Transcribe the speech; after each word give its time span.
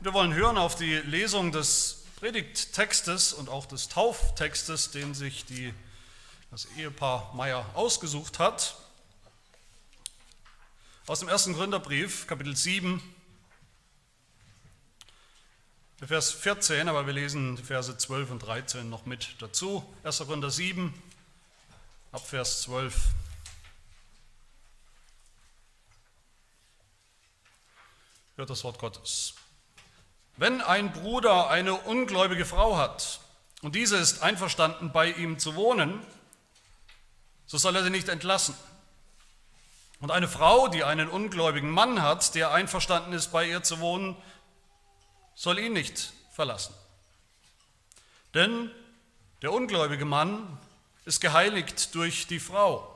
Wir 0.00 0.12
wollen 0.12 0.34
hören 0.34 0.58
auf 0.58 0.76
die 0.76 0.96
Lesung 0.96 1.52
des 1.52 2.04
Predigttextes 2.16 3.32
und 3.32 3.48
auch 3.48 3.64
des 3.64 3.88
Tauftextes, 3.88 4.90
den 4.90 5.14
sich 5.14 5.46
die, 5.46 5.72
das 6.50 6.66
Ehepaar 6.76 7.32
Meier 7.34 7.64
ausgesucht 7.74 8.38
hat. 8.38 8.76
Aus 11.06 11.20
dem 11.20 11.28
ersten 11.28 11.54
Gründerbrief, 11.54 12.26
Kapitel 12.26 12.54
7, 12.54 13.02
Vers 16.06 16.30
14, 16.30 16.88
aber 16.90 17.06
wir 17.06 17.14
lesen 17.14 17.56
die 17.56 17.62
Verse 17.62 17.96
12 17.96 18.30
und 18.32 18.40
13 18.40 18.90
noch 18.90 19.06
mit 19.06 19.36
dazu. 19.40 19.82
1. 20.04 20.18
Gründer 20.18 20.50
7, 20.50 20.92
ab 22.12 22.26
Vers 22.28 22.62
12. 22.62 22.94
Hört 28.36 28.50
das 28.50 28.62
Wort 28.62 28.78
Gottes. 28.78 29.34
Wenn 30.36 30.60
ein 30.60 30.92
Bruder 30.92 31.48
eine 31.48 31.74
ungläubige 31.74 32.44
Frau 32.44 32.76
hat 32.76 33.20
und 33.62 33.74
diese 33.74 33.96
ist 33.96 34.22
einverstanden, 34.22 34.92
bei 34.92 35.10
ihm 35.10 35.38
zu 35.38 35.54
wohnen, 35.54 36.04
so 37.46 37.56
soll 37.58 37.76
er 37.76 37.84
sie 37.84 37.90
nicht 37.90 38.08
entlassen. 38.08 38.54
Und 40.00 40.10
eine 40.10 40.28
Frau, 40.28 40.68
die 40.68 40.84
einen 40.84 41.08
ungläubigen 41.08 41.70
Mann 41.70 42.02
hat, 42.02 42.34
der 42.34 42.52
einverstanden 42.52 43.14
ist, 43.14 43.28
bei 43.28 43.48
ihr 43.48 43.62
zu 43.62 43.80
wohnen, 43.80 44.14
soll 45.34 45.58
ihn 45.58 45.72
nicht 45.72 46.12
verlassen. 46.32 46.74
Denn 48.34 48.70
der 49.40 49.52
ungläubige 49.52 50.04
Mann 50.04 50.58
ist 51.06 51.20
geheiligt 51.20 51.94
durch 51.94 52.26
die 52.26 52.40
Frau 52.40 52.92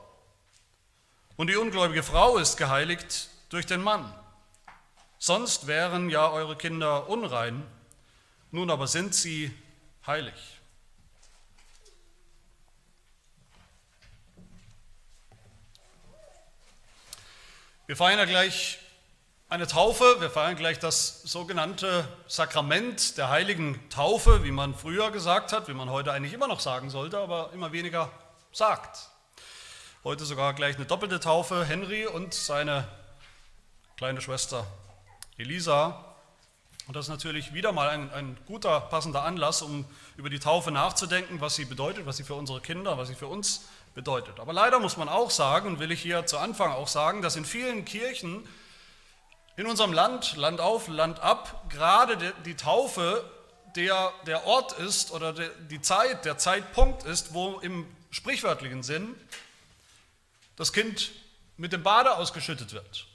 und 1.37 1.47
die 1.47 1.55
ungläubige 1.55 2.03
Frau 2.03 2.37
ist 2.37 2.57
geheiligt 2.57 3.29
durch 3.49 3.65
den 3.65 3.81
Mann. 3.81 4.13
Sonst 5.23 5.67
wären 5.67 6.09
ja 6.09 6.31
eure 6.31 6.55
Kinder 6.55 7.07
unrein, 7.07 7.63
nun 8.49 8.71
aber 8.71 8.87
sind 8.87 9.13
sie 9.13 9.55
heilig. 10.07 10.33
Wir 17.85 17.95
feiern 17.95 18.17
ja 18.17 18.25
gleich 18.25 18.79
eine 19.47 19.67
Taufe, 19.67 20.19
wir 20.21 20.31
feiern 20.31 20.55
gleich 20.55 20.79
das 20.79 21.21
sogenannte 21.21 22.07
Sakrament 22.25 23.15
der 23.19 23.29
heiligen 23.29 23.79
Taufe, 23.91 24.43
wie 24.43 24.51
man 24.51 24.73
früher 24.73 25.11
gesagt 25.11 25.53
hat, 25.53 25.67
wie 25.67 25.75
man 25.75 25.91
heute 25.91 26.13
eigentlich 26.13 26.33
immer 26.33 26.47
noch 26.47 26.61
sagen 26.61 26.89
sollte, 26.89 27.19
aber 27.19 27.51
immer 27.53 27.71
weniger 27.71 28.11
sagt. 28.51 29.11
Heute 30.03 30.25
sogar 30.25 30.55
gleich 30.55 30.77
eine 30.77 30.85
doppelte 30.87 31.19
Taufe, 31.19 31.63
Henry 31.63 32.07
und 32.07 32.33
seine 32.33 32.87
kleine 33.97 34.19
Schwester 34.19 34.65
Elisa. 35.41 36.05
Und 36.87 36.95
das 36.95 37.05
ist 37.05 37.09
natürlich 37.09 37.53
wieder 37.53 37.71
mal 37.71 37.89
ein, 37.89 38.11
ein, 38.11 38.37
guter, 38.47 38.81
passender 38.81 39.23
Anlass, 39.23 39.61
um 39.61 39.85
über 40.17 40.29
die 40.29 40.39
Taufe 40.39 40.71
nachzudenken, 40.71 41.39
was 41.39 41.55
sie 41.55 41.65
bedeutet, 41.65 42.05
was 42.05 42.17
sie 42.17 42.23
für 42.23 42.33
unsere 42.33 42.59
Kinder, 42.59 42.97
was 42.97 43.07
sie 43.07 43.15
für 43.15 43.27
uns 43.27 43.65
bedeutet. 43.93 44.39
Aber 44.39 44.51
leider 44.51 44.79
muss 44.79 44.97
man 44.97 45.07
auch 45.07 45.29
sagen, 45.29 45.67
und 45.67 45.79
will 45.79 45.91
ich 45.91 46.01
hier 46.01 46.25
zu 46.25 46.37
Anfang 46.37 46.71
auch 46.71 46.87
sagen, 46.87 47.21
dass 47.21 47.35
in 47.35 47.45
vielen 47.45 47.85
Kirchen 47.85 48.47
in 49.57 49.67
unserem 49.67 49.93
Land, 49.93 50.35
Land 50.37 50.59
auf, 50.59 50.87
Land 50.87 51.19
ab, 51.19 51.69
gerade 51.69 52.33
die 52.45 52.55
Taufe 52.55 53.23
der, 53.75 54.11
der 54.25 54.45
Ort 54.47 54.73
ist 54.73 55.11
oder 55.11 55.33
der, 55.33 55.49
die 55.49 55.81
Zeit, 55.81 56.25
der 56.25 56.37
Zeitpunkt 56.37 57.03
ist, 57.03 57.33
wo 57.33 57.59
im 57.59 57.85
sprichwörtlichen 58.09 58.81
Sinn 58.81 59.15
das 60.55 60.73
Kind 60.73 61.11
mit 61.57 61.73
dem 61.73 61.83
Bade 61.83 62.17
ausgeschüttet 62.17 62.73
wird 62.73 63.07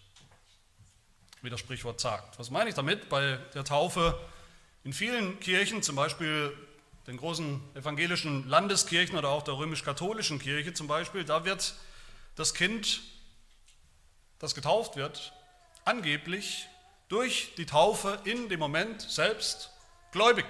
wie 1.43 1.51
das 1.51 1.61
Sprichwort 1.61 2.01
sagt. 2.01 2.39
Was 2.39 2.51
meine 2.51 2.69
ich 2.69 2.75
damit? 2.75 3.09
Bei 3.09 3.39
der 3.55 3.65
Taufe 3.65 4.19
in 4.85 4.93
vielen 4.93 5.39
Kirchen, 5.41 5.83
zum 5.83 5.97
Beispiel 5.97 6.57
den 7.07 7.17
großen 7.17 7.61
evangelischen 7.75 8.49
Landeskirchen 8.49 9.17
oder 9.17 9.29
auch 9.29 9.43
der 9.43 9.55
römisch-katholischen 9.55 10.39
Kirche 10.39 10.75
zum 10.75 10.87
Beispiel, 10.87 11.25
da 11.25 11.45
wird 11.45 11.75
das 12.35 12.55
Kind, 12.55 13.01
das 14.39 14.55
getauft 14.55 14.97
wird, 14.97 15.33
angeblich 15.85 16.67
durch 17.09 17.55
die 17.57 17.67
Taufe 17.67 18.19
in 18.25 18.49
dem 18.49 18.59
Moment 18.59 19.01
selbst 19.01 19.71
gläubig. 20.13 20.47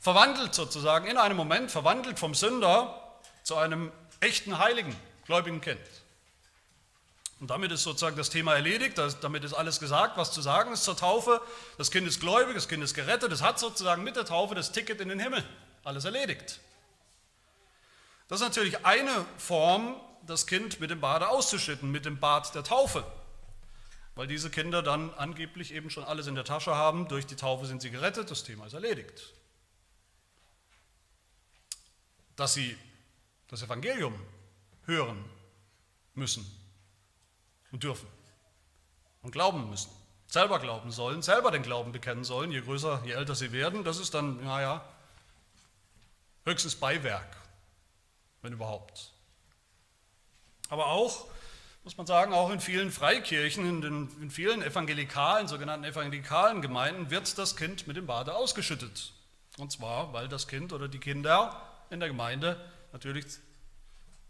Verwandelt 0.00 0.54
sozusagen, 0.54 1.06
in 1.06 1.18
einem 1.18 1.36
Moment 1.36 1.70
verwandelt 1.70 2.18
vom 2.18 2.34
Sünder 2.34 3.20
zu 3.42 3.56
einem 3.56 3.92
echten 4.20 4.58
Heiligen, 4.58 4.94
gläubigen 5.26 5.60
Kind. 5.60 5.80
Und 7.40 7.50
damit 7.50 7.70
ist 7.70 7.84
sozusagen 7.84 8.16
das 8.16 8.30
Thema 8.30 8.54
erledigt, 8.54 8.98
damit 9.20 9.44
ist 9.44 9.54
alles 9.54 9.78
gesagt, 9.78 10.16
was 10.16 10.32
zu 10.32 10.42
sagen 10.42 10.72
ist 10.72 10.82
zur 10.82 10.96
Taufe. 10.96 11.40
Das 11.76 11.90
Kind 11.90 12.06
ist 12.08 12.18
gläubig, 12.18 12.54
das 12.54 12.68
Kind 12.68 12.82
ist 12.82 12.94
gerettet, 12.94 13.30
es 13.30 13.42
hat 13.42 13.60
sozusagen 13.60 14.02
mit 14.02 14.16
der 14.16 14.24
Taufe 14.24 14.56
das 14.56 14.72
Ticket 14.72 15.00
in 15.00 15.08
den 15.08 15.20
Himmel. 15.20 15.44
Alles 15.84 16.04
erledigt. 16.04 16.60
Das 18.26 18.40
ist 18.40 18.46
natürlich 18.46 18.84
eine 18.84 19.24
Form, 19.38 19.94
das 20.26 20.46
Kind 20.46 20.80
mit 20.80 20.90
dem 20.90 21.00
Bade 21.00 21.28
auszuschütten, 21.28 21.90
mit 21.90 22.04
dem 22.04 22.18
Bad 22.18 22.54
der 22.54 22.64
Taufe. 22.64 23.06
Weil 24.16 24.26
diese 24.26 24.50
Kinder 24.50 24.82
dann 24.82 25.14
angeblich 25.14 25.72
eben 25.72 25.90
schon 25.90 26.02
alles 26.02 26.26
in 26.26 26.34
der 26.34 26.44
Tasche 26.44 26.74
haben, 26.74 27.06
durch 27.06 27.24
die 27.24 27.36
Taufe 27.36 27.66
sind 27.66 27.80
sie 27.80 27.90
gerettet, 27.90 28.32
das 28.32 28.42
Thema 28.42 28.66
ist 28.66 28.74
erledigt. 28.74 29.32
Dass 32.34 32.52
sie 32.52 32.76
das 33.46 33.62
Evangelium 33.62 34.20
hören 34.86 35.24
müssen, 36.14 36.44
und 37.72 37.82
dürfen 37.82 38.08
und 39.22 39.32
glauben 39.32 39.68
müssen, 39.70 39.90
selber 40.26 40.58
glauben 40.58 40.90
sollen, 40.90 41.22
selber 41.22 41.50
den 41.50 41.62
Glauben 41.62 41.92
bekennen 41.92 42.24
sollen, 42.24 42.50
je 42.50 42.60
größer, 42.60 43.02
je 43.04 43.12
älter 43.12 43.34
sie 43.34 43.52
werden. 43.52 43.84
Das 43.84 43.98
ist 43.98 44.14
dann, 44.14 44.44
naja, 44.44 44.84
höchstes 46.44 46.76
Beiwerk, 46.76 47.36
wenn 48.42 48.52
überhaupt. 48.52 49.12
Aber 50.68 50.86
auch, 50.86 51.26
muss 51.84 51.96
man 51.96 52.06
sagen, 52.06 52.32
auch 52.32 52.50
in 52.50 52.60
vielen 52.60 52.90
Freikirchen, 52.90 53.66
in, 53.66 53.80
den, 53.80 54.10
in 54.20 54.30
vielen 54.30 54.62
evangelikalen, 54.62 55.48
sogenannten 55.48 55.84
evangelikalen 55.84 56.60
Gemeinden 56.60 57.10
wird 57.10 57.38
das 57.38 57.56
Kind 57.56 57.86
mit 57.86 57.96
dem 57.96 58.06
Bade 58.06 58.34
ausgeschüttet. 58.34 59.12
Und 59.56 59.72
zwar, 59.72 60.12
weil 60.12 60.28
das 60.28 60.46
Kind 60.46 60.72
oder 60.72 60.88
die 60.88 61.00
Kinder 61.00 61.60
in 61.90 62.00
der 62.00 62.08
Gemeinde 62.08 62.60
natürlich 62.92 63.26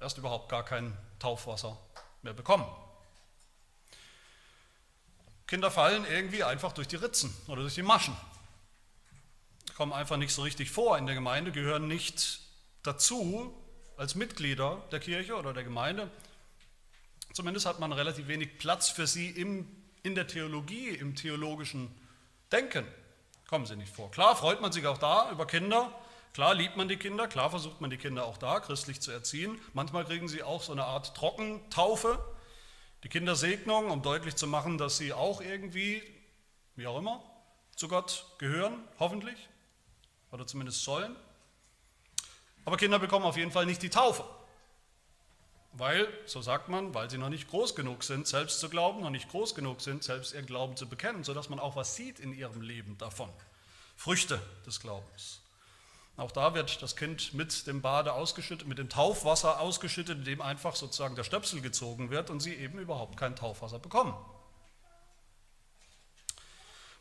erst 0.01 0.17
überhaupt 0.19 0.49
gar 0.49 0.65
kein 0.65 0.97
Taufwasser 1.19 1.77
mehr 2.23 2.33
bekommen. 2.33 2.67
Kinder 5.49 5.71
fallen 5.71 6.05
irgendwie 6.05 6.45
einfach 6.45 6.73
durch 6.73 6.89
die 6.89 6.97
Ritzen 6.97 7.35
oder 7.47 7.63
durch 7.63 7.75
die 7.75 7.83
Maschen. 7.83 8.15
Kommen 9.77 9.95
einfach 9.95 10.19
nicht 10.19 10.35
so 10.35 10.43
richtig 10.43 10.71
vor 10.71 10.99
in 10.99 11.07
der 11.07 11.15
Gemeinde, 11.15 11.53
gehören 11.53 11.89
nicht 11.89 12.41
dazu 12.83 13.55
als 13.97 14.15
Mitglieder 14.15 14.83
der 14.93 15.01
Kirche 15.01 15.37
oder 15.37 15.55
der 15.55 15.65
Gemeinde. 15.65 16.11
Zumindest 17.33 17.65
hat 17.65 17.81
man 17.81 17.93
relativ 17.93 18.29
wenig 18.29 18.59
Platz 18.59 18.91
für 18.91 19.07
sie 19.07 19.31
im, 19.31 19.67
in 20.03 20.15
der 20.15 20.27
Theologie, 20.27 20.91
im 20.91 21.17
theologischen 21.17 21.91
Denken. 22.53 22.87
Kommen 23.49 23.65
sie 23.65 23.77
nicht 23.77 23.95
vor. 23.95 24.11
Klar 24.11 24.37
freut 24.37 24.61
man 24.61 24.73
sich 24.73 24.87
auch 24.87 24.99
da 24.99 25.31
über 25.31 25.47
Kinder, 25.47 25.91
klar 26.35 26.55
liebt 26.55 26.77
man 26.77 26.89
die 26.89 26.99
Kinder, 26.99 27.27
klar 27.27 27.49
versucht 27.49 27.81
man 27.81 27.89
die 27.89 27.97
Kinder 27.97 28.27
auch 28.27 28.37
da 28.37 28.61
christlich 28.61 29.01
zu 29.01 29.13
erziehen. 29.13 29.59
Manchmal 29.73 30.05
kriegen 30.05 30.29
sie 30.29 30.43
auch 30.43 30.63
so 30.63 30.73
eine 30.73 30.85
Art 30.85 31.17
Trockentaufe, 31.17 32.19
die 33.05 33.09
Kindersegnung, 33.09 33.91
um 33.91 34.03
deutlich 34.03 34.37
zu 34.37 34.47
machen, 34.47 34.79
dass 34.79 34.99
sie 34.99 35.13
auch 35.13 35.41
irgendwie, 35.41 36.03
wie 36.77 36.87
auch 36.87 36.99
immer, 36.99 37.23
zu 37.77 37.89
Gott 37.89 38.27
gehören, 38.39 38.83
hoffentlich, 38.99 39.49
oder 40.33 40.47
zumindest 40.47 40.83
sollen. 40.83 41.15
Aber 42.65 42.77
Kinder 42.77 42.99
bekommen 42.99 43.25
auf 43.25 43.37
jeden 43.37 43.53
Fall 43.53 43.67
nicht 43.67 43.83
die 43.83 43.89
Taufe, 43.89 44.25
weil, 45.73 46.09
so 46.27 46.43
sagt 46.43 46.69
man, 46.69 46.93
weil 46.93 47.09
sie 47.09 47.19
noch 47.19 47.29
nicht 47.29 47.49
groß 47.49 47.75
genug 47.75 48.03
sind, 48.03 48.27
selbst 48.27 48.59
zu 48.61 48.69
glauben, 48.69 49.01
noch 49.01 49.11
nicht 49.11 49.29
groß 49.31 49.55
genug 49.55 49.81
sind, 49.81 50.03
selbst 50.03 50.35
ihren 50.35 50.47
Glauben 50.47 50.77
zu 50.77 50.89
bekennen, 50.89 51.25
sodass 51.25 51.49
man 51.49 51.61
auch 51.61 51.77
was 51.77 51.95
sieht 51.95 52.19
in 52.19 52.33
ihrem 52.33 52.61
Leben 52.61 52.99
davon. 52.99 53.31
Früchte 53.97 54.41
des 54.67 54.81
Glaubens. 54.81 55.41
Auch 56.19 56.33
da 56.33 56.53
wird 56.53 56.83
das 56.83 56.97
Kind 56.97 57.33
mit 57.33 57.69
dem 57.69 57.81
Bade 57.81 58.13
ausgeschüttet, 58.13 58.67
mit 58.67 58.79
dem 58.79 58.89
Taufwasser 58.89 59.61
ausgeschüttet, 59.61 60.19
in 60.19 60.25
dem 60.25 60.43
einfach 60.43 60.75
sozusagen 60.75 61.15
der 61.15 61.23
Stöpsel 61.23 61.61
gezogen 61.61 62.11
wird 62.11 62.29
und 62.29 62.41
sie 62.41 62.55
eben 62.55 62.81
überhaupt 62.81 63.17
kein 63.17 63.37
Taufwasser 63.37 63.79
bekommen. 63.79 64.17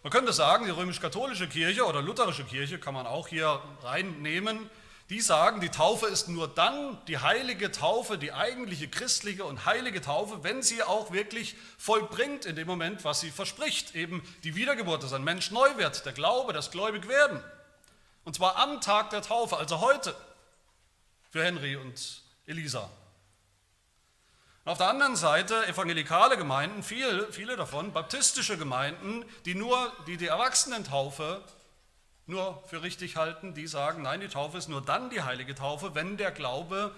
Man 0.03 0.11
könnte 0.11 0.33
sagen, 0.33 0.65
die 0.65 0.71
römisch-katholische 0.71 1.49
Kirche 1.49 1.85
oder 1.85 2.03
lutherische 2.03 2.43
Kirche 2.43 2.77
kann 2.77 2.93
man 2.93 3.07
auch 3.07 3.27
hier 3.27 3.59
reinnehmen, 3.81 4.69
die 5.09 5.19
sagen, 5.19 5.61
die 5.61 5.69
Taufe 5.69 6.05
ist 6.05 6.29
nur 6.29 6.47
dann 6.47 7.03
die 7.07 7.17
heilige 7.17 7.71
Taufe, 7.71 8.19
die 8.19 8.33
eigentliche 8.33 8.87
christliche 8.87 9.45
und 9.45 9.65
heilige 9.65 9.99
Taufe, 9.99 10.43
wenn 10.43 10.61
sie 10.61 10.83
auch 10.83 11.11
wirklich 11.11 11.55
vollbringt 11.79 12.45
in 12.45 12.55
dem 12.55 12.67
Moment, 12.67 13.03
was 13.03 13.21
sie 13.21 13.31
verspricht, 13.31 13.95
eben 13.95 14.21
die 14.43 14.55
Wiedergeburt, 14.55 15.01
dass 15.01 15.13
ein 15.13 15.23
Mensch 15.23 15.49
neu 15.49 15.75
wird, 15.77 16.05
der 16.05 16.13
Glaube, 16.13 16.53
das 16.53 16.69
gläubig 16.69 17.07
werden. 17.07 17.41
Und 18.27 18.33
zwar 18.33 18.57
am 18.57 18.81
Tag 18.81 19.11
der 19.11 19.21
Taufe, 19.21 19.55
also 19.55 19.79
heute, 19.79 20.13
für 21.29 21.45
Henry 21.45 21.77
und 21.77 22.23
Elisa. 22.45 22.89
Auf 24.65 24.77
der 24.77 24.89
anderen 24.89 25.15
Seite 25.15 25.65
evangelikale 25.65 26.35
Gemeinden, 26.35 26.83
viele, 26.83 27.31
viele 27.31 27.55
davon, 27.55 27.93
baptistische 27.93 28.57
Gemeinden, 28.57 29.23
die 29.45 29.55
nur 29.55 29.93
die, 30.07 30.17
die 30.17 30.27
Erwachsenentaufe 30.27 31.41
nur 32.25 32.61
für 32.67 32.83
richtig 32.83 33.15
halten, 33.15 33.53
die 33.53 33.65
sagen, 33.65 34.01
nein, 34.01 34.19
die 34.19 34.27
Taufe 34.27 34.57
ist 34.57 34.67
nur 34.67 34.81
dann 34.81 35.09
die 35.09 35.21
heilige 35.21 35.55
Taufe, 35.55 35.95
wenn 35.95 36.17
der 36.17 36.31
Glaube 36.31 36.93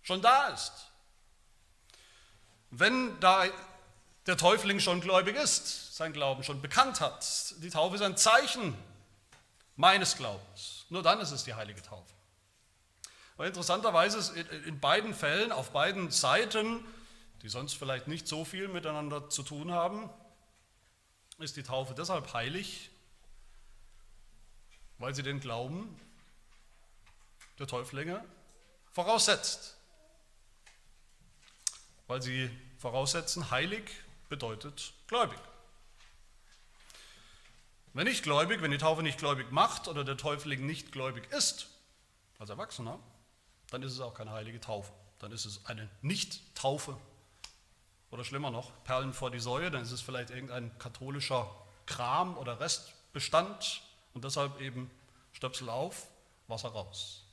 schon 0.00 0.22
da 0.22 0.46
ist. 0.46 0.90
Wenn 2.70 3.20
da 3.20 3.44
der 4.24 4.38
Täufling 4.38 4.80
schon 4.80 5.02
gläubig 5.02 5.36
ist, 5.36 5.94
sein 5.94 6.14
Glauben 6.14 6.44
schon 6.44 6.62
bekannt 6.62 7.02
hat. 7.02 7.52
Die 7.58 7.68
Taufe 7.68 7.96
ist 7.96 8.02
ein 8.02 8.16
Zeichen 8.16 8.74
meines 9.76 10.16
Glaubens. 10.16 10.86
Nur 10.88 11.02
dann 11.02 11.20
ist 11.20 11.30
es 11.30 11.44
die 11.44 11.54
heilige 11.54 11.82
Taufe. 11.82 12.12
Aber 13.36 13.46
interessanterweise 13.46 14.18
ist 14.18 14.30
in 14.66 14.80
beiden 14.80 15.14
Fällen, 15.14 15.52
auf 15.52 15.70
beiden 15.70 16.10
Seiten, 16.10 16.84
die 17.42 17.48
sonst 17.48 17.74
vielleicht 17.74 18.08
nicht 18.08 18.26
so 18.26 18.44
viel 18.44 18.68
miteinander 18.68 19.28
zu 19.28 19.42
tun 19.42 19.72
haben, 19.72 20.10
ist 21.38 21.56
die 21.56 21.62
Taufe 21.62 21.94
deshalb 21.94 22.32
heilig, 22.32 22.90
weil 24.98 25.14
sie 25.14 25.22
den 25.22 25.40
Glauben 25.40 26.00
der 27.58 27.66
Täuflinge 27.66 28.24
voraussetzt. 28.92 29.76
Weil 32.06 32.22
sie 32.22 32.50
voraussetzen, 32.78 33.50
heilig 33.50 33.82
bedeutet 34.30 34.94
gläubig. 35.06 35.38
Wenn 37.96 38.04
nicht 38.06 38.24
gläubig, 38.24 38.60
wenn 38.60 38.70
die 38.70 38.76
Taufe 38.76 39.02
nicht 39.02 39.16
gläubig 39.16 39.52
macht 39.52 39.88
oder 39.88 40.04
der 40.04 40.18
Täufling 40.18 40.66
nicht 40.66 40.92
gläubig 40.92 41.32
ist, 41.32 41.68
als 42.38 42.50
Erwachsener, 42.50 42.98
dann 43.70 43.82
ist 43.82 43.92
es 43.92 44.00
auch 44.00 44.12
keine 44.12 44.32
heilige 44.32 44.60
Taufe. 44.60 44.92
Dann 45.18 45.32
ist 45.32 45.46
es 45.46 45.64
eine 45.64 45.88
Nicht-Taufe. 46.02 46.98
Oder 48.10 48.22
schlimmer 48.22 48.50
noch, 48.50 48.70
Perlen 48.84 49.14
vor 49.14 49.30
die 49.30 49.40
Säue, 49.40 49.70
dann 49.70 49.80
ist 49.80 49.92
es 49.92 50.02
vielleicht 50.02 50.28
irgendein 50.28 50.78
katholischer 50.78 51.50
Kram 51.86 52.36
oder 52.36 52.60
Restbestand 52.60 53.80
und 54.12 54.24
deshalb 54.24 54.60
eben 54.60 54.90
Stöpsel 55.32 55.70
auf, 55.70 56.06
Wasser 56.48 56.68
raus. 56.68 57.24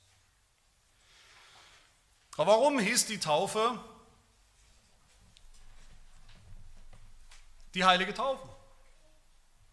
Aber 2.37 2.53
warum 2.53 2.79
hieß 2.79 3.07
die 3.07 3.19
Taufe 3.19 3.77
die 7.73 7.83
heilige 7.83 8.13
Taufe? 8.13 8.47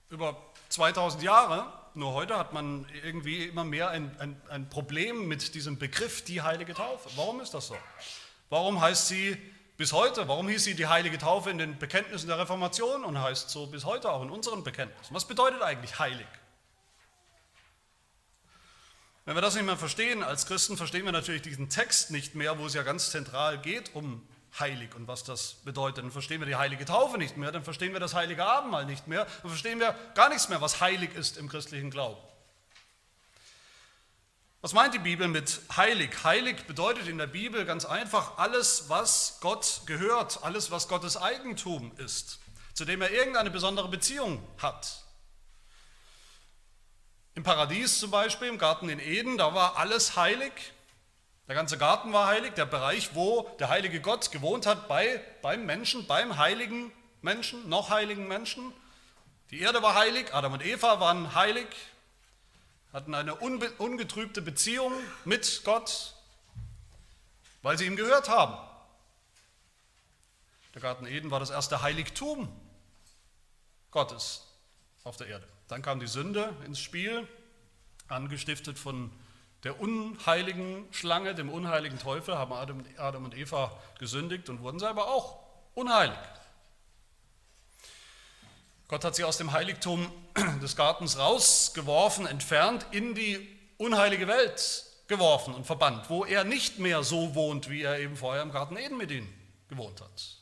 Über 0.08 0.49
2000 0.70 1.22
Jahre 1.22 1.72
nur 1.94 2.14
heute 2.14 2.38
hat 2.38 2.52
man 2.52 2.86
irgendwie 3.02 3.46
immer 3.46 3.64
mehr 3.64 3.90
ein, 3.90 4.14
ein, 4.20 4.40
ein 4.48 4.68
Problem 4.68 5.26
mit 5.26 5.54
diesem 5.54 5.78
Begriff 5.78 6.22
die 6.24 6.40
heilige 6.40 6.74
Taufe. 6.74 7.08
Warum 7.16 7.40
ist 7.40 7.52
das 7.52 7.66
so? 7.66 7.76
Warum 8.48 8.80
heißt 8.80 9.08
sie 9.08 9.36
bis 9.76 9.92
heute, 9.92 10.28
warum 10.28 10.48
hieß 10.48 10.64
sie 10.64 10.74
die 10.74 10.86
heilige 10.86 11.18
Taufe 11.18 11.50
in 11.50 11.58
den 11.58 11.78
Bekenntnissen 11.78 12.28
der 12.28 12.38
Reformation 12.38 13.04
und 13.04 13.20
heißt 13.20 13.50
so 13.50 13.66
bis 13.66 13.84
heute 13.84 14.10
auch 14.12 14.22
in 14.22 14.30
unseren 14.30 14.62
Bekenntnissen? 14.62 15.14
Was 15.14 15.24
bedeutet 15.24 15.62
eigentlich 15.62 15.98
heilig? 15.98 16.26
Wenn 19.24 19.34
wir 19.34 19.42
das 19.42 19.54
nicht 19.54 19.66
mehr 19.66 19.76
verstehen 19.76 20.22
als 20.22 20.46
Christen, 20.46 20.76
verstehen 20.76 21.04
wir 21.04 21.12
natürlich 21.12 21.42
diesen 21.42 21.68
Text 21.68 22.10
nicht 22.10 22.34
mehr, 22.34 22.58
wo 22.58 22.66
es 22.66 22.74
ja 22.74 22.82
ganz 22.82 23.10
zentral 23.10 23.58
geht 23.58 23.94
um 23.94 24.26
heilig 24.58 24.94
und 24.94 25.06
was 25.06 25.24
das 25.24 25.54
bedeutet. 25.64 26.04
Dann 26.04 26.10
verstehen 26.10 26.40
wir 26.40 26.46
die 26.46 26.56
heilige 26.56 26.84
Taufe 26.84 27.18
nicht 27.18 27.36
mehr, 27.36 27.52
dann 27.52 27.62
verstehen 27.62 27.92
wir 27.92 28.00
das 28.00 28.14
heilige 28.14 28.44
Abendmahl 28.44 28.86
nicht 28.86 29.06
mehr, 29.06 29.26
dann 29.42 29.50
verstehen 29.50 29.78
wir 29.78 29.94
gar 30.14 30.28
nichts 30.28 30.48
mehr, 30.48 30.60
was 30.60 30.80
heilig 30.80 31.14
ist 31.14 31.36
im 31.36 31.48
christlichen 31.48 31.90
Glauben. 31.90 32.20
Was 34.62 34.74
meint 34.74 34.92
die 34.92 34.98
Bibel 34.98 35.26
mit 35.26 35.62
heilig? 35.74 36.22
Heilig 36.22 36.66
bedeutet 36.66 37.08
in 37.08 37.16
der 37.16 37.26
Bibel 37.26 37.64
ganz 37.64 37.86
einfach 37.86 38.36
alles, 38.36 38.84
was 38.88 39.38
Gott 39.40 39.82
gehört, 39.86 40.42
alles, 40.42 40.70
was 40.70 40.86
Gottes 40.86 41.16
Eigentum 41.16 41.92
ist, 41.96 42.40
zu 42.74 42.84
dem 42.84 43.00
er 43.00 43.10
irgendeine 43.10 43.50
besondere 43.50 43.88
Beziehung 43.88 44.46
hat. 44.58 45.02
Im 47.34 47.42
Paradies 47.42 48.00
zum 48.00 48.10
Beispiel, 48.10 48.48
im 48.48 48.58
Garten 48.58 48.90
in 48.90 48.98
Eden, 48.98 49.38
da 49.38 49.54
war 49.54 49.76
alles 49.76 50.16
heilig, 50.16 50.52
der 51.50 51.56
ganze 51.56 51.78
Garten 51.78 52.12
war 52.12 52.28
heilig, 52.28 52.54
der 52.54 52.64
Bereich, 52.64 53.16
wo 53.16 53.42
der 53.58 53.70
heilige 53.70 54.00
Gott 54.00 54.30
gewohnt 54.30 54.66
hat, 54.66 54.86
bei, 54.86 55.20
beim 55.42 55.66
Menschen, 55.66 56.06
beim 56.06 56.36
heiligen 56.36 56.92
Menschen, 57.22 57.68
noch 57.68 57.90
heiligen 57.90 58.28
Menschen. 58.28 58.72
Die 59.50 59.58
Erde 59.58 59.82
war 59.82 59.96
heilig, 59.96 60.32
Adam 60.32 60.52
und 60.52 60.64
Eva 60.64 61.00
waren 61.00 61.34
heilig, 61.34 61.66
hatten 62.92 63.16
eine 63.16 63.34
ungetrübte 63.34 64.42
Beziehung 64.42 64.92
mit 65.24 65.62
Gott, 65.64 66.14
weil 67.62 67.76
sie 67.76 67.86
ihm 67.86 67.96
gehört 67.96 68.28
haben. 68.28 68.56
Der 70.74 70.82
Garten 70.82 71.04
Eden 71.04 71.32
war 71.32 71.40
das 71.40 71.50
erste 71.50 71.82
Heiligtum 71.82 72.48
Gottes 73.90 74.46
auf 75.02 75.16
der 75.16 75.26
Erde. 75.26 75.48
Dann 75.66 75.82
kam 75.82 75.98
die 75.98 76.06
Sünde 76.06 76.54
ins 76.64 76.78
Spiel, 76.78 77.26
angestiftet 78.06 78.78
von 78.78 79.10
der 79.64 79.80
unheiligen 79.80 80.86
Schlange, 80.92 81.34
dem 81.34 81.50
unheiligen 81.50 81.98
Teufel, 81.98 82.36
haben 82.38 82.52
Adam 82.52 83.24
und 83.24 83.36
Eva 83.36 83.76
gesündigt 83.98 84.48
und 84.48 84.62
wurden 84.62 84.78
selber 84.78 85.08
auch 85.08 85.38
unheilig. 85.74 86.18
Gott 88.88 89.04
hat 89.04 89.14
sie 89.14 89.24
aus 89.24 89.36
dem 89.36 89.52
Heiligtum 89.52 90.10
des 90.62 90.76
Gartens 90.76 91.18
rausgeworfen, 91.18 92.26
entfernt, 92.26 92.86
in 92.90 93.14
die 93.14 93.46
unheilige 93.78 94.26
Welt 94.26 94.84
geworfen 95.06 95.54
und 95.54 95.66
verbannt, 95.66 96.08
wo 96.08 96.24
er 96.24 96.44
nicht 96.44 96.78
mehr 96.78 97.02
so 97.02 97.34
wohnt, 97.34 97.68
wie 97.68 97.82
er 97.82 97.98
eben 97.98 98.16
vorher 98.16 98.42
im 98.42 98.52
Garten 98.52 98.76
Eden 98.76 98.96
mit 98.96 99.10
ihnen 99.10 99.32
gewohnt 99.68 100.00
hat. 100.00 100.36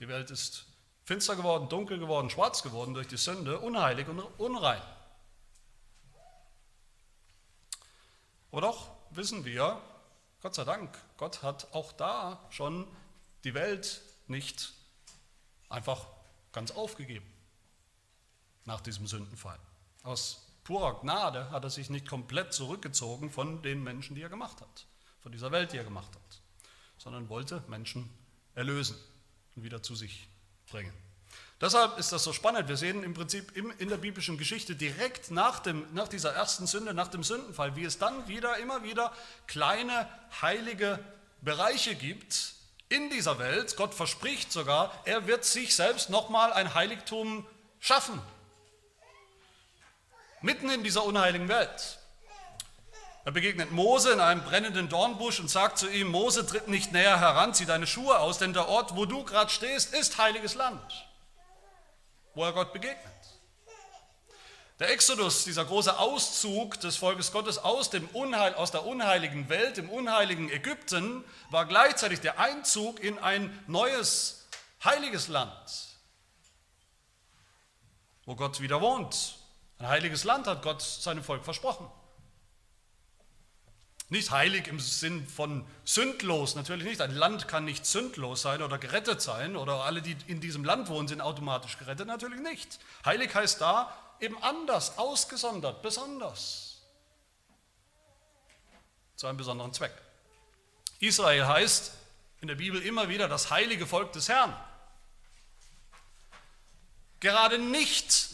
Die 0.00 0.08
Welt 0.08 0.30
ist 0.30 0.66
finster 1.04 1.36
geworden, 1.36 1.68
dunkel 1.68 1.98
geworden, 1.98 2.28
schwarz 2.28 2.62
geworden 2.62 2.94
durch 2.94 3.06
die 3.06 3.16
Sünde, 3.16 3.58
unheilig 3.58 4.08
und 4.08 4.20
unrein. 4.38 4.82
Aber 8.50 8.60
doch 8.62 8.90
wissen 9.10 9.44
wir, 9.44 9.80
Gott 10.40 10.54
sei 10.54 10.64
Dank, 10.64 10.96
Gott 11.16 11.42
hat 11.42 11.72
auch 11.72 11.92
da 11.92 12.46
schon 12.50 12.86
die 13.44 13.54
Welt 13.54 14.02
nicht 14.26 14.72
einfach 15.68 16.06
ganz 16.52 16.70
aufgegeben 16.70 17.26
nach 18.64 18.80
diesem 18.80 19.06
Sündenfall. 19.06 19.58
Aus 20.02 20.46
purer 20.64 21.00
Gnade 21.00 21.50
hat 21.50 21.64
er 21.64 21.70
sich 21.70 21.90
nicht 21.90 22.08
komplett 22.08 22.52
zurückgezogen 22.52 23.30
von 23.30 23.62
den 23.62 23.82
Menschen, 23.82 24.14
die 24.14 24.22
er 24.22 24.28
gemacht 24.28 24.60
hat, 24.60 24.86
von 25.20 25.32
dieser 25.32 25.50
Welt, 25.50 25.72
die 25.72 25.78
er 25.78 25.84
gemacht 25.84 26.14
hat, 26.14 26.42
sondern 26.98 27.28
wollte 27.28 27.62
Menschen 27.68 28.08
erlösen 28.54 28.96
und 29.56 29.62
wieder 29.62 29.82
zu 29.82 29.94
sich 29.94 30.28
bringen. 30.70 30.92
Deshalb 31.60 31.98
ist 31.98 32.12
das 32.12 32.22
so 32.22 32.32
spannend. 32.32 32.68
Wir 32.68 32.76
sehen 32.76 33.02
im 33.02 33.14
Prinzip 33.14 33.56
in 33.56 33.88
der 33.88 33.96
biblischen 33.96 34.38
Geschichte 34.38 34.76
direkt 34.76 35.32
nach, 35.32 35.58
dem, 35.58 35.84
nach 35.92 36.06
dieser 36.06 36.32
ersten 36.32 36.68
Sünde, 36.68 36.94
nach 36.94 37.08
dem 37.08 37.24
Sündenfall, 37.24 37.74
wie 37.74 37.84
es 37.84 37.98
dann 37.98 38.28
wieder, 38.28 38.58
immer 38.58 38.84
wieder 38.84 39.12
kleine 39.48 40.08
heilige 40.40 41.00
Bereiche 41.40 41.96
gibt 41.96 42.54
in 42.88 43.10
dieser 43.10 43.40
Welt. 43.40 43.76
Gott 43.76 43.92
verspricht 43.92 44.52
sogar, 44.52 44.92
er 45.04 45.26
wird 45.26 45.44
sich 45.44 45.74
selbst 45.74 46.10
nochmal 46.10 46.52
ein 46.52 46.74
Heiligtum 46.74 47.44
schaffen. 47.80 48.20
Mitten 50.40 50.70
in 50.70 50.84
dieser 50.84 51.04
unheiligen 51.04 51.48
Welt. 51.48 51.98
Er 53.24 53.32
begegnet 53.32 53.72
Mose 53.72 54.12
in 54.12 54.20
einem 54.20 54.42
brennenden 54.42 54.88
Dornbusch 54.88 55.40
und 55.40 55.50
sagt 55.50 55.78
zu 55.78 55.90
ihm, 55.90 56.06
Mose, 56.06 56.46
tritt 56.46 56.68
nicht 56.68 56.92
näher 56.92 57.18
heran, 57.18 57.52
zieh 57.52 57.66
deine 57.66 57.88
Schuhe 57.88 58.20
aus, 58.20 58.38
denn 58.38 58.52
der 58.52 58.68
Ort, 58.68 58.94
wo 58.94 59.06
du 59.06 59.24
gerade 59.24 59.50
stehst, 59.50 59.92
ist 59.92 60.18
heiliges 60.18 60.54
Land 60.54 61.07
wo 62.38 62.44
er 62.44 62.52
Gott 62.52 62.72
begegnet. 62.72 63.02
Der 64.78 64.92
Exodus, 64.92 65.42
dieser 65.42 65.64
große 65.64 65.98
Auszug 65.98 66.78
des 66.78 66.96
Volkes 66.96 67.32
Gottes 67.32 67.58
aus, 67.58 67.90
dem 67.90 68.06
Unheil, 68.10 68.54
aus 68.54 68.70
der 68.70 68.86
unheiligen 68.86 69.48
Welt, 69.48 69.76
dem 69.76 69.90
unheiligen 69.90 70.48
Ägypten, 70.48 71.24
war 71.50 71.66
gleichzeitig 71.66 72.20
der 72.20 72.38
Einzug 72.38 73.00
in 73.00 73.18
ein 73.18 73.60
neues, 73.66 74.46
heiliges 74.84 75.26
Land, 75.26 75.88
wo 78.24 78.36
Gott 78.36 78.60
wieder 78.60 78.80
wohnt. 78.80 79.34
Ein 79.80 79.88
heiliges 79.88 80.22
Land 80.22 80.46
hat 80.46 80.62
Gott 80.62 80.80
seinem 80.80 81.24
Volk 81.24 81.44
versprochen. 81.44 81.90
Nicht 84.10 84.30
heilig 84.30 84.68
im 84.68 84.80
Sinn 84.80 85.26
von 85.26 85.66
sündlos, 85.84 86.54
natürlich 86.54 86.86
nicht. 86.86 87.00
Ein 87.02 87.14
Land 87.14 87.46
kann 87.46 87.66
nicht 87.66 87.84
sündlos 87.84 88.40
sein 88.40 88.62
oder 88.62 88.78
gerettet 88.78 89.20
sein 89.20 89.54
oder 89.54 89.84
alle, 89.84 90.00
die 90.00 90.16
in 90.26 90.40
diesem 90.40 90.64
Land 90.64 90.88
wohnen, 90.88 91.08
sind 91.08 91.20
automatisch 91.20 91.76
gerettet, 91.78 92.06
natürlich 92.06 92.40
nicht. 92.40 92.78
Heilig 93.04 93.34
heißt 93.34 93.60
da 93.60 93.94
eben 94.20 94.42
anders, 94.42 94.96
ausgesondert, 94.96 95.82
besonders. 95.82 96.80
Zu 99.16 99.26
einem 99.26 99.36
besonderen 99.36 99.74
Zweck. 99.74 99.92
Israel 101.00 101.46
heißt 101.46 101.92
in 102.40 102.48
der 102.48 102.54
Bibel 102.54 102.80
immer 102.80 103.08
wieder 103.08 103.28
das 103.28 103.50
heilige 103.50 103.86
Volk 103.86 104.12
des 104.12 104.28
Herrn. 104.28 104.56
Gerade 107.20 107.58
nicht 107.58 108.30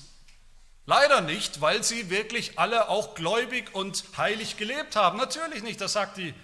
Leider 0.87 1.23
nicht, 1.23 1.61
weil 1.61 1.83
sie 1.83 2.11
wirklich 2.11 2.59
alle 2.59 2.89
auch 2.89 3.15
gläubig 3.15 3.75
und 3.75 4.05
heilig 4.17 4.57
gelebt 4.57 4.97
haben. 4.97 5.17
Natürlich 5.17 5.63
nicht, 5.63 5.81
das 5.81 5.95
sagt 5.95 6.19
die 6.19 6.35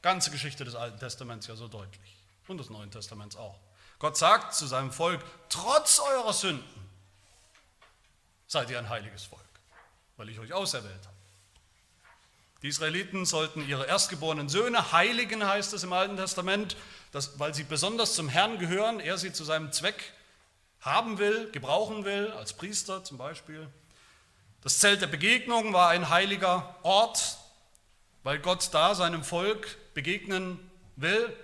ganze 0.00 0.30
Geschichte 0.30 0.64
des 0.64 0.74
Alten 0.74 0.98
Testaments 0.98 1.46
ja 1.46 1.56
so 1.56 1.68
deutlich. 1.68 2.16
und 2.46 2.58
des 2.58 2.70
Neuen 2.70 2.90
Testaments 2.90 3.36
auch. 3.36 3.58
Gott 4.00 4.16
sagt 4.16 4.54
zu 4.54 4.66
seinem 4.66 4.90
Volk, 4.90 5.22
trotz 5.48 6.00
eurer 6.00 6.32
Sünden 6.32 6.64
seid 8.48 8.70
ihr 8.70 8.78
ein 8.78 8.88
heiliges 8.88 9.22
Volk, 9.22 9.44
weil 10.16 10.28
ich 10.30 10.40
euch 10.40 10.52
auserwählt 10.52 11.06
habe. 11.06 11.16
Die 12.62 12.68
Israeliten 12.68 13.24
sollten 13.24 13.66
ihre 13.68 13.86
erstgeborenen 13.86 14.48
Söhne 14.48 14.90
heiligen, 14.92 15.46
heißt 15.46 15.72
es 15.72 15.84
im 15.84 15.92
Alten 15.92 16.16
Testament, 16.16 16.76
dass, 17.12 17.38
weil 17.38 17.54
sie 17.54 17.62
besonders 17.62 18.14
zum 18.14 18.28
Herrn 18.28 18.58
gehören, 18.58 19.00
er 19.00 19.16
sie 19.16 19.32
zu 19.32 19.44
seinem 19.44 19.72
Zweck 19.72 20.12
haben 20.80 21.18
will, 21.18 21.50
gebrauchen 21.50 22.04
will, 22.04 22.30
als 22.32 22.54
Priester 22.54 23.04
zum 23.04 23.18
Beispiel. 23.18 23.68
Das 24.62 24.78
Zelt 24.78 25.02
der 25.02 25.06
Begegnung 25.06 25.72
war 25.72 25.90
ein 25.90 26.08
heiliger 26.08 26.76
Ort, 26.82 27.38
weil 28.22 28.38
Gott 28.38 28.68
da 28.72 28.94
seinem 28.94 29.24
Volk 29.24 29.78
begegnen 29.94 30.58
will. 30.96 31.34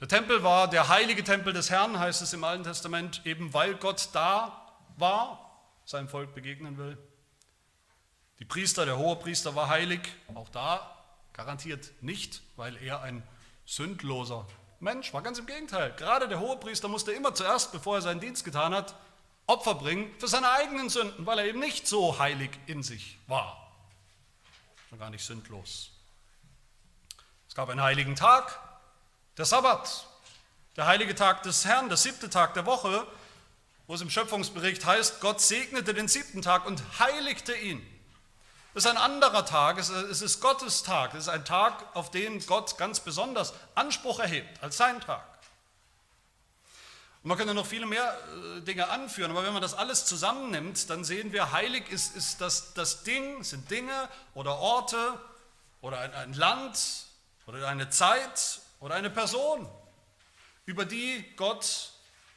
Der 0.00 0.08
Tempel 0.08 0.42
war 0.42 0.68
der 0.68 0.88
heilige 0.88 1.24
Tempel 1.24 1.52
des 1.52 1.70
Herrn, 1.70 1.98
heißt 1.98 2.22
es 2.22 2.32
im 2.32 2.44
Alten 2.44 2.64
Testament, 2.64 3.22
eben 3.24 3.54
weil 3.54 3.74
Gott 3.74 4.08
da 4.12 4.72
war, 4.96 5.62
seinem 5.84 6.08
Volk 6.08 6.34
begegnen 6.34 6.78
will. 6.78 6.98
Die 8.38 8.44
Priester, 8.44 8.84
der 8.84 8.98
hohe 8.98 9.16
Priester 9.16 9.54
war 9.54 9.68
heilig, 9.68 10.00
auch 10.34 10.48
da 10.48 10.96
garantiert 11.32 11.92
nicht, 12.00 12.42
weil 12.56 12.76
er 12.82 13.02
ein 13.02 13.22
sündloser 13.64 14.46
Mensch 14.84 15.12
war. 15.12 15.22
Ganz 15.22 15.38
im 15.38 15.46
Gegenteil. 15.46 15.92
Gerade 15.96 16.28
der 16.28 16.38
hohe 16.38 16.56
Priester 16.56 16.86
musste 16.88 17.12
immer 17.12 17.34
zuerst, 17.34 17.72
bevor 17.72 17.96
er 17.96 18.02
seinen 18.02 18.20
Dienst 18.20 18.44
getan 18.44 18.72
hat, 18.72 18.94
Opfer 19.46 19.74
bringen 19.74 20.14
für 20.18 20.28
seine 20.28 20.50
eigenen 20.50 20.88
Sünden, 20.88 21.26
weil 21.26 21.38
er 21.38 21.46
eben 21.46 21.58
nicht 21.58 21.86
so 21.86 22.18
heilig 22.18 22.50
in 22.66 22.82
sich 22.82 23.18
war. 23.26 23.72
Schon 24.88 24.98
gar 24.98 25.10
nicht 25.10 25.24
sündlos. 25.24 25.90
Es 27.48 27.54
gab 27.54 27.68
einen 27.68 27.82
heiligen 27.82 28.16
Tag, 28.16 28.58
der 29.36 29.44
Sabbat, 29.44 30.06
der 30.76 30.86
heilige 30.86 31.14
Tag 31.14 31.42
des 31.42 31.64
Herrn, 31.64 31.88
der 31.88 31.96
siebte 31.96 32.30
Tag 32.30 32.54
der 32.54 32.64
Woche, 32.64 33.06
wo 33.86 33.94
es 33.94 34.00
im 34.00 34.10
Schöpfungsbericht 34.10 34.86
heißt, 34.86 35.20
Gott 35.20 35.40
segnete 35.40 35.92
den 35.92 36.08
siebten 36.08 36.40
Tag 36.40 36.66
und 36.66 36.82
heiligte 36.98 37.54
ihn. 37.54 37.84
Das 38.74 38.84
ist 38.84 38.90
ein 38.90 38.96
anderer 38.96 39.46
Tag, 39.46 39.78
es 39.78 39.88
ist 39.88 40.40
Gottes 40.40 40.82
Tag, 40.82 41.14
es 41.14 41.20
ist 41.20 41.28
ein 41.28 41.44
Tag, 41.44 41.94
auf 41.94 42.10
den 42.10 42.44
Gott 42.44 42.76
ganz 42.76 42.98
besonders 42.98 43.54
Anspruch 43.76 44.18
erhebt, 44.18 44.60
als 44.64 44.76
sein 44.76 45.00
Tag. 45.00 45.24
Und 47.22 47.28
man 47.28 47.38
könnte 47.38 47.54
noch 47.54 47.66
viele 47.66 47.86
mehr 47.86 48.18
äh, 48.56 48.60
Dinge 48.62 48.88
anführen, 48.88 49.30
aber 49.30 49.44
wenn 49.44 49.52
man 49.52 49.62
das 49.62 49.74
alles 49.74 50.06
zusammennimmt, 50.06 50.90
dann 50.90 51.04
sehen 51.04 51.32
wir, 51.32 51.52
heilig 51.52 51.88
ist, 51.88 52.16
ist 52.16 52.40
das, 52.40 52.74
das 52.74 53.04
Ding, 53.04 53.44
sind 53.44 53.70
Dinge 53.70 54.08
oder 54.34 54.58
Orte 54.58 55.20
oder 55.80 56.00
ein, 56.00 56.12
ein 56.12 56.32
Land 56.34 57.06
oder 57.46 57.68
eine 57.68 57.90
Zeit 57.90 58.60
oder 58.80 58.96
eine 58.96 59.08
Person, 59.08 59.68
über 60.66 60.84
die 60.84 61.24
Gott 61.36 61.92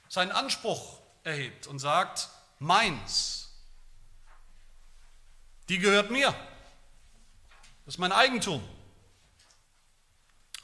seinen 0.07 0.31
Anspruch 0.31 0.99
erhebt 1.23 1.65
und 1.65 1.79
sagt, 1.79 2.29
meins, 2.59 3.36
die 5.69 5.79
gehört 5.79 6.11
mir, 6.11 6.33
das 7.85 7.95
ist 7.95 7.99
mein 7.99 8.11
Eigentum. 8.11 8.61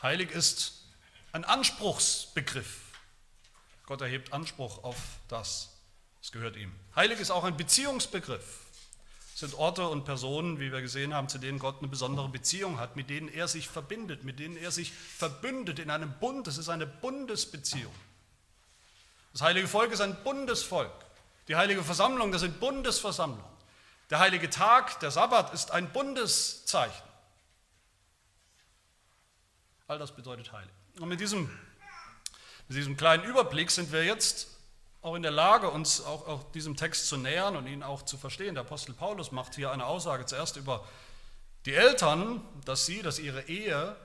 Heilig 0.02 0.32
ist 0.32 0.84
ein 1.32 1.46
Anspruchsbegriff. 1.46 2.82
Gott 3.86 4.02
erhebt 4.02 4.34
Anspruch 4.34 4.84
auf 4.84 4.98
das. 5.28 5.70
Es 6.22 6.32
gehört 6.32 6.56
ihm. 6.56 6.74
Heilig 6.96 7.20
ist 7.20 7.32
auch 7.32 7.44
ein 7.44 7.58
Beziehungsbegriff. 7.58 8.60
Es 9.34 9.40
sind 9.40 9.56
Orte 9.56 9.88
und 9.88 10.06
Personen, 10.06 10.60
wie 10.60 10.72
wir 10.72 10.82
gesehen 10.82 11.14
haben, 11.14 11.28
zu 11.28 11.38
denen 11.38 11.60
Gott 11.60 11.80
eine 11.80 11.88
besondere 11.88 12.30
Beziehung 12.30 12.80
hat, 12.80 12.96
mit 12.96 13.10
denen 13.10 13.28
er 13.28 13.48
sich 13.48 13.68
verbindet, 13.68 14.24
mit 14.24 14.40
denen 14.40 14.58
er 14.58 14.72
sich 14.72 14.92
verbündet 14.92 15.80
in 15.80 15.90
einem 15.90 16.14
Bund. 16.20 16.48
Das 16.48 16.58
ist 16.58 16.70
eine 16.70 16.86
Bundesbeziehung. 16.86 17.94
Das 19.32 19.42
heilige 19.42 19.68
Volk 19.68 19.92
ist 19.92 20.02
ein 20.02 20.24
Bundesvolk. 20.24 20.92
Die 21.48 21.56
heilige 21.56 21.84
Versammlung, 21.84 22.32
das 22.32 22.42
sind 22.42 22.60
Bundesversammlungen. 22.60 23.53
Der 24.10 24.20
heilige 24.20 24.50
Tag, 24.50 25.00
der 25.00 25.12
Sabbat, 25.12 25.54
ist 25.54 25.72
ein 25.72 25.92
Bundeszeichen. 25.92 27.04
All 29.88 30.00
das 30.00 30.16
bedeutet 30.16 30.52
heilig. 30.52 30.72
Und 31.00 31.10
mit 31.10 31.20
diesem 31.20 31.50
mit 32.68 32.78
diesem 32.78 32.96
kleinen 32.98 33.24
Überblick 33.24 33.72
sind 33.72 33.92
wir 33.92 34.04
jetzt 34.04 34.48
auch 35.02 35.16
in 35.16 35.22
der 35.22 35.32
Lage, 35.32 35.70
uns 35.70 36.02
auch, 36.02 36.28
auch 36.28 36.52
diesem 36.54 36.78
Text 36.78 37.08
zu 37.08 37.18
nähern 37.18 37.58
und 37.58 37.68
ihn 37.68 37.84
auch 37.84 38.04
zu 38.04 38.18
verstehen. 38.18 38.56
Der 38.56 38.64
Apostel 38.64 38.94
Paulus 38.94 39.32
macht 39.32 39.56
hier 39.56 39.72
eine 39.72 39.86
Aussage 39.86 40.26
zuerst 40.26 40.56
über 40.56 40.88
die 41.66 41.74
Eltern, 41.74 42.42
dass 42.64 42.86
sie, 42.86 43.02
dass 43.02 43.20
ihre 43.20 43.44
Ehe 43.44 43.96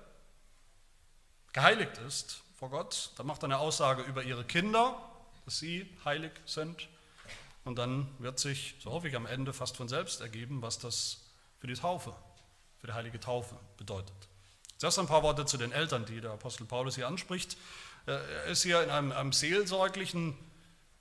geheiligt 1.53 1.99
ist 1.99 2.43
vor 2.59 2.71
Gott. 2.71 3.13
Dann 3.17 3.27
macht 3.27 3.43
er 3.43 3.45
eine 3.45 3.59
Aussage 3.59 4.03
über 4.03 4.25
ihre 4.25 4.45
Kinder, 4.45 5.01
dass 5.45 5.59
sie 5.61 5.97
heilig 6.05 6.33
sind. 6.45 6.89
Und 7.69 7.77
dann 7.77 8.09
wird 8.19 8.39
sich, 8.39 8.77
so 8.83 8.93
hoffe 8.93 9.09
ich, 9.09 9.15
am 9.15 9.27
Ende 9.27 9.53
fast 9.53 9.77
von 9.77 9.89
selbst 9.89 10.23
ergeben, 10.23 10.63
was 10.63 10.79
das 10.79 11.19
für 11.59 11.67
die 11.67 11.75
Taufe, 11.75 12.15
für 12.81 12.87
die 12.87 12.95
heilige 12.95 13.21
Taufe 13.21 13.55
bedeutet. 13.77 14.17
Zuerst 14.79 14.99
ein 14.99 15.07
paar 15.07 15.23
Worte 15.23 15.45
zu 15.45 15.59
den 15.59 15.71
Eltern, 15.71 16.07
die 16.07 16.23
der 16.23 16.31
Apostel 16.31 16.65
Paulus 16.65 16.95
hier 16.95 17.07
anspricht. 17.07 17.59
Er 18.07 18.45
ist 18.45 18.63
hier 18.63 18.83
in 18.83 18.89
einem, 18.89 19.13
einem 19.13 19.35
seelsorglichen 19.35 20.35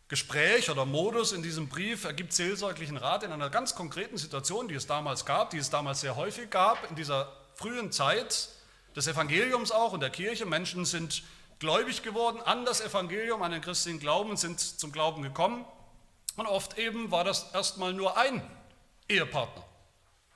Gespräch 0.09 0.69
oder 0.69 0.85
Modus 0.85 1.31
in 1.31 1.41
diesem 1.41 1.69
Brief. 1.69 2.03
Er 2.03 2.11
gibt 2.11 2.33
seelsorglichen 2.33 2.97
Rat 2.97 3.23
in 3.23 3.31
einer 3.31 3.49
ganz 3.49 3.73
konkreten 3.73 4.17
Situation, 4.17 4.67
die 4.67 4.75
es 4.75 4.87
damals 4.87 5.23
gab, 5.23 5.51
die 5.51 5.59
es 5.59 5.69
damals 5.69 6.01
sehr 6.01 6.17
häufig 6.17 6.49
gab, 6.49 6.89
in 6.89 6.97
dieser 6.97 7.31
frühen 7.55 7.93
Zeit 7.93 8.49
des 8.93 9.07
Evangeliums 9.07 9.71
auch 9.71 9.93
und 9.93 10.01
der 10.01 10.09
Kirche. 10.09 10.45
Menschen 10.45 10.83
sind 10.83 11.23
gläubig 11.59 12.03
geworden 12.03 12.41
an 12.41 12.65
das 12.65 12.81
Evangelium, 12.81 13.41
an 13.41 13.53
den 13.53 13.61
christlichen 13.61 14.01
Glauben 14.01 14.31
und 14.31 14.37
sind 14.37 14.59
zum 14.59 14.91
Glauben 14.91 15.21
gekommen. 15.21 15.63
Und 16.37 16.45
oft 16.45 16.77
eben 16.77 17.11
war 17.11 17.23
das 17.23 17.51
erstmal 17.53 17.93
nur 17.93 18.15
ein 18.15 18.41
Ehepartner 19.09 19.65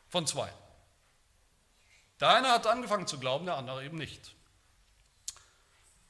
von 0.10 0.27
zwei. 0.27 0.51
Der 2.20 2.29
eine 2.29 2.50
hat 2.50 2.67
angefangen 2.67 3.08
zu 3.08 3.20
glauben, 3.20 3.46
der 3.46 3.55
andere 3.55 3.86
eben 3.86 3.98
nicht. 3.98 4.36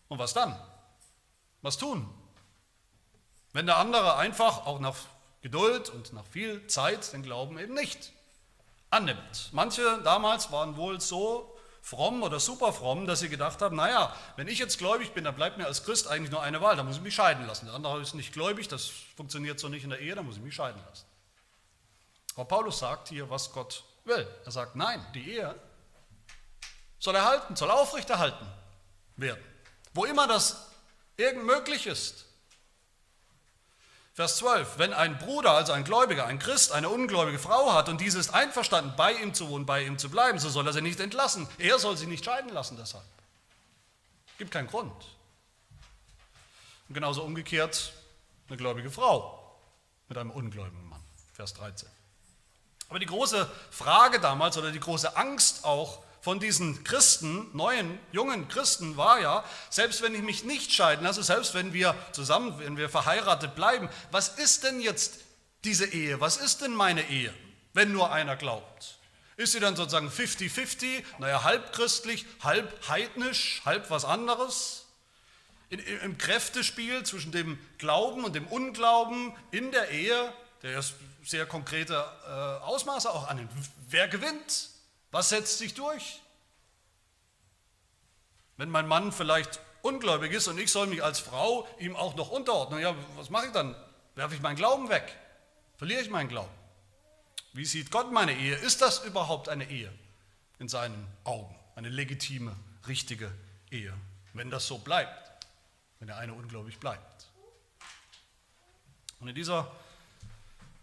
Und 0.08 0.18
was 0.18 0.34
dann? 0.34 0.60
Was 1.62 1.78
tun? 1.78 2.10
Wenn 3.54 3.66
der 3.66 3.78
andere 3.78 4.16
einfach 4.16 4.66
auch 4.66 4.80
nach 4.80 4.96
Geduld 5.42 5.90
und 5.90 6.14
nach 6.14 6.26
viel 6.26 6.66
Zeit 6.68 7.12
den 7.14 7.24
Glauben 7.24 7.60
eben 7.60 7.74
nicht 7.74 8.12
annimmt. 8.90 9.50
Manche 9.52 10.02
damals 10.04 10.52
waren 10.52 10.78
wohl 10.78 11.02
so 11.02 11.51
fromm 11.82 12.24
oder 12.24 12.40
super 12.40 12.72
fromm, 12.74 13.08
dass 13.08 13.20
sie 13.20 13.30
gedacht 13.30 13.62
haben, 13.62 13.76
naja, 13.76 14.16
wenn 14.36 14.48
ich 14.48 14.60
jetzt 14.60 14.78
gläubig 14.78 15.14
bin, 15.14 15.24
dann 15.24 15.36
bleibt 15.36 15.58
mir 15.58 15.66
als 15.66 15.84
Christ 15.84 16.08
eigentlich 16.08 16.32
nur 16.32 16.42
eine 16.42 16.62
Wahl, 16.62 16.76
dann 16.76 16.86
muss 16.86 16.98
ich 16.98 17.02
mich 17.02 17.16
scheiden 17.16 17.46
lassen. 17.48 17.66
Der 17.66 17.76
andere 17.76 18.00
ist 18.02 18.14
nicht 18.14 18.34
gläubig, 18.34 18.68
das 18.68 18.92
funktioniert 19.18 19.60
so 19.60 19.68
nicht 19.68 19.84
in 19.84 19.90
der 19.90 20.00
Ehe, 20.00 20.16
dann 20.16 20.26
muss 20.26 20.38
ich 20.38 20.44
mich 20.44 20.54
scheiden 20.54 20.82
lassen. 20.88 21.06
Aber 22.36 22.46
Paulus 22.46 22.80
sagt 22.80 23.10
hier, 23.10 23.30
was 23.30 23.52
Gott 23.52 23.84
will. 24.06 24.28
Er 24.46 24.52
sagt, 24.52 24.76
nein, 24.76 25.06
die 25.14 25.32
Ehe 25.32 25.56
soll 27.00 27.16
erhalten, 27.16 27.56
soll 27.56 27.72
aufrechterhalten 27.72 28.48
werden. 29.18 29.44
Wo 29.94 30.06
immer 30.06 30.28
das 30.28 30.72
irgend 31.18 31.46
möglich 31.46 31.88
ist. 31.88 32.26
Vers 34.14 34.38
12, 34.38 34.78
wenn 34.78 34.94
ein 34.94 35.18
Bruder, 35.18 35.52
also 35.52 35.72
ein 35.72 35.86
Gläubiger, 35.86 36.26
ein 36.26 36.38
Christ, 36.38 36.74
eine 36.74 36.90
ungläubige 36.90 37.40
Frau 37.40 37.74
hat 37.74 37.88
und 37.88 38.02
diese 38.02 38.20
ist 38.20 38.34
einverstanden, 38.34 38.94
bei 38.98 39.14
ihm 39.14 39.34
zu 39.34 39.48
wohnen, 39.48 39.66
bei 39.66 39.84
ihm 39.84 39.98
zu 39.98 40.10
bleiben, 40.10 40.38
so 40.38 40.50
soll 40.50 40.68
er 40.68 40.74
sie 40.74 40.82
nicht 40.82 41.00
entlassen. 41.00 41.48
Er 41.58 41.80
soll 41.80 41.96
sie 41.96 42.08
nicht 42.08 42.26
scheiden 42.26 42.52
lassen 42.52 42.76
deshalb. 42.78 43.06
Gibt 44.38 44.52
keinen 44.52 44.68
Grund. 44.68 44.92
Und 46.90 46.96
genauso 46.96 47.24
umgekehrt 47.24 47.94
eine 48.50 48.58
gläubige 48.58 48.92
Frau 48.92 49.58
mit 50.10 50.18
einem 50.18 50.32
ungläubigen 50.32 50.90
Mann. 50.90 51.02
Vers 51.34 51.54
13. 51.54 51.88
Aber 52.90 53.00
die 53.00 53.06
große 53.06 53.50
Frage 53.70 54.20
damals 54.20 54.58
oder 54.58 54.74
die 54.74 54.80
große 54.82 55.16
Angst 55.16 55.64
auch 55.64 56.04
von 56.22 56.40
diesen 56.40 56.84
Christen, 56.84 57.50
neuen, 57.54 58.00
jungen 58.12 58.48
Christen 58.48 58.96
war 58.96 59.20
ja, 59.20 59.44
selbst 59.70 60.04
wenn 60.04 60.14
ich 60.14 60.22
mich 60.22 60.44
nicht 60.44 60.72
scheiden 60.72 61.04
lasse, 61.04 61.24
selbst 61.24 61.56
wenn 61.56 61.74
wir 61.74 61.96
zusammen, 62.12 62.58
wenn 62.60 62.78
wir 62.78 62.90
verheiratet 62.90 63.56
bleiben, 63.56 63.90
was 64.12 64.30
ist 64.30 64.64
denn 64.64 64.80
jetzt 64.82 65.20
diese 65.64 65.86
Ehe? 65.86 66.22
Was 66.22 66.38
ist 66.38 66.62
denn 66.62 66.76
meine 66.76 67.10
Ehe, 67.10 67.34
wenn 67.74 67.92
nur 67.92 68.12
einer 68.12 68.36
glaubt? 68.36 69.00
Ist 69.36 69.54
sie 69.54 69.60
dann 69.60 69.76
sozusagen 69.76 70.10
50-50, 70.10 71.04
naja, 71.18 71.44
halb 71.44 71.74
christlich, 71.74 72.26
halb 72.44 72.88
heidnisch, 72.88 73.64
halb 73.66 73.90
was 73.90 74.06
anderes? 74.06 74.86
Im 75.70 76.18
Kräftespiel 76.18 77.04
zwischen 77.04 77.32
dem 77.32 77.58
Glauben 77.80 78.26
und 78.26 78.36
dem 78.36 78.46
Unglauben 78.46 79.34
in 79.52 79.72
der 79.72 79.90
Ehe, 79.90 80.34
der 80.62 80.84
sehr 81.24 81.46
konkrete 81.46 82.06
äh, 82.28 82.30
Ausmaße 82.30 83.10
auch 83.10 83.28
annimmt. 83.28 83.52
Wer 83.90 84.08
gewinnt? 84.08 84.70
Was 85.12 85.30
setzt 85.30 85.58
sich 85.58 85.74
durch? 85.74 86.22
Wenn 88.58 88.70
mein 88.70 88.88
Mann 88.88 89.12
vielleicht 89.12 89.60
ungläubig 89.82 90.32
ist 90.32 90.48
und 90.48 90.60
ich 90.60 90.72
soll 90.72 90.88
mich 90.88 91.04
als 91.04 91.20
Frau 91.20 91.68
ihm 91.80 91.96
auch 91.96 92.16
noch 92.16 92.30
unterordnen, 92.30 92.80
ja, 92.80 92.96
was 93.16 93.30
mache 93.30 93.48
ich 93.48 93.52
dann? 93.52 93.76
Werfe 94.16 94.36
ich 94.36 94.42
meinen 94.42 94.56
Glauben 94.56 94.90
weg? 94.90 95.16
Verliere 95.78 96.02
ich 96.02 96.10
meinen 96.10 96.30
Glauben? 96.30 96.52
Wie 97.54 97.66
sieht 97.66 97.92
Gott 97.92 98.12
meine 98.12 98.34
Ehe? 98.34 98.56
Ist 98.56 98.82
das 98.82 99.04
überhaupt 99.04 99.50
eine 99.50 99.70
Ehe 99.70 99.92
in 100.60 100.70
seinen 100.70 101.08
Augen? 101.24 101.56
Eine 101.76 101.90
legitime, 101.90 102.56
richtige 102.88 103.32
Ehe? 103.72 103.94
wenn 104.34 104.50
das 104.50 104.68
so 104.68 104.78
bleibt, 104.78 105.46
wenn 106.00 106.08
der 106.08 106.18
eine 106.18 106.34
ungläubig 106.34 106.80
bleibt. 106.80 107.28
Und 109.20 109.28
in 109.28 109.36
dieser 109.36 109.72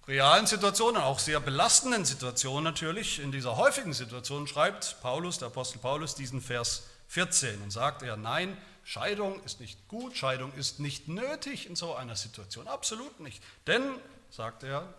realen 0.09 0.47
Situation, 0.47 0.97
auch 0.97 1.19
sehr 1.19 1.39
belastenden 1.39 2.07
Situation 2.07 2.65
natürlich, 2.65 3.21
in 3.21 3.31
dieser 3.31 3.57
häufigen 3.57 3.93
Situation 3.93 4.47
schreibt 4.47 5.01
Paulus, 5.03 5.39
der 5.39 5.49
Apostel 5.49 5.79
Paulus, 5.79 6.15
diesen 6.15 6.41
Vers 6.41 6.89
14 7.09 7.63
und 7.63 7.71
sagt 7.71 8.03
er, 8.03 8.17
nein, 8.17 8.57
Scheidung 8.85 9.43
ist 9.45 9.61
nicht 9.61 9.87
gut, 9.87 10.17
Scheidung 10.17 10.53
ist 10.55 10.81
nicht 10.81 11.09
nötig 11.09 11.69
in 11.69 11.77
so 11.77 11.95
einer 11.95 12.17
Situation, 12.17 12.67
absolut 12.69 13.21
nicht. 13.21 13.43
Denn, 13.67 13.83
sagt 14.31 14.63
er, 14.63 14.93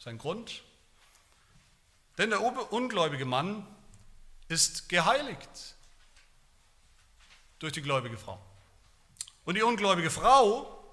sein 0.00 0.18
Grund, 0.18 0.62
denn 2.18 2.30
der 2.30 2.42
ungläubige 2.72 3.24
Mann 3.24 3.64
ist 4.48 4.88
geheiligt 4.88 5.76
durch 7.60 7.72
die 7.72 7.82
gläubige 7.82 8.18
Frau. 8.18 8.40
Und 9.44 9.54
die 9.54 9.62
ungläubige 9.62 10.10
Frau 10.10 10.84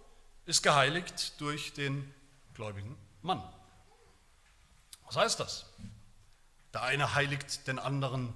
ist 0.46 0.62
geheiligt 0.62 1.40
durch 1.42 1.74
den 1.74 2.14
gläubigen 2.54 2.96
Mann. 3.24 3.42
Was 5.14 5.26
heißt 5.26 5.40
das? 5.42 5.66
Der 6.74 6.82
eine 6.82 7.14
heiligt 7.14 7.68
den 7.68 7.78
anderen 7.78 8.34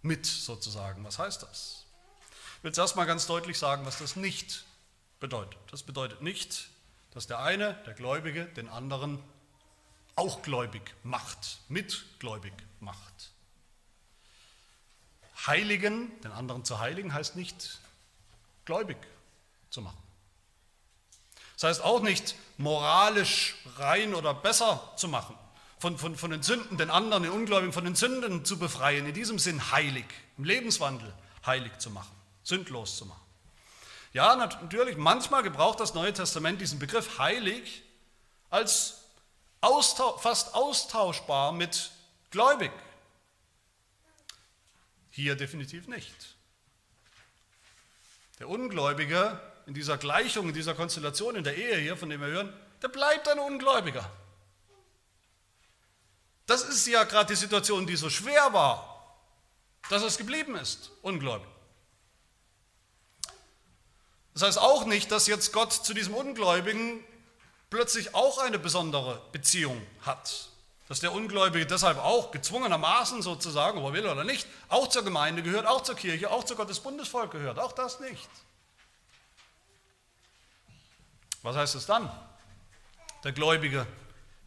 mit 0.00 0.26
sozusagen. 0.26 1.04
Was 1.04 1.18
heißt 1.18 1.42
das? 1.42 1.86
Ich 2.58 2.64
will 2.64 2.72
zuerst 2.72 2.94
mal 2.94 3.04
ganz 3.04 3.26
deutlich 3.26 3.58
sagen, 3.58 3.84
was 3.84 3.98
das 3.98 4.14
nicht 4.14 4.64
bedeutet. 5.18 5.58
Das 5.72 5.82
bedeutet 5.82 6.22
nicht, 6.22 6.68
dass 7.14 7.26
der 7.26 7.40
eine, 7.40 7.74
der 7.84 7.94
Gläubige, 7.94 8.44
den 8.44 8.68
anderen 8.68 9.20
auch 10.14 10.42
gläubig 10.42 10.94
macht, 11.02 11.58
mitgläubig 11.68 12.52
macht. 12.78 13.32
Heiligen, 15.48 16.20
den 16.20 16.30
anderen 16.30 16.64
zu 16.64 16.78
heiligen, 16.78 17.12
heißt 17.12 17.34
nicht 17.34 17.80
gläubig 18.64 18.98
zu 19.70 19.82
machen. 19.82 20.02
Das 21.54 21.64
heißt 21.64 21.82
auch 21.82 22.02
nicht 22.02 22.36
moralisch 22.56 23.56
rein 23.78 24.14
oder 24.14 24.32
besser 24.32 24.92
zu 24.96 25.08
machen, 25.08 25.36
von, 25.78 25.98
von, 25.98 26.16
von 26.16 26.30
den 26.30 26.42
Sünden, 26.42 26.76
den 26.76 26.90
anderen, 26.90 27.22
den 27.22 27.32
Ungläubigen 27.32 27.72
von 27.72 27.84
den 27.84 27.94
Sünden 27.94 28.44
zu 28.44 28.58
befreien, 28.58 29.06
in 29.06 29.14
diesem 29.14 29.38
Sinn 29.38 29.70
heilig, 29.70 30.06
im 30.36 30.44
Lebenswandel 30.44 31.12
heilig 31.46 31.76
zu 31.78 31.90
machen, 31.90 32.14
sündlos 32.42 32.96
zu 32.96 33.06
machen. 33.06 33.22
Ja, 34.12 34.34
natürlich, 34.36 34.96
manchmal 34.96 35.42
gebraucht 35.42 35.80
das 35.80 35.94
Neue 35.94 36.12
Testament 36.12 36.60
diesen 36.60 36.78
Begriff 36.78 37.18
heilig 37.18 37.82
als 38.50 39.02
austausch, 39.60 40.20
fast 40.22 40.54
austauschbar 40.54 41.52
mit 41.52 41.90
gläubig. 42.30 42.72
Hier 45.10 45.36
definitiv 45.36 45.88
nicht. 45.88 46.36
Der 48.38 48.48
Ungläubige 48.48 49.40
in 49.66 49.74
dieser 49.74 49.98
Gleichung, 49.98 50.48
in 50.48 50.54
dieser 50.54 50.74
Konstellation, 50.74 51.36
in 51.36 51.44
der 51.44 51.56
Ehe 51.56 51.76
hier, 51.76 51.96
von 51.96 52.08
dem 52.08 52.20
wir 52.20 52.28
hören, 52.28 52.52
der 52.82 52.88
bleibt 52.88 53.28
ein 53.28 53.38
Ungläubiger. 53.38 54.08
Das 56.48 56.62
ist 56.62 56.86
ja 56.86 57.04
gerade 57.04 57.26
die 57.26 57.38
Situation, 57.38 57.86
die 57.86 57.94
so 57.94 58.08
schwer 58.08 58.54
war, 58.54 59.14
dass 59.90 60.02
es 60.02 60.16
geblieben 60.16 60.56
ist, 60.56 60.90
ungläubig. 61.02 61.46
Das 64.32 64.42
heißt 64.42 64.58
auch 64.58 64.86
nicht, 64.86 65.12
dass 65.12 65.26
jetzt 65.26 65.52
Gott 65.52 65.74
zu 65.74 65.92
diesem 65.92 66.14
Ungläubigen 66.14 67.04
plötzlich 67.68 68.14
auch 68.14 68.38
eine 68.38 68.58
besondere 68.58 69.20
Beziehung 69.30 69.86
hat. 70.06 70.48
Dass 70.88 71.00
der 71.00 71.12
Ungläubige 71.12 71.66
deshalb 71.66 71.98
auch 71.98 72.30
gezwungenermaßen 72.30 73.20
sozusagen, 73.20 73.80
ob 73.80 73.84
er 73.88 73.92
will 73.92 74.06
oder 74.06 74.24
nicht, 74.24 74.48
auch 74.70 74.88
zur 74.88 75.04
Gemeinde 75.04 75.42
gehört, 75.42 75.66
auch 75.66 75.82
zur 75.82 75.96
Kirche, 75.96 76.30
auch 76.30 76.44
zu 76.44 76.56
Gottes 76.56 76.80
Bundesvolk 76.80 77.30
gehört. 77.30 77.58
Auch 77.58 77.72
das 77.72 78.00
nicht. 78.00 78.30
Was 81.42 81.56
heißt 81.56 81.74
es 81.74 81.84
dann? 81.84 82.10
Der 83.22 83.32
gläubige 83.32 83.86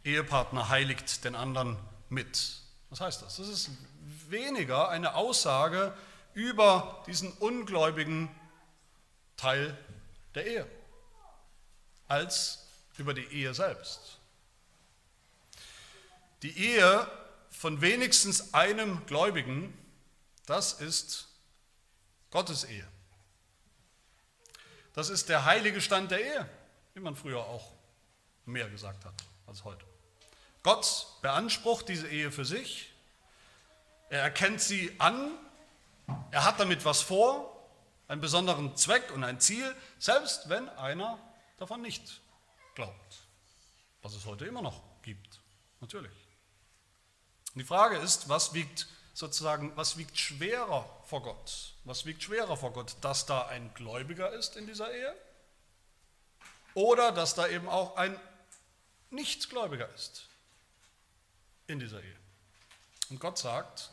Ehepartner 0.02 0.68
heiligt 0.68 1.24
den 1.24 1.36
anderen 1.36 1.78
mit. 2.12 2.60
Was 2.90 3.00
heißt 3.00 3.22
das? 3.22 3.36
Das 3.36 3.48
ist 3.48 3.70
weniger 4.28 4.90
eine 4.90 5.14
Aussage 5.14 5.96
über 6.34 7.02
diesen 7.06 7.32
ungläubigen 7.32 8.28
Teil 9.36 9.76
der 10.34 10.46
Ehe 10.46 10.66
als 12.08 12.66
über 12.98 13.14
die 13.14 13.24
Ehe 13.24 13.54
selbst. 13.54 14.18
Die 16.42 16.56
Ehe 16.58 17.10
von 17.50 17.80
wenigstens 17.80 18.52
einem 18.52 19.04
Gläubigen, 19.06 19.76
das 20.46 20.74
ist 20.74 21.28
Gottes 22.30 22.64
Ehe. 22.64 22.86
Das 24.92 25.08
ist 25.08 25.30
der 25.30 25.46
heilige 25.46 25.80
Stand 25.80 26.10
der 26.10 26.20
Ehe, 26.20 26.48
wie 26.92 27.00
man 27.00 27.16
früher 27.16 27.40
auch 27.40 27.72
mehr 28.44 28.68
gesagt 28.68 29.04
hat 29.06 29.14
als 29.46 29.64
heute. 29.64 29.91
Gott 30.62 31.08
beansprucht 31.22 31.88
diese 31.88 32.08
Ehe 32.08 32.30
für 32.30 32.44
sich. 32.44 32.92
Er 34.10 34.22
erkennt 34.22 34.60
sie 34.60 34.94
an. 34.98 35.32
Er 36.30 36.44
hat 36.44 36.60
damit 36.60 36.84
was 36.84 37.02
vor, 37.02 37.48
einen 38.08 38.20
besonderen 38.20 38.76
Zweck 38.76 39.10
und 39.12 39.24
ein 39.24 39.40
Ziel, 39.40 39.74
selbst 39.98 40.48
wenn 40.48 40.68
einer 40.70 41.18
davon 41.58 41.82
nicht 41.82 42.20
glaubt. 42.74 43.22
Was 44.02 44.14
es 44.14 44.26
heute 44.26 44.44
immer 44.44 44.62
noch 44.62 44.80
gibt, 45.02 45.40
natürlich. 45.80 46.12
Und 47.54 47.60
die 47.60 47.64
Frage 47.64 47.96
ist, 47.96 48.28
was 48.28 48.54
wiegt 48.54 48.86
sozusagen, 49.14 49.76
was 49.76 49.96
wiegt 49.96 50.18
schwerer 50.18 50.88
vor 51.04 51.22
Gott? 51.22 51.74
Was 51.84 52.06
wiegt 52.06 52.22
schwerer 52.22 52.56
vor 52.56 52.72
Gott, 52.72 52.96
dass 53.00 53.26
da 53.26 53.46
ein 53.46 53.72
Gläubiger 53.74 54.32
ist 54.32 54.56
in 54.56 54.66
dieser 54.66 54.92
Ehe? 54.92 55.14
Oder 56.74 57.12
dass 57.12 57.34
da 57.34 57.48
eben 57.48 57.68
auch 57.68 57.96
ein 57.96 58.18
Nichtgläubiger 59.10 59.92
ist 59.94 60.28
in 61.66 61.78
dieser 61.78 62.02
Ehe. 62.02 62.16
Und 63.10 63.20
Gott 63.20 63.38
sagt, 63.38 63.90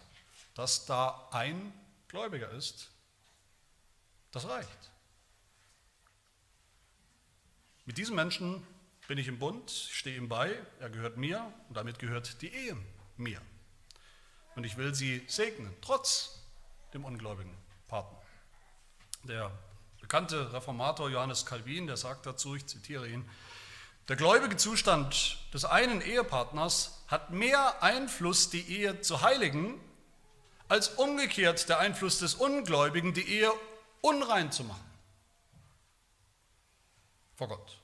dass 0.55 0.85
da 0.85 1.27
ein 1.31 1.73
Gläubiger 2.07 2.49
ist, 2.51 2.89
das 4.31 4.47
reicht. 4.47 4.91
Mit 7.85 7.97
diesem 7.97 8.15
Menschen 8.15 8.65
bin 9.07 9.17
ich 9.17 9.27
im 9.27 9.39
Bund, 9.39 9.71
ich 9.71 9.97
stehe 9.97 10.15
ihm 10.15 10.29
bei, 10.29 10.55
er 10.79 10.89
gehört 10.89 11.17
mir 11.17 11.51
und 11.67 11.75
damit 11.75 11.97
gehört 11.97 12.41
die 12.41 12.53
Ehe 12.53 12.77
mir. 13.17 13.41
Und 14.55 14.63
ich 14.63 14.77
will 14.77 14.93
sie 14.93 15.23
segnen, 15.27 15.73
trotz 15.81 16.39
dem 16.93 17.05
ungläubigen 17.05 17.55
Partner. 17.87 18.21
Der 19.23 19.51
bekannte 20.01 20.53
Reformator 20.53 21.09
Johannes 21.09 21.45
Calvin, 21.45 21.87
der 21.87 21.97
sagt 21.97 22.25
dazu, 22.25 22.55
ich 22.55 22.65
zitiere 22.67 23.07
ihn, 23.07 23.27
der 24.09 24.15
gläubige 24.15 24.57
Zustand 24.57 25.37
des 25.53 25.65
einen 25.65 26.01
Ehepartners 26.01 27.03
hat 27.07 27.29
mehr 27.29 27.83
Einfluss, 27.83 28.49
die 28.49 28.67
Ehe 28.67 29.01
zu 29.01 29.21
heiligen, 29.21 29.79
als 30.67 30.89
umgekehrt 30.89 31.69
der 31.69 31.79
Einfluss 31.79 32.17
des 32.17 32.33
Ungläubigen, 32.33 33.13
die 33.13 33.27
Ehe 33.27 33.51
unrein 34.01 34.51
zu 34.51 34.63
machen. 34.63 34.83
Vor 37.35 37.49
Gott. 37.49 37.77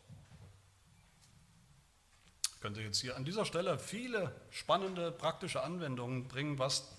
Ich 2.56 2.62
könnte 2.62 2.82
jetzt 2.82 3.00
hier 3.00 3.16
an 3.16 3.24
dieser 3.24 3.46
Stelle 3.46 3.78
viele 3.78 4.36
spannende 4.50 5.12
praktische 5.12 5.62
Anwendungen 5.62 6.28
bringen, 6.28 6.58
was 6.58 6.92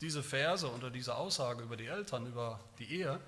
diese 0.00 0.22
Verse 0.22 0.70
oder 0.72 0.90
diese 0.90 1.14
Aussage 1.14 1.62
über 1.62 1.76
die 1.76 1.86
Eltern, 1.86 2.26
über 2.26 2.58
die 2.78 2.90
Ehe 2.90 3.20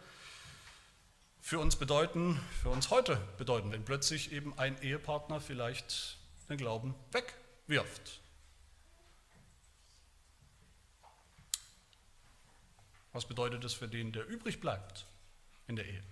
für 1.42 1.58
uns 1.58 1.76
bedeuten, 1.76 2.40
für 2.62 2.70
uns 2.70 2.88
heute 2.90 3.16
bedeuten, 3.36 3.72
wenn 3.72 3.84
plötzlich 3.84 4.32
eben 4.32 4.56
ein 4.58 4.80
Ehepartner 4.80 5.40
vielleicht 5.40 6.16
den 6.48 6.56
Glauben 6.56 6.94
wegwirft. 7.10 8.20
Was 13.12 13.26
bedeutet 13.26 13.62
es 13.64 13.74
für 13.74 13.88
den, 13.88 14.12
der 14.12 14.26
übrig 14.26 14.60
bleibt 14.60 15.04
in 15.66 15.76
der 15.76 15.84
Ehe? 15.84 16.02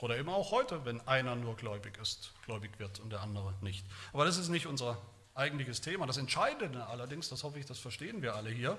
Oder 0.00 0.18
eben 0.18 0.30
auch 0.30 0.50
heute, 0.50 0.84
wenn 0.84 1.00
einer 1.06 1.36
nur 1.36 1.54
gläubig 1.54 1.98
ist, 1.98 2.32
gläubig 2.46 2.80
wird 2.80 2.98
und 2.98 3.10
der 3.10 3.20
andere 3.20 3.54
nicht. 3.60 3.86
Aber 4.12 4.24
das 4.24 4.38
ist 4.38 4.48
nicht 4.48 4.66
unser 4.66 5.00
eigentliches 5.34 5.82
Thema. 5.82 6.06
Das 6.06 6.16
Entscheidende 6.16 6.86
allerdings, 6.86 7.28
das 7.28 7.44
hoffe 7.44 7.60
ich, 7.60 7.66
das 7.66 7.78
verstehen 7.78 8.22
wir 8.22 8.34
alle 8.34 8.50
hier. 8.50 8.78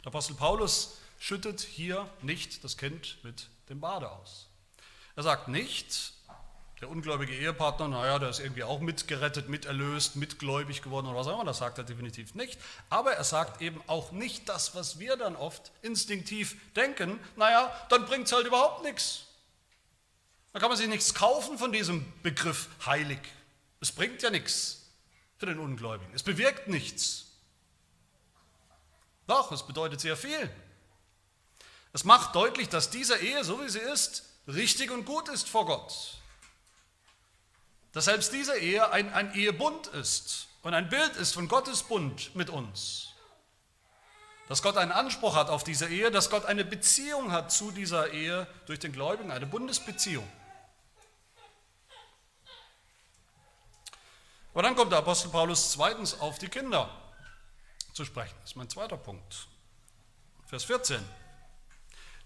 Der 0.00 0.06
Apostel 0.06 0.34
Paulus 0.34 0.98
schüttet 1.18 1.60
hier 1.60 2.10
nicht 2.22 2.64
das 2.64 2.76
Kind 2.76 3.18
mit 3.22 3.48
dem 3.70 3.80
Bade 3.80 4.10
aus. 4.10 4.48
Er 5.16 5.22
sagt 5.22 5.48
nicht, 5.48 6.12
der 6.80 6.88
ungläubige 6.88 7.34
Ehepartner, 7.34 7.88
naja, 7.88 8.18
der 8.18 8.30
ist 8.30 8.40
irgendwie 8.40 8.64
auch 8.64 8.80
mitgerettet, 8.80 9.48
miterlöst, 9.48 10.16
mitgläubig 10.16 10.82
geworden 10.82 11.06
oder 11.06 11.18
was 11.18 11.26
auch 11.26 11.34
immer, 11.34 11.44
das 11.44 11.58
sagt 11.58 11.78
er 11.78 11.84
definitiv 11.84 12.34
nicht. 12.34 12.58
Aber 12.88 13.12
er 13.12 13.24
sagt 13.24 13.60
eben 13.60 13.82
auch 13.86 14.12
nicht 14.12 14.48
das, 14.48 14.74
was 14.74 14.98
wir 14.98 15.16
dann 15.16 15.36
oft 15.36 15.70
instinktiv 15.82 16.56
denken, 16.74 17.20
naja, 17.36 17.70
dann 17.90 18.06
bringt 18.06 18.26
es 18.26 18.32
halt 18.32 18.46
überhaupt 18.46 18.82
nichts. 18.82 19.26
Da 20.52 20.58
kann 20.58 20.68
man 20.68 20.78
sich 20.78 20.88
nichts 20.88 21.14
kaufen 21.14 21.58
von 21.58 21.70
diesem 21.70 22.10
Begriff 22.22 22.68
heilig. 22.84 23.20
Es 23.80 23.92
bringt 23.92 24.22
ja 24.22 24.30
nichts 24.30 24.90
für 25.36 25.46
den 25.46 25.58
Ungläubigen. 25.58 26.12
Es 26.14 26.22
bewirkt 26.22 26.66
nichts. 26.66 27.26
Doch, 29.26 29.52
es 29.52 29.64
bedeutet 29.64 30.00
sehr 30.00 30.16
viel. 30.16 30.50
Es 31.92 32.04
macht 32.04 32.34
deutlich, 32.34 32.68
dass 32.68 32.90
diese 32.90 33.16
Ehe, 33.16 33.42
so 33.44 33.60
wie 33.60 33.68
sie 33.68 33.80
ist, 33.80 34.24
richtig 34.46 34.90
und 34.90 35.04
gut 35.04 35.28
ist 35.28 35.48
vor 35.48 35.66
Gott. 35.66 36.18
Dass 37.92 38.04
selbst 38.04 38.32
diese 38.32 38.56
Ehe 38.56 38.90
ein, 38.92 39.12
ein 39.12 39.34
Ehebund 39.34 39.88
ist 39.88 40.46
und 40.62 40.74
ein 40.74 40.88
Bild 40.88 41.16
ist 41.16 41.34
von 41.34 41.48
Gottes 41.48 41.82
Bund 41.82 42.34
mit 42.36 42.48
uns. 42.50 43.08
Dass 44.48 44.62
Gott 44.62 44.76
einen 44.76 44.92
Anspruch 44.92 45.34
hat 45.36 45.48
auf 45.48 45.64
diese 45.64 45.88
Ehe, 45.88 46.10
dass 46.10 46.30
Gott 46.30 46.44
eine 46.44 46.64
Beziehung 46.64 47.32
hat 47.32 47.52
zu 47.52 47.70
dieser 47.70 48.10
Ehe 48.10 48.46
durch 48.66 48.78
den 48.78 48.92
Gläubigen, 48.92 49.30
eine 49.30 49.46
Bundesbeziehung. 49.46 50.28
Aber 54.52 54.62
dann 54.62 54.74
kommt 54.74 54.90
der 54.90 54.98
Apostel 54.98 55.28
Paulus 55.30 55.72
zweitens 55.72 56.18
auf 56.18 56.38
die 56.38 56.48
Kinder 56.48 56.90
zu 57.92 58.04
sprechen. 58.04 58.34
Das 58.40 58.50
ist 58.50 58.56
mein 58.56 58.68
zweiter 58.68 58.96
Punkt. 58.96 59.46
Vers 60.46 60.64
14. 60.64 61.04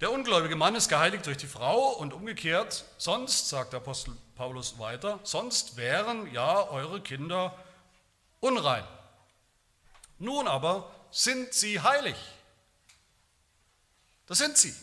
Der 0.04 0.12
ungläubige 0.12 0.54
Mann 0.54 0.74
ist 0.74 0.90
geheiligt 0.90 1.24
durch 1.24 1.38
die 1.38 1.46
Frau 1.46 1.92
und 1.94 2.12
umgekehrt, 2.12 2.84
sonst, 2.98 3.48
sagt 3.48 3.72
der 3.72 3.80
Apostel 3.80 4.14
Paulus 4.36 4.78
weiter, 4.78 5.18
sonst 5.22 5.78
wären 5.78 6.30
ja 6.30 6.68
eure 6.68 7.00
Kinder 7.00 7.56
unrein. 8.40 8.84
Nun 10.18 10.46
aber 10.46 10.90
sind 11.10 11.54
sie 11.54 11.80
heilig. 11.80 12.16
Das 14.26 14.36
sind 14.36 14.58
sie. 14.58 14.74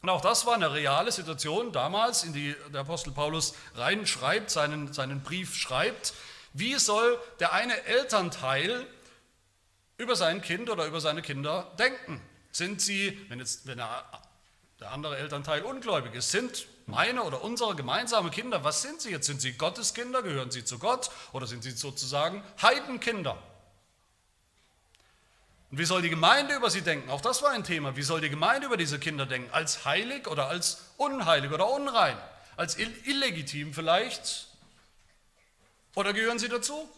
Und 0.00 0.08
auch 0.08 0.22
das 0.22 0.46
war 0.46 0.54
eine 0.54 0.72
reale 0.72 1.12
Situation 1.12 1.70
damals, 1.70 2.24
in 2.24 2.32
die 2.32 2.56
der 2.72 2.80
Apostel 2.80 3.12
Paulus 3.12 3.52
reinschreibt, 3.74 4.48
seinen, 4.48 4.94
seinen 4.94 5.22
Brief 5.22 5.56
schreibt. 5.56 6.14
Wie 6.54 6.76
soll 6.76 7.20
der 7.38 7.52
eine 7.52 7.84
Elternteil 7.84 8.86
über 9.98 10.16
sein 10.16 10.40
Kind 10.40 10.70
oder 10.70 10.86
über 10.86 11.02
seine 11.02 11.20
Kinder 11.20 11.70
denken? 11.78 12.22
Sind 12.54 12.80
sie, 12.80 13.18
wenn 13.28 13.40
jetzt 13.40 13.66
wenn 13.66 13.78
der, 13.78 14.04
der 14.78 14.92
andere 14.92 15.18
Elternteil 15.18 15.62
ungläubig 15.62 16.14
ist, 16.14 16.30
sind 16.30 16.68
meine 16.86 17.24
oder 17.24 17.42
unsere 17.42 17.74
gemeinsamen 17.74 18.30
Kinder, 18.30 18.62
was 18.62 18.80
sind 18.80 19.00
sie 19.00 19.10
jetzt? 19.10 19.26
Sind 19.26 19.40
sie 19.40 19.54
Gottes 19.54 19.92
Kinder? 19.92 20.22
Gehören 20.22 20.52
sie 20.52 20.64
zu 20.64 20.78
Gott? 20.78 21.10
Oder 21.32 21.48
sind 21.48 21.64
sie 21.64 21.72
sozusagen 21.72 22.44
Heidenkinder? 22.62 23.42
Und 25.72 25.78
wie 25.78 25.84
soll 25.84 26.00
die 26.02 26.10
Gemeinde 26.10 26.54
über 26.54 26.70
sie 26.70 26.82
denken? 26.82 27.10
Auch 27.10 27.20
das 27.20 27.42
war 27.42 27.50
ein 27.50 27.64
Thema. 27.64 27.96
Wie 27.96 28.04
soll 28.04 28.20
die 28.20 28.30
Gemeinde 28.30 28.68
über 28.68 28.76
diese 28.76 29.00
Kinder 29.00 29.26
denken? 29.26 29.52
Als 29.52 29.84
heilig 29.84 30.28
oder 30.28 30.46
als 30.46 30.92
unheilig 30.96 31.50
oder 31.50 31.68
unrein? 31.68 32.16
Als 32.56 32.76
illegitim 32.76 33.74
vielleicht? 33.74 34.46
Oder 35.96 36.12
gehören 36.12 36.38
sie 36.38 36.48
dazu? 36.48 36.88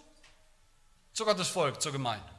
Zu 1.15 1.25
Gottes 1.25 1.49
Volk, 1.49 1.81
zur 1.81 1.93
Gemeinde. 1.93 2.36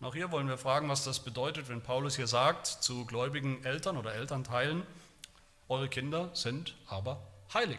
Und 0.00 0.06
auch 0.06 0.14
hier 0.14 0.32
wollen 0.32 0.48
wir 0.48 0.56
fragen, 0.56 0.88
was 0.88 1.04
das 1.04 1.20
bedeutet, 1.20 1.68
wenn 1.68 1.82
Paulus 1.82 2.16
hier 2.16 2.26
sagt 2.26 2.66
zu 2.66 3.04
gläubigen 3.04 3.62
Eltern 3.64 3.98
oder 3.98 4.14
Elternteilen, 4.14 4.82
eure 5.68 5.90
Kinder 5.90 6.30
sind 6.32 6.74
aber 6.88 7.20
heilig. 7.52 7.78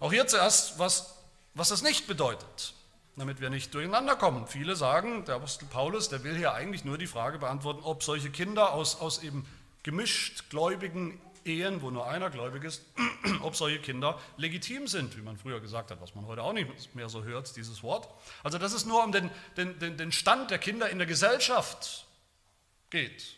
Auch 0.00 0.10
hier 0.10 0.26
zuerst, 0.26 0.78
was, 0.78 1.18
was 1.52 1.68
das 1.68 1.82
nicht 1.82 2.06
bedeutet, 2.06 2.72
damit 3.16 3.42
wir 3.42 3.50
nicht 3.50 3.74
durcheinander 3.74 4.16
kommen. 4.16 4.46
Viele 4.46 4.74
sagen, 4.74 5.26
der 5.26 5.34
Apostel 5.36 5.66
Paulus, 5.66 6.08
der 6.08 6.24
will 6.24 6.36
hier 6.36 6.54
eigentlich 6.54 6.84
nur 6.84 6.96
die 6.96 7.06
Frage 7.06 7.38
beantworten, 7.38 7.82
ob 7.82 8.02
solche 8.02 8.30
Kinder 8.30 8.72
aus, 8.72 8.98
aus 9.00 9.22
eben 9.22 9.46
gemischt 9.82 10.48
gläubigen 10.48 11.20
Ehen, 11.44 11.82
wo 11.82 11.90
nur 11.90 12.08
einer 12.08 12.30
gläubig 12.30 12.64
ist, 12.64 12.82
ob 13.42 13.56
solche 13.56 13.80
Kinder 13.80 14.20
legitim 14.36 14.86
sind, 14.86 15.16
wie 15.16 15.22
man 15.22 15.36
früher 15.36 15.60
gesagt 15.60 15.90
hat, 15.90 16.00
was 16.00 16.14
man 16.14 16.26
heute 16.26 16.42
auch 16.42 16.52
nicht 16.52 16.94
mehr 16.94 17.08
so 17.08 17.24
hört, 17.24 17.56
dieses 17.56 17.82
Wort. 17.82 18.08
Also 18.42 18.58
dass 18.58 18.72
es 18.72 18.86
nur 18.86 19.02
um 19.02 19.12
den, 19.12 19.30
den, 19.56 19.96
den 19.96 20.12
Stand 20.12 20.50
der 20.50 20.58
Kinder 20.58 20.88
in 20.90 20.98
der 20.98 21.06
Gesellschaft 21.06 22.06
geht. 22.90 23.36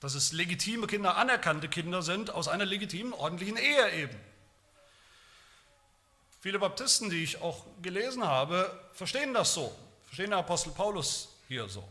Dass 0.00 0.14
es 0.14 0.32
legitime 0.32 0.86
Kinder, 0.86 1.16
anerkannte 1.16 1.68
Kinder 1.68 2.02
sind 2.02 2.30
aus 2.30 2.48
einer 2.48 2.66
legitimen, 2.66 3.12
ordentlichen 3.12 3.56
Ehe 3.56 3.92
eben. 3.92 4.16
Viele 6.40 6.58
Baptisten, 6.58 7.10
die 7.10 7.24
ich 7.24 7.40
auch 7.40 7.64
gelesen 7.82 8.24
habe, 8.24 8.88
verstehen 8.92 9.34
das 9.34 9.54
so, 9.54 9.76
verstehen 10.04 10.30
der 10.30 10.38
Apostel 10.38 10.70
Paulus 10.70 11.28
hier 11.48 11.68
so. 11.68 11.82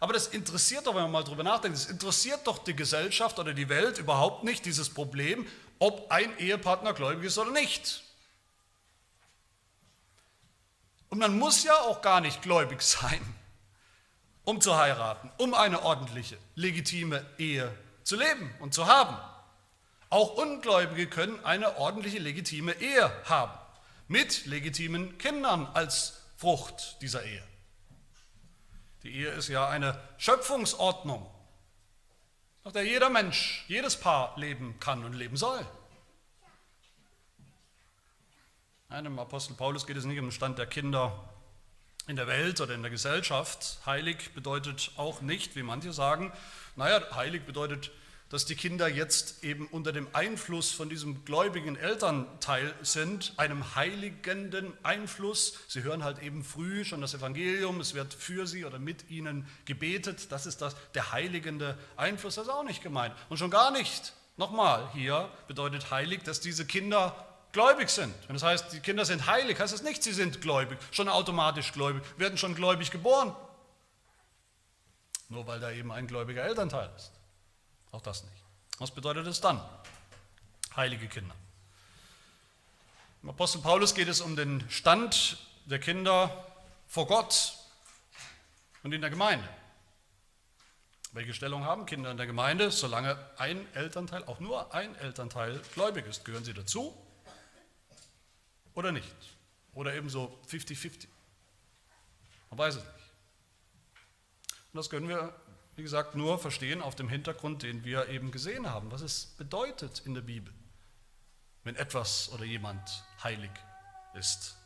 Aber 0.00 0.14
das 0.14 0.28
interessiert 0.28 0.86
doch, 0.86 0.94
wenn 0.94 1.02
man 1.02 1.12
mal 1.12 1.24
drüber 1.24 1.42
nachdenkt, 1.42 1.76
es 1.76 1.86
interessiert 1.86 2.46
doch 2.46 2.58
die 2.58 2.74
Gesellschaft 2.74 3.38
oder 3.38 3.52
die 3.52 3.68
Welt 3.68 3.98
überhaupt 3.98 4.44
nicht, 4.44 4.64
dieses 4.64 4.88
Problem, 4.88 5.46
ob 5.78 6.10
ein 6.10 6.36
Ehepartner 6.38 6.94
gläubig 6.94 7.26
ist 7.26 7.36
oder 7.36 7.50
nicht. 7.50 8.02
Und 11.10 11.18
man 11.18 11.38
muss 11.38 11.64
ja 11.64 11.74
auch 11.74 12.00
gar 12.00 12.22
nicht 12.22 12.40
gläubig 12.40 12.80
sein, 12.80 13.20
um 14.44 14.60
zu 14.62 14.76
heiraten, 14.76 15.30
um 15.36 15.52
eine 15.52 15.82
ordentliche, 15.82 16.38
legitime 16.54 17.26
Ehe 17.36 17.70
zu 18.02 18.16
leben 18.16 18.54
und 18.60 18.72
zu 18.72 18.86
haben. 18.86 19.16
Auch 20.08 20.34
Ungläubige 20.34 21.08
können 21.08 21.44
eine 21.44 21.76
ordentliche, 21.76 22.18
legitime 22.18 22.72
Ehe 22.80 23.12
haben, 23.28 23.52
mit 24.08 24.46
legitimen 24.46 25.18
Kindern 25.18 25.68
als 25.74 26.22
Frucht 26.36 26.96
dieser 27.02 27.22
Ehe. 27.22 27.49
Die 29.02 29.14
Ehe 29.14 29.30
ist 29.30 29.48
ja 29.48 29.68
eine 29.68 30.00
Schöpfungsordnung, 30.18 31.28
nach 32.64 32.72
der 32.72 32.84
jeder 32.84 33.08
Mensch, 33.08 33.64
jedes 33.68 33.98
Paar 33.98 34.38
leben 34.38 34.78
kann 34.78 35.04
und 35.04 35.14
leben 35.14 35.36
soll. 35.36 35.64
Einem 38.90 39.18
Apostel 39.18 39.54
Paulus 39.54 39.86
geht 39.86 39.96
es 39.96 40.04
nicht 40.04 40.18
um 40.18 40.26
den 40.26 40.32
Stand 40.32 40.58
der 40.58 40.66
Kinder 40.66 41.30
in 42.06 42.16
der 42.16 42.26
Welt 42.26 42.60
oder 42.60 42.74
in 42.74 42.82
der 42.82 42.90
Gesellschaft. 42.90 43.78
Heilig 43.86 44.34
bedeutet 44.34 44.90
auch 44.96 45.20
nicht, 45.20 45.54
wie 45.56 45.62
manche 45.62 45.92
sagen, 45.92 46.32
naja, 46.76 47.00
heilig 47.14 47.44
bedeutet 47.44 47.90
dass 48.30 48.46
die 48.46 48.54
Kinder 48.54 48.88
jetzt 48.88 49.42
eben 49.42 49.66
unter 49.66 49.92
dem 49.92 50.06
Einfluss 50.12 50.70
von 50.70 50.88
diesem 50.88 51.24
gläubigen 51.24 51.76
Elternteil 51.76 52.72
sind, 52.80 53.34
einem 53.36 53.74
heiligenden 53.74 54.72
Einfluss. 54.84 55.58
Sie 55.66 55.82
hören 55.82 56.04
halt 56.04 56.20
eben 56.20 56.44
früh 56.44 56.84
schon 56.84 57.00
das 57.00 57.12
Evangelium, 57.12 57.80
es 57.80 57.94
wird 57.94 58.14
für 58.14 58.46
sie 58.46 58.64
oder 58.64 58.78
mit 58.78 59.10
ihnen 59.10 59.48
gebetet. 59.64 60.30
Das 60.30 60.46
ist 60.46 60.62
das, 60.62 60.76
der 60.94 61.10
heiligende 61.10 61.76
Einfluss, 61.96 62.36
das 62.36 62.46
ist 62.46 62.52
auch 62.52 62.62
nicht 62.62 62.84
gemeint. 62.84 63.14
Und 63.28 63.38
schon 63.38 63.50
gar 63.50 63.72
nicht, 63.72 64.12
nochmal, 64.36 64.88
hier 64.92 65.28
bedeutet 65.48 65.90
heilig, 65.90 66.22
dass 66.22 66.38
diese 66.38 66.64
Kinder 66.64 67.26
gläubig 67.50 67.90
sind. 67.90 68.14
Wenn 68.28 68.36
das 68.36 68.44
heißt, 68.44 68.72
die 68.72 68.80
Kinder 68.80 69.04
sind 69.04 69.26
heilig, 69.26 69.58
heißt 69.58 69.74
das 69.74 69.82
nicht, 69.82 70.04
sie 70.04 70.12
sind 70.12 70.40
gläubig, 70.40 70.78
schon 70.92 71.08
automatisch 71.08 71.72
gläubig, 71.72 72.04
werden 72.16 72.38
schon 72.38 72.54
gläubig 72.54 72.92
geboren. 72.92 73.34
Nur 75.28 75.48
weil 75.48 75.58
da 75.58 75.72
eben 75.72 75.90
ein 75.90 76.06
gläubiger 76.06 76.44
Elternteil 76.44 76.90
ist. 76.96 77.10
Auch 77.92 78.02
das 78.02 78.24
nicht. 78.24 78.42
Was 78.78 78.90
bedeutet 78.90 79.26
es 79.26 79.40
dann? 79.40 79.60
Heilige 80.76 81.08
Kinder. 81.08 81.34
Im 83.22 83.30
Apostel 83.30 83.60
Paulus 83.60 83.94
geht 83.94 84.08
es 84.08 84.20
um 84.20 84.36
den 84.36 84.68
Stand 84.70 85.38
der 85.66 85.78
Kinder 85.78 86.46
vor 86.86 87.06
Gott 87.06 87.54
und 88.82 88.92
in 88.92 89.00
der 89.00 89.10
Gemeinde. 89.10 89.46
Welche 91.12 91.34
Stellung 91.34 91.64
haben 91.64 91.86
Kinder 91.86 92.10
in 92.10 92.16
der 92.16 92.26
Gemeinde? 92.26 92.70
Solange 92.70 93.18
ein 93.36 93.66
Elternteil, 93.74 94.24
auch 94.24 94.40
nur 94.40 94.72
ein 94.72 94.94
Elternteil 94.96 95.60
gläubig 95.74 96.06
ist, 96.06 96.24
gehören 96.24 96.44
sie 96.44 96.54
dazu 96.54 96.96
oder 98.74 98.92
nicht? 98.92 99.14
Oder 99.74 99.94
ebenso 99.94 100.40
50-50. 100.48 101.06
Man 102.50 102.58
weiß 102.58 102.76
es 102.76 102.84
nicht. 102.84 102.94
Und 104.72 104.78
das 104.78 104.88
können 104.88 105.08
wir 105.08 105.34
wie 105.80 105.84
gesagt, 105.84 106.14
nur 106.14 106.38
verstehen 106.38 106.82
auf 106.82 106.94
dem 106.94 107.08
Hintergrund, 107.08 107.62
den 107.62 107.84
wir 107.86 108.10
eben 108.10 108.32
gesehen 108.32 108.68
haben, 108.68 108.92
was 108.92 109.00
es 109.00 109.24
bedeutet 109.38 110.02
in 110.04 110.12
der 110.12 110.20
Bibel, 110.20 110.52
wenn 111.64 111.74
etwas 111.74 112.30
oder 112.34 112.44
jemand 112.44 113.02
heilig 113.24 113.50
ist, 114.12 114.58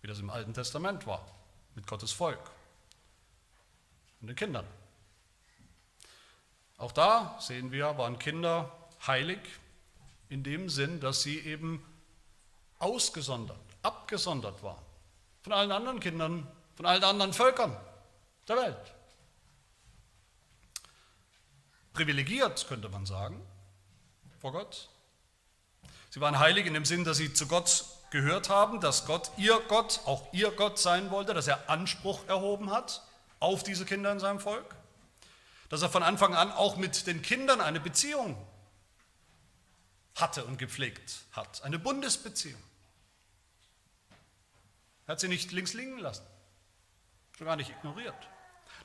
wie 0.00 0.08
das 0.08 0.18
im 0.18 0.28
Alten 0.28 0.52
Testament 0.52 1.06
war, 1.06 1.24
mit 1.76 1.86
Gottes 1.86 2.10
Volk 2.10 2.40
und 4.20 4.26
den 4.26 4.34
Kindern. 4.34 4.66
Auch 6.78 6.90
da 6.90 7.38
sehen 7.38 7.70
wir, 7.70 7.96
waren 7.96 8.18
Kinder 8.18 8.76
heilig 9.06 9.38
in 10.30 10.42
dem 10.42 10.68
Sinn, 10.68 10.98
dass 10.98 11.22
sie 11.22 11.38
eben 11.38 11.80
ausgesondert, 12.80 13.56
abgesondert 13.82 14.64
waren 14.64 14.82
von 15.42 15.52
allen 15.52 15.70
anderen 15.70 16.00
Kindern, 16.00 16.44
von 16.74 16.86
allen 16.86 17.04
anderen 17.04 17.32
Völkern 17.32 17.76
der 18.48 18.56
Welt 18.56 18.94
privilegiert, 21.92 22.66
könnte 22.68 22.88
man 22.88 23.06
sagen, 23.06 23.40
vor 24.40 24.52
Gott. 24.52 24.88
Sie 26.10 26.20
waren 26.20 26.38
heilig 26.38 26.66
in 26.66 26.74
dem 26.74 26.84
Sinn, 26.84 27.04
dass 27.04 27.18
sie 27.18 27.32
zu 27.32 27.46
Gott 27.46 27.84
gehört 28.10 28.48
haben, 28.48 28.80
dass 28.80 29.06
Gott 29.06 29.30
ihr 29.36 29.60
Gott, 29.68 30.00
auch 30.06 30.32
ihr 30.32 30.50
Gott 30.50 30.78
sein 30.78 31.10
wollte, 31.10 31.34
dass 31.34 31.46
er 31.46 31.70
Anspruch 31.70 32.26
erhoben 32.26 32.70
hat 32.70 33.02
auf 33.38 33.62
diese 33.62 33.84
Kinder 33.84 34.10
in 34.12 34.18
seinem 34.18 34.40
Volk, 34.40 34.74
dass 35.68 35.82
er 35.82 35.88
von 35.88 36.02
Anfang 36.02 36.34
an 36.34 36.50
auch 36.50 36.76
mit 36.76 37.06
den 37.06 37.22
Kindern 37.22 37.60
eine 37.60 37.80
Beziehung 37.80 38.36
hatte 40.16 40.44
und 40.44 40.58
gepflegt 40.58 41.22
hat, 41.32 41.62
eine 41.62 41.78
Bundesbeziehung. 41.78 42.60
Er 45.06 45.12
hat 45.12 45.20
sie 45.20 45.28
nicht 45.28 45.52
links 45.52 45.72
liegen 45.72 45.98
lassen, 45.98 46.26
schon 47.36 47.46
gar 47.46 47.56
nicht 47.56 47.70
ignoriert. 47.70 48.28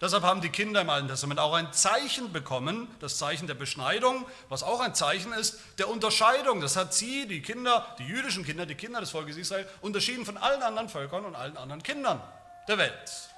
Deshalb 0.01 0.23
haben 0.23 0.41
die 0.41 0.49
Kinder 0.49 0.81
im 0.81 0.89
Alten 0.89 1.07
Testament 1.07 1.39
auch 1.39 1.53
ein 1.53 1.71
Zeichen 1.71 2.33
bekommen, 2.33 2.93
das 2.99 3.17
Zeichen 3.17 3.47
der 3.47 3.53
Beschneidung, 3.53 4.25
was 4.49 4.61
auch 4.61 4.81
ein 4.81 4.93
Zeichen 4.93 5.31
ist 5.31 5.57
der 5.77 5.87
Unterscheidung. 5.87 6.59
Das 6.59 6.75
hat 6.75 6.93
sie, 6.93 7.27
die 7.27 7.41
Kinder, 7.41 7.95
die 7.97 8.03
jüdischen 8.03 8.43
Kinder, 8.43 8.65
die 8.65 8.75
Kinder 8.75 8.99
des 8.99 9.11
Volkes 9.11 9.37
Israel, 9.37 9.65
unterschieden 9.81 10.25
von 10.25 10.37
allen 10.37 10.61
anderen 10.63 10.89
Völkern 10.89 11.23
und 11.23 11.35
allen 11.35 11.55
anderen 11.55 11.81
Kindern 11.81 12.21
der 12.67 12.77
Welt. 12.77 13.29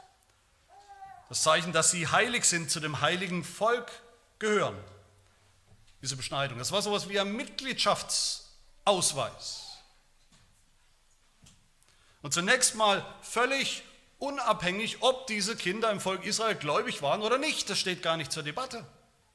Das 1.29 1.43
Zeichen, 1.43 1.73
dass 1.73 1.91
sie 1.91 2.07
heilig 2.07 2.45
sind, 2.45 2.71
zu 2.71 2.79
dem 2.79 3.01
heiligen 3.01 3.43
Volk 3.43 3.91
gehören. 4.39 4.77
Diese 6.01 6.15
Beschneidung. 6.15 6.57
Das 6.57 6.71
war 6.71 6.81
so 6.81 6.89
etwas 6.89 7.07
wie 7.09 7.19
ein 7.19 7.33
Mitgliedschaftsausweis. 7.33 9.63
Und 12.21 12.33
zunächst 12.33 12.75
mal 12.75 13.03
völlig 13.21 13.83
unabhängig, 14.19 15.01
ob 15.01 15.27
diese 15.27 15.55
Kinder 15.55 15.91
im 15.91 15.99
Volk 15.99 16.25
Israel 16.25 16.55
gläubig 16.55 17.01
waren 17.01 17.21
oder 17.21 17.37
nicht. 17.37 17.69
Das 17.69 17.79
steht 17.79 18.01
gar 18.01 18.17
nicht 18.17 18.31
zur 18.31 18.43
Debatte. 18.43 18.85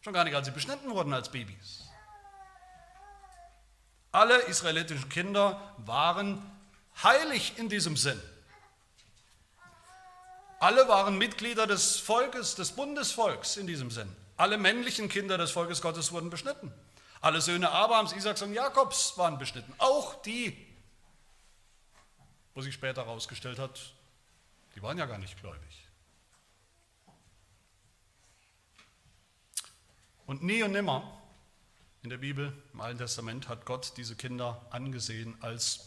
Schon 0.01 0.13
gar 0.13 0.25
nicht, 0.25 0.35
als 0.35 0.47
sie 0.47 0.53
beschnitten 0.53 0.91
wurden 0.91 1.13
als 1.13 1.31
Babys. 1.31 1.85
Alle 4.11 4.39
israelitischen 4.43 5.09
Kinder 5.09 5.75
waren 5.79 6.43
heilig 7.03 7.55
in 7.57 7.69
diesem 7.69 7.97
Sinn. 7.97 8.21
Alle 10.61 10.87
waren 10.87 11.19
Mitglieder 11.19 11.67
des 11.67 11.97
Volkes, 11.97 12.55
des 12.55 12.73
Bundesvolks 12.73 13.57
in 13.57 13.67
diesem 13.67 13.91
Sinn. 13.91 14.15
Alle 14.37 14.59
männlichen 14.59 15.09
Kinder 15.09 15.39
des 15.39 15.51
Volkes 15.51 15.81
Gottes 15.81 16.13
wurden 16.13 16.31
beschnitten. 16.31 16.73
Alle 17.21 17.41
Söhne 17.41 17.71
Abrahams, 17.71 18.13
Isaaks 18.13 18.43
und 18.43 18.53
Jakobs 18.53 19.17
waren 19.17 19.39
beschnitten. 19.39 19.73
Auch 19.79 20.21
die, 20.23 20.57
wo 22.55 22.61
sich 22.61 22.75
später 22.75 23.05
herausgestellt 23.05 23.59
hat, 23.59 23.81
die 24.75 24.83
waren 24.83 24.99
ja 24.99 25.07
gar 25.07 25.19
nicht 25.19 25.39
gläubig. 25.41 25.89
Und 30.27 30.43
nie 30.43 30.63
und 30.63 30.73
nimmer 30.73 31.21
in 32.03 32.11
der 32.11 32.19
Bibel, 32.19 32.53
im 32.73 32.81
Alten 32.81 32.99
Testament, 32.99 33.49
hat 33.49 33.67
Gott 33.67 33.93
diese 33.97 34.17
Kinder 34.17 34.65
angesehen 34.71 35.37
als 35.43 35.87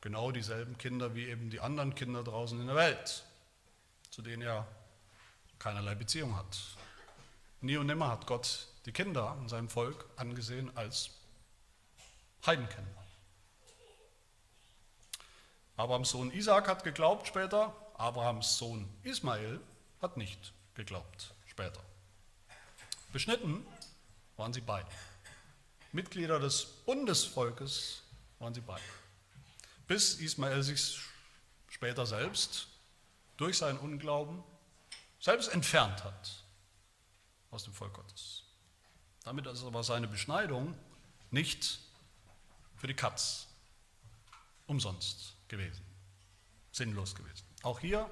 genau 0.00 0.30
dieselben 0.30 0.76
Kinder 0.76 1.14
wie 1.14 1.28
eben 1.28 1.50
die 1.50 1.60
anderen 1.60 1.94
Kinder 1.94 2.22
draußen 2.22 2.60
in 2.60 2.66
der 2.66 2.76
Welt, 2.76 3.24
zu 4.10 4.22
denen 4.22 4.42
er 4.42 4.66
keinerlei 5.58 5.94
Beziehung 5.94 6.36
hat. 6.36 6.58
Nie 7.62 7.78
und 7.78 7.86
nimmer 7.86 8.08
hat 8.08 8.26
Gott 8.26 8.68
die 8.84 8.92
Kinder 8.92 9.36
in 9.40 9.48
seinem 9.48 9.70
Volk 9.70 10.04
angesehen 10.16 10.70
als 10.76 11.10
Heidenkinder. 12.44 13.04
Abrahams 15.76 16.10
Sohn 16.10 16.30
Isaac 16.30 16.68
hat 16.68 16.84
geglaubt 16.84 17.26
später, 17.26 17.74
Abrahams 17.94 18.58
Sohn 18.58 18.88
Ismael 19.02 19.60
hat 20.02 20.16
nicht 20.16 20.52
geglaubt 20.74 21.32
später. 21.46 21.80
Beschnitten 23.12 23.64
waren 24.36 24.52
sie 24.52 24.60
beide. 24.60 24.88
Mitglieder 25.92 26.40
des 26.40 26.64
Bundesvolkes 26.84 28.02
waren 28.40 28.52
sie 28.52 28.60
beide. 28.60 28.82
Bis 29.86 30.14
Ismael 30.14 30.62
sich 30.62 30.98
später 31.68 32.06
selbst 32.06 32.66
durch 33.36 33.58
seinen 33.58 33.78
Unglauben 33.78 34.42
selbst 35.20 35.48
entfernt 35.48 36.02
hat 36.02 36.44
aus 37.50 37.64
dem 37.64 37.72
Volk 37.72 37.94
Gottes. 37.94 38.42
Damit 39.22 39.46
ist 39.46 39.64
aber 39.64 39.82
seine 39.84 40.08
Beschneidung 40.08 40.74
nicht 41.30 41.78
für 42.76 42.86
die 42.86 42.94
Katz 42.94 43.46
umsonst 44.66 45.34
gewesen, 45.48 45.82
sinnlos 46.72 47.14
gewesen. 47.14 47.53
Auch 47.64 47.80
hier 47.80 48.10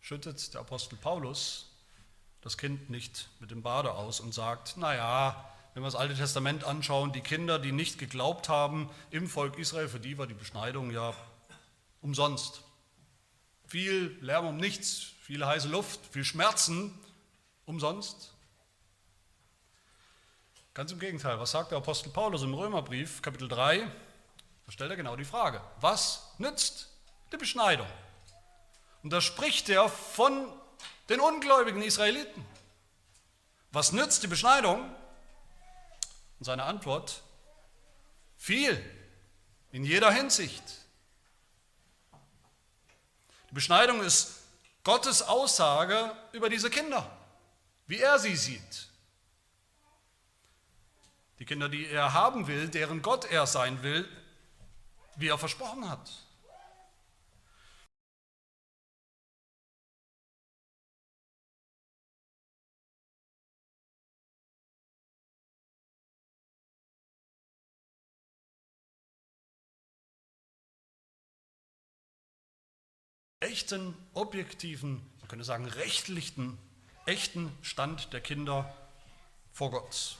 schüttet 0.00 0.54
der 0.54 0.62
Apostel 0.62 0.96
Paulus 0.96 1.68
das 2.40 2.56
Kind 2.56 2.88
nicht 2.88 3.28
mit 3.38 3.50
dem 3.50 3.62
Bade 3.62 3.92
aus 3.92 4.18
und 4.18 4.32
sagt, 4.32 4.78
naja, 4.78 5.44
wenn 5.74 5.82
wir 5.82 5.88
das 5.88 5.94
Alte 5.94 6.14
Testament 6.14 6.64
anschauen, 6.64 7.12
die 7.12 7.20
Kinder, 7.20 7.58
die 7.58 7.70
nicht 7.70 7.98
geglaubt 7.98 8.48
haben 8.48 8.88
im 9.10 9.28
Volk 9.28 9.58
Israel, 9.58 9.88
für 9.88 10.00
die 10.00 10.16
war 10.16 10.26
die 10.26 10.32
Beschneidung 10.32 10.90
ja 10.90 11.12
umsonst. 12.00 12.62
Viel 13.66 14.16
Lärm 14.22 14.46
um 14.46 14.56
nichts, 14.56 15.02
viel 15.20 15.44
heiße 15.44 15.68
Luft, 15.68 16.00
viel 16.10 16.24
Schmerzen 16.24 16.98
umsonst. 17.66 18.32
Ganz 20.72 20.92
im 20.92 20.98
Gegenteil, 20.98 21.38
was 21.38 21.50
sagt 21.50 21.72
der 21.72 21.78
Apostel 21.78 22.08
Paulus 22.08 22.40
im 22.40 22.54
Römerbrief, 22.54 23.20
Kapitel 23.20 23.48
3? 23.48 23.80
Da 24.64 24.72
stellt 24.72 24.90
er 24.90 24.96
genau 24.96 25.14
die 25.14 25.26
Frage, 25.26 25.60
was 25.82 26.32
nützt 26.38 26.88
die 27.30 27.36
Beschneidung? 27.36 27.86
Und 29.02 29.10
da 29.10 29.20
spricht 29.20 29.68
er 29.68 29.88
von 29.88 30.52
den 31.08 31.20
ungläubigen 31.20 31.82
Israeliten. 31.82 32.44
Was 33.72 33.92
nützt 33.92 34.22
die 34.22 34.28
Beschneidung? 34.28 34.80
Und 36.38 36.44
seine 36.44 36.64
Antwort, 36.64 37.22
viel, 38.36 38.82
in 39.72 39.84
jeder 39.84 40.10
Hinsicht. 40.10 40.62
Die 43.50 43.54
Beschneidung 43.54 44.02
ist 44.02 44.40
Gottes 44.84 45.22
Aussage 45.22 46.14
über 46.32 46.48
diese 46.48 46.70
Kinder, 46.70 47.10
wie 47.86 47.98
er 47.98 48.18
sie 48.18 48.36
sieht. 48.36 48.88
Die 51.38 51.44
Kinder, 51.44 51.68
die 51.68 51.86
er 51.86 52.12
haben 52.12 52.46
will, 52.46 52.68
deren 52.68 53.02
Gott 53.02 53.24
er 53.24 53.46
sein 53.46 53.82
will, 53.82 54.08
wie 55.16 55.28
er 55.28 55.38
versprochen 55.38 55.88
hat. 55.88 56.10
Echten, 73.42 73.94
objektiven, 74.14 75.02
man 75.20 75.28
könnte 75.28 75.44
sagen 75.44 75.66
rechtlichen, 75.66 76.58
echten 77.06 77.56
Stand 77.62 78.12
der 78.12 78.20
Kinder 78.20 78.72
vor 79.52 79.70
Gott. 79.70 80.16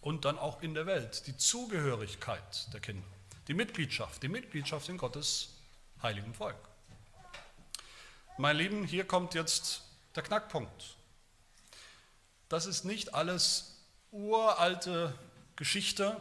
Und 0.00 0.24
dann 0.24 0.38
auch 0.38 0.62
in 0.62 0.74
der 0.74 0.86
Welt, 0.86 1.26
die 1.26 1.36
Zugehörigkeit 1.36 2.72
der 2.72 2.80
Kinder, 2.80 3.06
die 3.48 3.54
Mitgliedschaft, 3.54 4.22
die 4.22 4.28
Mitgliedschaft 4.28 4.88
in 4.88 4.98
Gottes 4.98 5.54
heiligen 6.02 6.34
Volk. 6.34 6.56
Mein 8.36 8.56
Lieben, 8.56 8.84
hier 8.84 9.04
kommt 9.04 9.34
jetzt 9.34 9.82
der 10.14 10.22
Knackpunkt. 10.22 10.96
Das 12.48 12.66
ist 12.66 12.84
nicht 12.84 13.14
alles 13.14 13.78
uralte 14.10 15.14
Geschichte, 15.56 16.20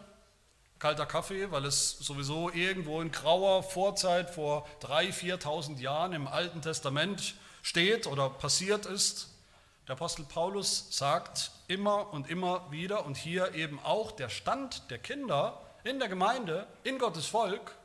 kalter 0.82 1.06
Kaffee, 1.06 1.52
weil 1.52 1.66
es 1.66 1.92
sowieso 2.00 2.50
irgendwo 2.50 3.02
in 3.02 3.12
grauer 3.12 3.62
Vorzeit 3.62 4.32
vor 4.32 4.68
3.000, 4.82 5.40
4.000 5.40 5.80
Jahren 5.80 6.12
im 6.12 6.28
Alten 6.28 6.64
Testament 6.64 7.36
steht 7.62 8.08
oder 8.08 8.32
passiert 8.32 8.88
ist. 8.88 9.28
Der 9.88 9.94
Apostel 9.94 10.26
Paulus 10.26 10.88
sagt 10.90 11.52
immer 11.68 12.12
und 12.12 12.32
immer 12.32 12.72
wieder 12.72 13.06
und 13.06 13.16
hier 13.16 13.54
eben 13.54 13.80
auch 13.80 14.12
der 14.12 14.30
Stand 14.30 14.90
der 14.90 14.98
Kinder 14.98 15.62
in 15.84 16.00
der 16.00 16.10
Gemeinde, 16.10 16.66
in 16.84 16.98
Gottes 16.98 17.28
Volk, 17.28 17.76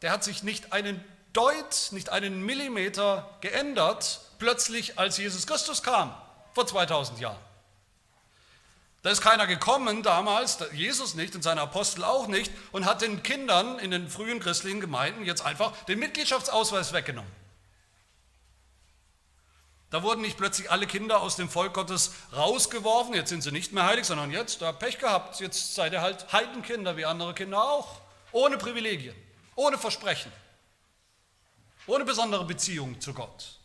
der 0.00 0.12
hat 0.12 0.22
sich 0.22 0.44
nicht 0.44 0.72
einen 0.72 1.04
Deut, 1.32 1.88
nicht 1.90 2.10
einen 2.10 2.40
Millimeter 2.46 3.36
geändert, 3.40 4.20
plötzlich 4.38 4.96
als 4.96 5.18
Jesus 5.18 5.44
Christus 5.44 5.82
kam, 5.82 6.14
vor 6.54 6.68
2000 6.68 7.18
Jahren. 7.18 7.51
Da 9.02 9.10
ist 9.10 9.20
keiner 9.20 9.48
gekommen 9.48 10.04
damals, 10.04 10.58
Jesus 10.72 11.14
nicht 11.14 11.34
und 11.34 11.42
seine 11.42 11.60
Apostel 11.60 12.04
auch 12.04 12.28
nicht, 12.28 12.52
und 12.70 12.84
hat 12.84 13.02
den 13.02 13.24
Kindern 13.24 13.80
in 13.80 13.90
den 13.90 14.08
frühen 14.08 14.38
christlichen 14.38 14.80
Gemeinden 14.80 15.24
jetzt 15.24 15.44
einfach 15.44 15.76
den 15.86 15.98
Mitgliedschaftsausweis 15.98 16.92
weggenommen. 16.92 17.30
Da 19.90 20.02
wurden 20.04 20.22
nicht 20.22 20.38
plötzlich 20.38 20.70
alle 20.70 20.86
Kinder 20.86 21.20
aus 21.20 21.36
dem 21.36 21.50
Volk 21.50 21.74
Gottes 21.74 22.14
rausgeworfen, 22.34 23.12
jetzt 23.12 23.28
sind 23.28 23.42
sie 23.42 23.50
nicht 23.50 23.72
mehr 23.72 23.84
heilig, 23.84 24.06
sondern 24.06 24.30
jetzt, 24.30 24.62
da 24.62 24.72
Pech 24.72 24.98
gehabt, 24.98 25.40
jetzt 25.40 25.74
seid 25.74 25.92
ihr 25.92 26.00
halt 26.00 26.32
Heidenkinder 26.32 26.96
wie 26.96 27.04
andere 27.04 27.34
Kinder 27.34 27.62
auch, 27.62 28.00
ohne 28.30 28.56
Privilegien, 28.56 29.14
ohne 29.56 29.78
Versprechen, 29.78 30.32
ohne 31.88 32.04
besondere 32.04 32.44
Beziehung 32.44 33.00
zu 33.00 33.12
Gott. 33.12 33.58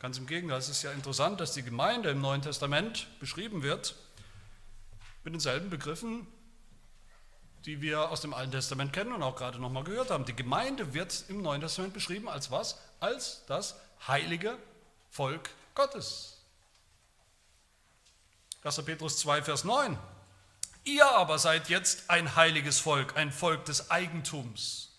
Ganz 0.00 0.16
im 0.16 0.26
Gegenteil, 0.26 0.58
es 0.58 0.70
ist 0.70 0.82
ja 0.82 0.92
interessant, 0.92 1.40
dass 1.40 1.52
die 1.52 1.62
Gemeinde 1.62 2.08
im 2.08 2.22
Neuen 2.22 2.40
Testament 2.40 3.06
beschrieben 3.20 3.62
wird 3.62 3.94
mit 5.24 5.34
denselben 5.34 5.68
Begriffen, 5.68 6.26
die 7.66 7.82
wir 7.82 8.08
aus 8.08 8.22
dem 8.22 8.32
Alten 8.32 8.52
Testament 8.52 8.94
kennen 8.94 9.12
und 9.12 9.22
auch 9.22 9.36
gerade 9.36 9.58
nochmal 9.58 9.84
gehört 9.84 10.10
haben. 10.10 10.24
Die 10.24 10.34
Gemeinde 10.34 10.94
wird 10.94 11.24
im 11.28 11.42
Neuen 11.42 11.60
Testament 11.60 11.92
beschrieben 11.92 12.30
als 12.30 12.50
was? 12.50 12.78
Als 12.98 13.44
das 13.46 13.76
heilige 14.08 14.56
Volk 15.10 15.50
Gottes. 15.74 16.38
1. 18.64 18.82
Petrus 18.82 19.18
2, 19.18 19.42
Vers 19.42 19.64
9. 19.64 19.98
Ihr 20.84 21.10
aber 21.10 21.38
seid 21.38 21.68
jetzt 21.68 22.08
ein 22.08 22.36
heiliges 22.36 22.78
Volk, 22.78 23.18
ein 23.18 23.32
Volk 23.32 23.66
des 23.66 23.90
Eigentums. 23.90 24.92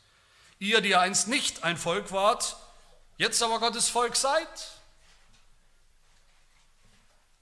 Ihr, 0.60 0.82
die 0.82 0.96
einst 0.96 1.28
nicht 1.28 1.64
ein 1.64 1.78
Volk 1.78 2.12
wart, 2.12 2.56
jetzt 3.18 3.42
aber 3.42 3.60
Gottes 3.60 3.90
Volk 3.90 4.16
seid. 4.16 4.81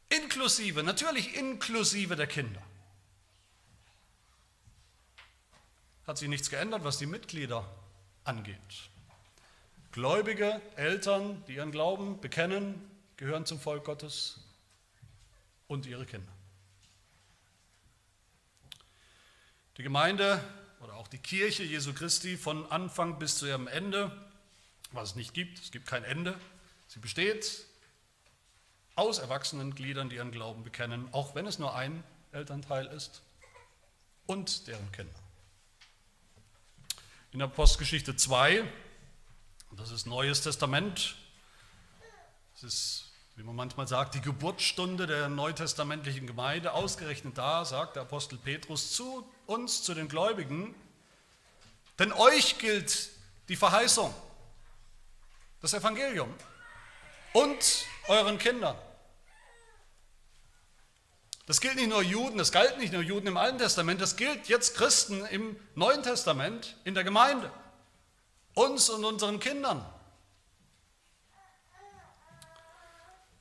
Inklusive, 0.09 0.83
natürlich 0.83 1.35
inklusive 1.35 2.15
der 2.15 2.27
Kinder. 2.27 2.61
Hat 6.07 6.17
sich 6.17 6.27
nichts 6.27 6.49
geändert, 6.49 6.83
was 6.83 6.97
die 6.97 7.05
Mitglieder 7.05 7.63
angeht. 8.23 8.57
Gläubige 9.91 10.61
Eltern, 10.75 11.43
die 11.47 11.55
ihren 11.55 11.71
Glauben 11.71 12.19
bekennen, 12.19 12.89
gehören 13.17 13.45
zum 13.45 13.59
Volk 13.59 13.85
Gottes 13.85 14.39
und 15.67 15.85
ihre 15.85 16.05
Kinder. 16.05 16.31
Die 19.77 19.83
Gemeinde 19.83 20.43
oder 20.81 20.95
auch 20.95 21.07
die 21.07 21.19
Kirche 21.19 21.63
Jesu 21.63 21.93
Christi 21.93 22.37
von 22.37 22.69
Anfang 22.71 23.19
bis 23.19 23.37
zu 23.37 23.45
ihrem 23.45 23.67
Ende, 23.67 24.11
was 24.91 25.11
es 25.11 25.15
nicht 25.15 25.33
gibt, 25.33 25.59
es 25.59 25.71
gibt 25.71 25.85
kein 25.85 26.03
Ende, 26.03 26.39
sie 26.87 26.99
besteht 26.99 27.65
aus 28.99 29.17
erwachsenen 29.17 29.73
Gliedern, 29.73 30.09
die 30.09 30.17
ihren 30.17 30.31
Glauben 30.31 30.63
bekennen, 30.63 31.07
auch 31.13 31.33
wenn 31.33 31.47
es 31.47 31.57
nur 31.57 31.73
ein 31.73 32.03
Elternteil 32.33 32.85
ist, 32.87 33.21
und 34.25 34.67
deren 34.67 34.91
Kinder. 34.91 35.19
In 37.31 37.39
der 37.39 37.47
Postgeschichte 37.47 38.15
2, 38.17 38.63
das 39.71 39.91
ist 39.91 40.05
Neues 40.05 40.41
Testament, 40.41 41.15
das 42.53 42.63
ist, 42.63 43.11
wie 43.37 43.43
man 43.43 43.55
manchmal 43.55 43.87
sagt, 43.87 44.15
die 44.15 44.21
Geburtsstunde 44.21 45.07
der 45.07 45.29
neutestamentlichen 45.29 46.27
Gemeinde, 46.27 46.73
ausgerechnet 46.73 47.37
da 47.37 47.63
sagt 47.63 47.95
der 47.95 48.03
Apostel 48.03 48.37
Petrus 48.37 48.91
zu 48.91 49.25
uns, 49.45 49.81
zu 49.81 49.93
den 49.93 50.09
Gläubigen, 50.09 50.75
denn 51.97 52.11
euch 52.11 52.57
gilt 52.57 53.09
die 53.47 53.55
Verheißung, 53.55 54.13
das 55.61 55.73
Evangelium 55.73 56.33
und 57.31 57.85
euren 58.09 58.37
Kindern. 58.37 58.75
Das 61.49 61.61
gilt 61.61 61.77
nicht 61.77 61.89
nur 61.89 62.03
Juden, 62.03 62.37
das 62.37 62.51
galt 62.51 62.77
nicht 62.77 62.93
nur 62.93 63.01
Juden 63.01 63.25
im 63.25 63.35
Alten 63.35 63.57
Testament, 63.57 63.99
das 63.99 64.17
gilt 64.17 64.47
jetzt 64.49 64.77
Christen 64.77 65.25
im 65.25 65.59
Neuen 65.73 66.03
Testament 66.03 66.75
in 66.83 66.93
der 66.93 67.03
Gemeinde, 67.03 67.51
uns 68.53 68.87
und 68.91 69.03
unseren 69.03 69.39
Kindern. 69.39 69.83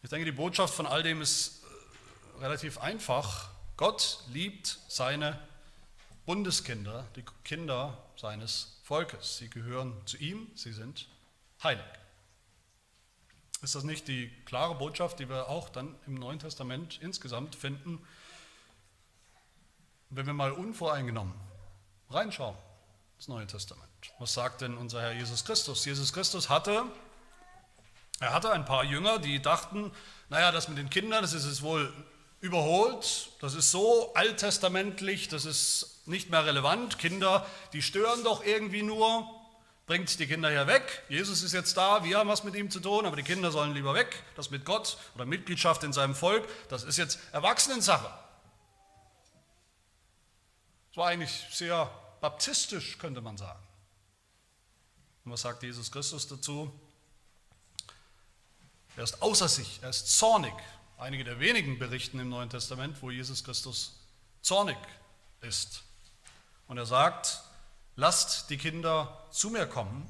Ich 0.02 0.08
denke, 0.08 0.24
die 0.24 0.32
Botschaft 0.32 0.72
von 0.72 0.86
all 0.86 1.02
dem 1.02 1.20
ist 1.20 1.64
äh, 2.38 2.44
relativ 2.44 2.78
einfach. 2.78 3.50
Gott 3.76 4.20
liebt 4.32 4.78
seine 4.88 5.38
Bundeskinder, 6.24 7.06
die 7.14 7.26
Kinder 7.44 8.02
seines 8.16 8.80
Volkes. 8.84 9.36
Sie 9.36 9.50
gehören 9.50 9.94
zu 10.06 10.16
ihm, 10.16 10.50
sie 10.54 10.72
sind 10.72 11.08
heilig. 11.62 11.84
Ist 13.60 13.74
das 13.74 13.82
nicht 13.82 14.06
die 14.06 14.30
klare 14.44 14.76
Botschaft, 14.76 15.18
die 15.18 15.28
wir 15.28 15.48
auch 15.48 15.68
dann 15.68 15.96
im 16.06 16.14
Neuen 16.14 16.38
Testament 16.38 16.98
insgesamt 17.02 17.56
finden, 17.56 18.00
wenn 20.10 20.26
wir 20.26 20.32
mal 20.32 20.52
unvoreingenommen 20.52 21.34
reinschauen, 22.10 22.56
das 23.16 23.28
Neue 23.28 23.46
Testament? 23.46 23.88
Was 24.20 24.34
sagt 24.34 24.60
denn 24.60 24.76
unser 24.76 25.02
Herr 25.02 25.12
Jesus 25.12 25.44
Christus? 25.44 25.84
Jesus 25.84 26.12
Christus 26.12 26.48
hatte, 26.48 26.84
er 28.20 28.32
hatte 28.32 28.50
ein 28.52 28.64
paar 28.64 28.84
Jünger, 28.84 29.18
die 29.18 29.40
dachten, 29.40 29.92
naja, 30.28 30.52
das 30.52 30.68
mit 30.68 30.78
den 30.78 30.90
Kindern, 30.90 31.22
das 31.22 31.32
ist 31.32 31.44
es 31.44 31.62
wohl 31.62 31.92
überholt, 32.40 33.30
das 33.40 33.54
ist 33.54 33.70
so 33.70 34.12
alttestamentlich, 34.14 35.28
das 35.28 35.44
ist 35.44 36.06
nicht 36.06 36.30
mehr 36.30 36.44
relevant. 36.44 36.98
Kinder, 36.98 37.46
die 37.72 37.82
stören 37.82 38.22
doch 38.24 38.44
irgendwie 38.44 38.82
nur, 38.82 39.28
bringt 39.88 40.20
die 40.20 40.26
Kinder 40.26 40.50
hier 40.50 40.66
weg. 40.66 41.02
Jesus 41.08 41.42
ist 41.42 41.54
jetzt 41.54 41.76
da, 41.76 42.04
wir 42.04 42.18
haben 42.18 42.28
was 42.28 42.44
mit 42.44 42.54
ihm 42.54 42.70
zu 42.70 42.78
tun, 42.78 43.06
aber 43.06 43.16
die 43.16 43.22
Kinder 43.22 43.50
sollen 43.50 43.72
lieber 43.72 43.94
weg. 43.94 44.22
Das 44.36 44.50
mit 44.50 44.66
Gott 44.66 44.98
oder 45.14 45.24
Mitgliedschaft 45.24 45.82
in 45.82 45.94
seinem 45.94 46.14
Volk, 46.14 46.46
das 46.68 46.84
ist 46.84 46.98
jetzt 46.98 47.18
Erwachsenensache. 47.32 48.12
Das 50.90 50.96
war 50.96 51.08
eigentlich 51.08 51.46
sehr 51.50 51.90
baptistisch, 52.20 52.98
könnte 52.98 53.22
man 53.22 53.38
sagen. 53.38 53.62
Und 55.24 55.32
was 55.32 55.40
sagt 55.40 55.62
Jesus 55.62 55.90
Christus 55.90 56.28
dazu? 56.28 56.70
Er 58.94 59.04
ist 59.04 59.22
außer 59.22 59.48
sich, 59.48 59.80
er 59.82 59.88
ist 59.88 60.18
zornig, 60.18 60.54
einige 60.98 61.24
der 61.24 61.40
wenigen 61.40 61.78
Berichten 61.78 62.20
im 62.20 62.28
Neuen 62.28 62.50
Testament, 62.50 63.00
wo 63.00 63.10
Jesus 63.10 63.42
Christus 63.42 63.98
zornig 64.42 64.76
ist. 65.40 65.82
Und 66.66 66.76
er 66.76 66.86
sagt, 66.86 67.42
lasst 67.98 68.48
die 68.48 68.56
Kinder 68.56 69.26
zu 69.30 69.50
mir 69.50 69.66
kommen 69.66 70.08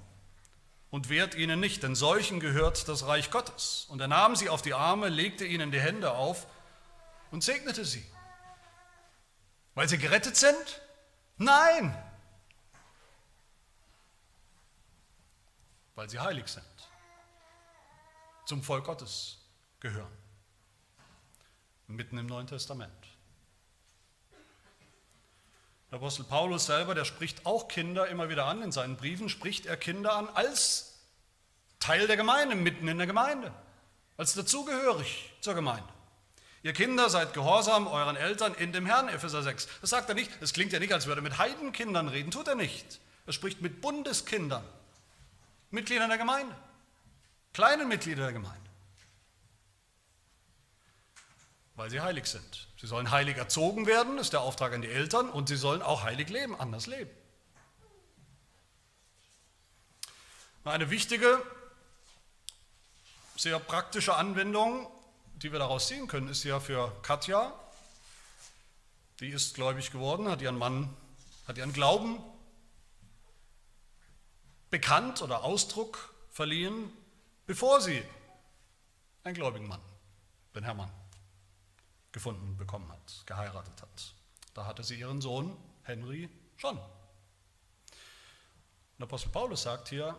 und 0.91 1.09
wehrt 1.09 1.35
ihnen 1.35 1.59
nicht, 1.59 1.83
denn 1.83 1.95
solchen 1.95 2.39
gehört 2.39 2.87
das 2.87 3.07
Reich 3.07 3.31
Gottes. 3.31 3.87
Und 3.89 4.01
er 4.01 4.09
nahm 4.09 4.37
sie 4.37 4.49
auf 4.49 4.63
die 4.63 4.75
Arme, 4.75 5.09
legte 5.09 5.45
ihnen 5.45 5.73
die 5.73 5.81
Hände 5.81 6.13
auf 6.13 6.47
und 7.31 7.43
segnete 7.43 7.85
sie. 7.85 8.05
Weil 9.75 9.89
sie 9.89 9.99
gerettet 9.99 10.37
sind? 10.37 10.83
Nein, 11.39 11.97
weil 15.95 16.11
sie 16.11 16.19
heilig 16.19 16.47
sind, 16.47 16.65
zum 18.45 18.63
Volk 18.63 18.85
Gottes 18.85 19.39
gehören 19.81 20.13
mitten 21.89 22.19
im 22.19 22.27
Neuen 22.27 22.47
Testament. 22.47 23.08
Der 25.91 25.97
Apostel 25.97 26.25
Paulus 26.25 26.67
selber, 26.67 26.95
der 26.95 27.05
spricht 27.05 27.47
auch 27.47 27.69
Kinder 27.69 28.09
immer 28.09 28.29
wieder 28.29 28.45
an. 28.45 28.63
In 28.63 28.73
seinen 28.73 28.97
Briefen 28.97 29.29
spricht 29.29 29.67
er 29.67 29.77
Kinder 29.77 30.15
an 30.15 30.29
als 30.29 30.99
Teil 31.81 32.07
der 32.07 32.17
Gemeinde, 32.17 32.57
mitten 32.57 32.89
in 32.89 32.99
der 32.99 33.07
Gemeinde, 33.07 33.53
als 34.17 34.35
dazugehörig 34.35 35.33
zur 35.41 35.55
Gemeinde. 35.55 35.89
Ihr 36.63 36.73
Kinder 36.73 37.09
seid 37.09 37.33
gehorsam 37.33 37.87
euren 37.87 38.17
Eltern 38.17 38.53
in 38.55 38.73
dem 38.73 38.85
Herrn, 38.85 39.09
Epheser 39.09 39.43
6. 39.43 39.69
Das 39.81 39.91
sagt 39.91 40.09
er 40.09 40.15
nicht, 40.15 40.31
das 40.41 40.53
klingt 40.53 40.73
ja 40.73 40.79
nicht, 40.81 40.93
als 40.93 41.07
würde 41.07 41.21
er 41.21 41.23
mit 41.23 41.39
Heidenkindern 41.39 42.09
reden, 42.09 42.31
tut 42.31 42.49
er 42.49 42.57
nicht. 42.57 43.01
Er 43.27 43.33
spricht 43.33 43.63
mit 43.63 43.81
Bundeskindern, 43.81 44.65
Mitgliedern 45.71 46.09
der 46.09 46.19
Gemeinde, 46.19 46.55
kleinen 47.55 47.89
Mitgliedern 47.89 48.25
der 48.25 48.33
Gemeinde 48.33 48.68
weil 51.79 51.91
sie 51.91 52.01
heilig 52.01 52.27
sind. 52.27 52.67
Sie 52.81 52.89
sollen 52.89 53.13
heilig 53.13 53.37
erzogen 53.37 53.87
werden, 53.87 54.19
ist 54.19 54.33
der 54.33 54.41
Auftrag 54.41 54.73
an 54.73 54.83
die 54.83 54.91
Eltern, 54.91 55.31
und 55.31 55.49
sie 55.49 55.57
sollen 55.57 55.81
auch 55.81 56.03
heilig 56.03 56.29
leben, 56.29 56.59
anders 56.59 56.89
leben. 56.89 57.11
Eine 60.65 60.91
wichtige, 60.91 61.41
sehr 63.37 63.61
praktische 63.61 64.17
Anwendung, 64.17 64.91
die 65.37 65.53
wir 65.53 65.61
daraus 65.61 65.87
ziehen 65.87 66.09
können, 66.09 66.29
ist 66.29 66.43
ja 66.43 66.59
für 66.59 66.93
Katja. 67.03 67.55
Die 69.21 69.29
ist 69.29 69.55
gläubig 69.55 69.93
geworden, 69.93 70.29
hat 70.29 70.43
ihren 70.43 70.59
Mann, 70.59 70.93
hat 71.47 71.59
ihren 71.59 71.73
Glauben 71.73 72.19
bekannt 74.69 75.23
oder 75.23 75.45
Ausdruck 75.45 76.13
verliehen, 76.33 76.93
bevor 77.47 77.81
sie 77.81 78.03
einen 79.23 79.35
gläubigen 79.37 79.69
Mann, 79.69 79.81
den 80.57 80.65
Herrn 80.65 80.77
gefunden 82.13 82.57
bekommen 82.57 82.91
hat, 82.91 83.23
geheiratet 83.27 83.83
hat. 83.83 84.15
Da 84.55 84.67
hatte 84.67 84.83
sie 84.83 84.99
ihren 84.99 85.21
Sohn 85.21 85.57
Henry 85.83 86.29
schon. 86.57 86.79
Und 86.79 89.05
Apostel 89.05 89.31
Paulus 89.31 89.63
sagt 89.63 89.89
hier, 89.89 90.19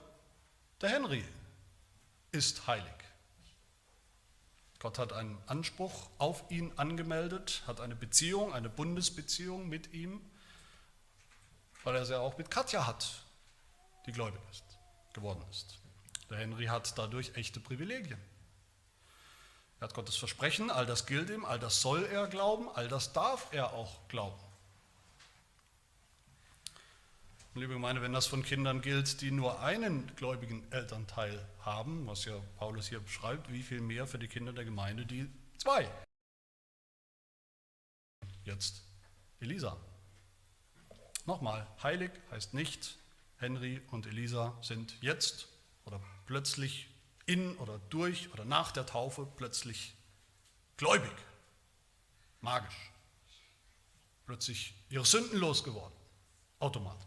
der 0.82 0.89
Henry 0.89 1.25
ist 2.32 2.67
heilig. 2.67 2.93
Gott 4.80 4.97
hat 4.97 5.12
einen 5.12 5.38
Anspruch 5.45 6.10
auf 6.19 6.49
ihn 6.49 6.71
angemeldet, 6.78 7.63
hat 7.67 7.82
eine 7.82 7.95
Beziehung, 7.95 8.54
eine 8.54 8.69
Bundesbeziehung 8.69 9.67
mit 9.67 9.93
ihm, 9.93 10.21
weil 11.84 11.97
er 11.97 12.06
sie 12.06 12.17
auch 12.17 12.38
mit 12.38 12.49
Katja 12.49 12.88
hat, 12.88 13.25
die 14.06 14.13
gläubig 14.13 14.39
ist, 14.52 14.63
geworden 15.13 15.43
ist. 15.52 15.80
Der 16.30 16.38
Henry 16.38 16.67
hat 16.67 16.97
dadurch 16.97 17.36
echte 17.36 17.60
Privilegien. 17.60 18.19
Er 19.80 19.88
hat 19.88 19.93
Gottes 19.93 20.17
Versprechen, 20.17 20.69
all 20.69 20.86
das 20.86 21.05
gilt 21.05 21.30
ihm, 21.30 21.45
all 21.45 21.57
das 21.57 21.82
soll 21.82 22.03
er 22.03 22.27
glauben, 22.27 22.67
all 22.75 22.89
das 22.89 23.13
darf 23.13 23.53
er 23.53 23.73
auch 23.73 24.07
glauben. 24.09 24.38
Und 27.53 27.61
liebe 27.61 27.73
Gemeinde, 27.73 28.01
wenn 28.01 28.13
das 28.13 28.27
von 28.27 28.43
Kindern 28.43 28.82
gilt, 28.82 29.21
die 29.21 29.32
nur 29.32 29.61
einen 29.61 30.13
gläubigen 30.15 30.69
Elternteil 30.71 31.43
haben, 31.61 32.05
was 32.07 32.25
ja 32.25 32.38
Paulus 32.57 32.89
hier 32.89 32.99
beschreibt, 32.99 33.51
wie 33.51 33.63
viel 33.63 33.80
mehr 33.80 34.05
für 34.05 34.19
die 34.19 34.27
Kinder 34.27 34.51
der 34.51 34.65
Gemeinde, 34.65 35.05
die 35.05 35.30
zwei. 35.57 35.89
Jetzt 38.43 38.84
Elisa. 39.39 39.77
Nochmal, 41.25 41.65
heilig 41.82 42.11
heißt 42.32 42.53
nicht, 42.53 42.97
Henry 43.38 43.82
und 43.91 44.05
Elisa 44.05 44.57
sind 44.61 45.01
jetzt 45.01 45.47
oder 45.86 46.01
plötzlich 46.25 46.89
in 47.30 47.55
oder 47.57 47.77
durch 47.89 48.34
oder 48.34 48.43
nach 48.43 48.71
der 48.71 48.88
Taufe 48.88 49.27
plötzlich 49.38 49.93
gläubig, 50.77 51.13
magisch, 52.41 52.91
plötzlich 54.25 54.73
ihre 54.89 55.05
Sünden 55.05 55.38
losgeworden, 55.38 55.95
automatisch. 56.57 57.05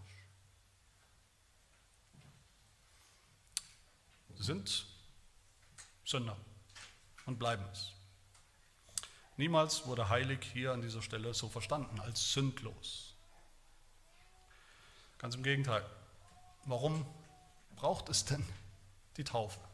Sie 4.36 4.44
sind 4.44 4.86
Sünder 6.04 6.36
und 7.26 7.40
bleiben 7.40 7.64
es. 7.72 7.92
Niemals 9.36 9.86
wurde 9.86 10.08
heilig 10.08 10.38
hier 10.52 10.72
an 10.72 10.82
dieser 10.82 11.02
Stelle 11.02 11.34
so 11.34 11.48
verstanden 11.48 11.98
als 11.98 12.32
sündlos. 12.32 13.16
Ganz 15.18 15.34
im 15.34 15.42
Gegenteil. 15.42 15.84
Warum 16.64 17.04
braucht 17.74 18.08
es 18.08 18.24
denn 18.24 18.46
die 19.16 19.24
Taufe? 19.24 19.71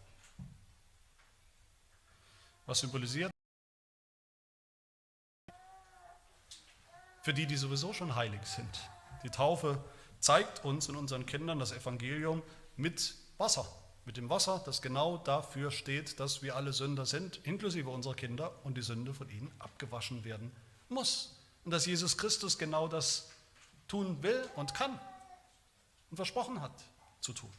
Was 2.69 2.81
symbolisiert? 2.81 3.31
Für 7.23 7.33
die, 7.33 7.47
die 7.47 7.57
sowieso 7.57 7.95
schon 7.95 8.14
heilig 8.14 8.43
sind. 8.45 8.69
Die 9.23 9.31
Taufe 9.31 9.83
zeigt 10.21 10.66
uns 10.66 10.87
und 10.91 10.97
unseren 10.97 11.25
Kindern 11.25 11.59
das 11.61 11.73
Evangelium 11.73 12.43
mit 12.77 13.14
Wasser. 13.39 13.66
Mit 14.05 14.19
dem 14.19 14.29
Wasser, 14.29 14.61
das 14.66 14.83
genau 14.83 15.16
dafür 15.16 15.71
steht, 15.71 16.21
dass 16.21 16.43
wir 16.43 16.57
alle 16.57 16.75
Sünder 16.75 17.07
sind, 17.07 17.39
inklusive 17.47 17.89
unserer 17.89 18.14
Kinder, 18.14 18.53
und 18.64 18.77
die 18.77 18.83
Sünde 18.83 19.14
von 19.14 19.31
ihnen 19.31 19.51
abgewaschen 19.59 20.25
werden 20.25 20.53
muss. 20.91 21.39
Und 21.64 21.71
dass 21.71 21.87
Jesus 21.87 22.19
Christus 22.19 22.59
genau 22.59 22.87
das 22.87 23.31
tun 23.87 24.23
will 24.23 24.47
und 24.57 24.75
kann 24.75 25.01
und 26.11 26.16
versprochen 26.16 26.61
hat 26.61 26.85
zu 27.23 27.33
tun. 27.33 27.53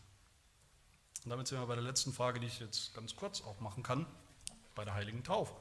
Und 1.24 1.32
damit 1.32 1.48
sind 1.48 1.60
wir 1.60 1.66
bei 1.66 1.76
der 1.76 1.84
letzten 1.84 2.14
Frage, 2.14 2.40
die 2.40 2.46
ich 2.46 2.60
jetzt 2.60 2.94
ganz 2.94 3.16
kurz 3.16 3.42
auch 3.42 3.60
machen 3.60 3.82
kann, 3.82 4.06
bei 4.80 4.86
der 4.86 4.94
heiligen 4.94 5.26
Taufe. 5.26 5.54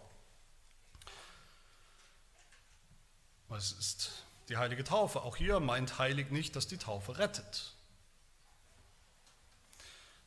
Was 3.48 3.72
ist 3.72 4.12
die 4.48 4.56
heilige 4.56 4.84
Taufe? 4.84 5.22
Auch 5.22 5.34
hier 5.34 5.58
meint 5.58 5.98
heilig 5.98 6.30
nicht, 6.30 6.54
dass 6.54 6.68
die 6.68 6.78
Taufe 6.78 7.18
rettet. 7.18 7.72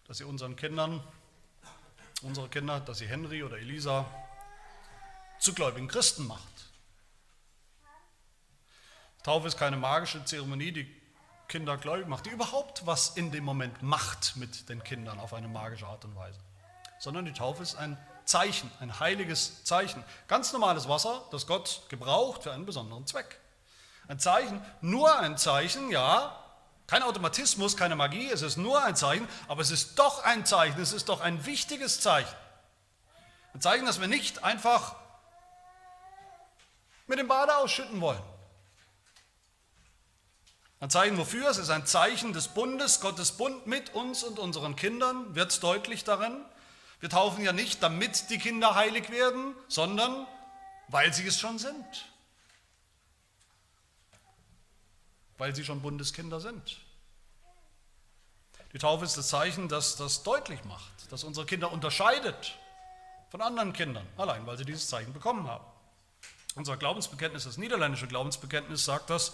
Dass 0.07 0.17
sie 0.17 0.25
unseren 0.25 0.57
Kindern, 0.57 1.01
unsere 2.21 2.49
Kinder, 2.49 2.81
dass 2.81 2.97
sie 2.97 3.07
Henry 3.07 3.43
oder 3.43 3.59
Elisa 3.59 4.05
zu 5.39 5.53
gläubigen 5.53 5.87
Christen 5.87 6.27
macht. 6.27 6.41
Taufe 9.23 9.47
ist 9.47 9.57
keine 9.57 9.77
magische 9.77 10.25
Zeremonie, 10.25 10.73
die 10.73 11.01
Kinder 11.47 11.77
gläubig 11.77 12.09
macht, 12.09 12.25
die 12.25 12.31
überhaupt 12.31 12.85
was 12.85 13.15
in 13.15 13.31
dem 13.31 13.45
Moment 13.45 13.81
macht 13.81 14.35
mit 14.35 14.67
den 14.67 14.83
Kindern 14.83 15.17
auf 15.17 15.33
eine 15.33 15.47
magische 15.47 15.87
Art 15.87 16.03
und 16.03 16.13
Weise. 16.17 16.41
Sondern 16.99 17.23
die 17.23 17.31
Taufe 17.31 17.63
ist 17.63 17.75
ein 17.75 17.97
Zeichen, 18.25 18.71
ein 18.79 18.99
heiliges 18.99 19.63
Zeichen. 19.63 20.03
Ganz 20.27 20.53
normales 20.53 20.87
Wasser, 20.87 21.23
das 21.31 21.47
Gott 21.47 21.81
gebraucht 21.89 22.43
für 22.43 22.51
einen 22.51 22.65
besonderen 22.65 23.05
Zweck. 23.07 23.39
Ein 24.07 24.19
Zeichen, 24.19 24.63
nur 24.81 25.17
ein 25.19 25.37
Zeichen, 25.37 25.89
ja, 25.91 26.37
kein 26.87 27.03
Automatismus, 27.03 27.77
keine 27.77 27.95
Magie, 27.95 28.29
es 28.29 28.41
ist 28.41 28.57
nur 28.57 28.83
ein 28.83 28.95
Zeichen, 28.95 29.27
aber 29.47 29.61
es 29.61 29.71
ist 29.71 29.97
doch 29.97 30.23
ein 30.23 30.45
Zeichen, 30.45 30.81
es 30.81 30.91
ist 30.91 31.07
doch 31.07 31.21
ein 31.21 31.45
wichtiges 31.45 32.01
Zeichen. 32.01 32.35
Ein 33.53 33.61
Zeichen, 33.61 33.85
das 33.85 34.01
wir 34.01 34.07
nicht 34.07 34.43
einfach 34.43 34.95
mit 37.07 37.19
dem 37.19 37.27
Bade 37.27 37.55
ausschütten 37.55 38.01
wollen. 38.01 38.21
Ein 40.81 40.89
Zeichen 40.89 41.17
wofür? 41.17 41.47
Es 41.47 41.57
ist 41.57 41.69
ein 41.69 41.85
Zeichen 41.85 42.33
des 42.33 42.47
Bundes, 42.47 43.01
Gottes 43.01 43.33
Bund 43.33 43.67
mit 43.67 43.93
uns 43.93 44.23
und 44.23 44.39
unseren 44.39 44.75
Kindern, 44.75 45.35
wird 45.35 45.61
deutlich 45.61 46.03
darin. 46.03 46.43
Wir 47.01 47.09
taufen 47.09 47.43
ja 47.43 47.51
nicht, 47.51 47.83
damit 47.83 48.29
die 48.29 48.37
Kinder 48.37 48.75
heilig 48.75 49.09
werden, 49.09 49.55
sondern 49.67 50.27
weil 50.87 51.13
sie 51.13 51.25
es 51.25 51.39
schon 51.39 51.57
sind. 51.57 52.05
Weil 55.37 55.55
sie 55.55 55.65
schon 55.65 55.81
Bundeskinder 55.81 56.39
sind. 56.39 56.77
Die 58.73 58.77
Taufe 58.77 59.03
ist 59.03 59.17
das 59.17 59.29
Zeichen, 59.29 59.67
das 59.67 59.97
das 59.97 60.23
deutlich 60.23 60.63
macht, 60.63 61.11
das 61.11 61.23
unsere 61.23 61.45
Kinder 61.45 61.71
unterscheidet 61.71 62.55
von 63.31 63.41
anderen 63.41 63.73
Kindern, 63.73 64.07
allein 64.17 64.45
weil 64.45 64.57
sie 64.57 64.65
dieses 64.65 64.87
Zeichen 64.87 65.11
bekommen 65.11 65.47
haben. 65.47 65.65
Unser 66.55 66.77
Glaubensbekenntnis, 66.77 67.45
das 67.45 67.57
niederländische 67.57 68.07
Glaubensbekenntnis, 68.07 68.85
sagt 68.85 69.09
das 69.09 69.33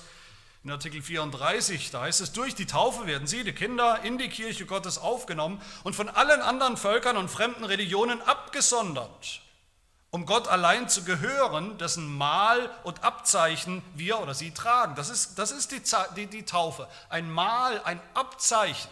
in 0.67 0.71
Artikel 0.73 1.01
34, 1.01 1.91
da 1.91 2.01
heißt 2.01 2.19
es, 2.19 2.33
durch 2.33 2.53
die 2.53 2.65
Taufe 2.65 3.07
werden 3.07 3.25
sie, 3.25 3.45
die 3.45 3.53
Kinder, 3.53 4.01
in 4.03 4.17
die 4.17 4.27
Kirche 4.27 4.65
Gottes 4.65 4.97
aufgenommen 4.97 5.61
und 5.85 5.95
von 5.95 6.09
allen 6.09 6.41
anderen 6.41 6.75
Völkern 6.75 7.15
und 7.15 7.29
fremden 7.29 7.63
Religionen 7.63 8.21
abgesondert, 8.23 9.39
um 10.11 10.25
Gott 10.25 10.49
allein 10.49 10.89
zu 10.89 11.05
gehören, 11.05 11.77
dessen 11.77 12.13
Mal 12.17 12.69
und 12.83 13.05
Abzeichen 13.05 13.81
wir 13.95 14.19
oder 14.19 14.33
sie 14.33 14.51
tragen. 14.51 14.95
Das 14.95 15.09
ist, 15.09 15.39
das 15.39 15.51
ist 15.51 15.71
die, 15.71 15.81
die, 16.17 16.27
die 16.27 16.43
Taufe, 16.43 16.89
ein 17.07 17.31
Mal, 17.31 17.81
ein 17.85 18.01
Abzeichen, 18.13 18.91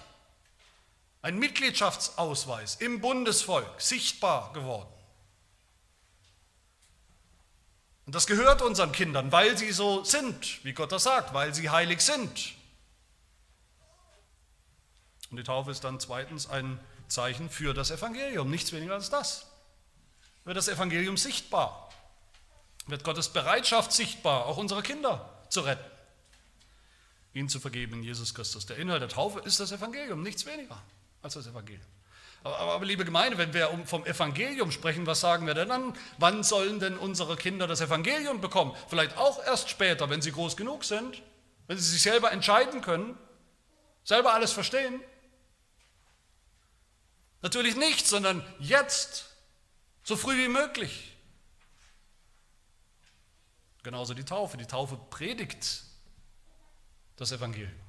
ein 1.23 1.37
Mitgliedschaftsausweis 1.37 2.75
im 2.75 3.01
Bundesvolk, 3.01 3.81
sichtbar 3.81 4.53
geworden. 4.53 4.94
Und 8.05 8.13
das 8.13 8.27
gehört 8.27 8.61
unseren 8.61 8.91
Kindern, 8.91 9.31
weil 9.31 9.57
sie 9.57 9.71
so 9.71 10.03
sind, 10.03 10.63
wie 10.63 10.73
Gott 10.73 10.91
das 10.91 11.03
sagt, 11.03 11.33
weil 11.33 11.55
sie 11.55 11.69
heilig 11.69 12.01
sind. 12.01 12.53
Und 15.31 15.37
die 15.37 15.43
Taufe 15.43 15.71
ist 15.71 15.83
dann 15.83 15.99
zweitens 15.99 16.47
ein 16.47 16.79
Zeichen 17.07 17.49
für 17.49 17.73
das 17.73 17.91
Evangelium, 17.91 18.49
nichts 18.49 18.71
weniger 18.71 18.93
als 18.93 19.09
das. 19.09 19.47
Wird 20.43 20.55
das 20.55 20.67
Evangelium 20.67 21.17
sichtbar? 21.17 21.89
Wird 22.85 23.03
Gottes 23.03 23.29
Bereitschaft 23.29 23.91
sichtbar, 23.91 24.45
auch 24.45 24.57
unsere 24.57 24.83
Kinder 24.83 25.27
zu 25.49 25.61
retten? 25.61 25.83
Ihnen 27.33 27.49
zu 27.49 27.59
vergeben 27.59 27.95
in 27.95 28.03
Jesus 28.03 28.33
Christus. 28.35 28.67
Der 28.67 28.77
Inhalt 28.77 29.01
der 29.01 29.09
Taufe 29.09 29.39
ist 29.39 29.59
das 29.59 29.71
Evangelium, 29.71 30.21
nichts 30.21 30.45
weniger 30.45 30.81
als 31.21 31.33
das 31.33 31.47
Evangelium. 31.47 31.85
Aber, 32.45 32.59
aber, 32.59 32.85
liebe 32.85 33.03
Gemeinde, 33.05 33.39
wenn 33.39 33.55
wir 33.55 33.71
vom 33.85 34.05
Evangelium 34.05 34.69
sprechen, 34.69 35.07
was 35.07 35.19
sagen 35.19 35.47
wir 35.47 35.55
denn 35.55 35.69
dann? 35.69 35.97
Wann 36.19 36.43
sollen 36.43 36.79
denn 36.79 36.95
unsere 36.95 37.37
Kinder 37.37 37.65
das 37.65 37.81
Evangelium 37.81 38.39
bekommen? 38.39 38.77
Vielleicht 38.87 39.17
auch 39.17 39.43
erst 39.43 39.71
später, 39.71 40.11
wenn 40.11 40.21
sie 40.21 40.31
groß 40.31 40.55
genug 40.55 40.83
sind, 40.83 41.23
wenn 41.65 41.79
sie 41.79 41.89
sich 41.89 42.03
selber 42.03 42.31
entscheiden 42.31 42.81
können, 42.81 43.17
selber 44.03 44.35
alles 44.35 44.51
verstehen. 44.51 45.01
Natürlich 47.41 47.75
nicht, 47.77 48.05
sondern 48.05 48.45
jetzt, 48.59 49.25
so 50.03 50.15
früh 50.15 50.37
wie 50.37 50.47
möglich. 50.47 51.17
Genauso 53.81 54.13
die 54.13 54.23
Taufe. 54.23 54.55
Die 54.57 54.67
Taufe 54.67 54.99
predigt 55.09 55.81
das 57.15 57.31
Evangelium. 57.31 57.84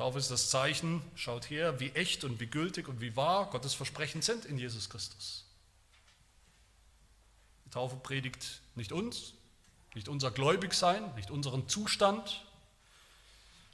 Taufe 0.00 0.18
ist 0.18 0.30
das 0.30 0.48
Zeichen, 0.48 1.02
schaut 1.14 1.50
her, 1.50 1.78
wie 1.78 1.90
echt 1.90 2.24
und 2.24 2.40
wie 2.40 2.46
gültig 2.46 2.88
und 2.88 3.02
wie 3.02 3.16
wahr 3.16 3.50
Gottes 3.50 3.74
Versprechen 3.74 4.22
sind 4.22 4.46
in 4.46 4.56
Jesus 4.56 4.88
Christus. 4.88 5.44
Die 7.66 7.70
Taufe 7.70 7.96
predigt 7.96 8.62
nicht 8.76 8.92
uns, 8.92 9.34
nicht 9.94 10.08
unser 10.08 10.30
Gläubigsein, 10.30 11.14
nicht 11.16 11.30
unseren 11.30 11.68
Zustand, 11.68 12.46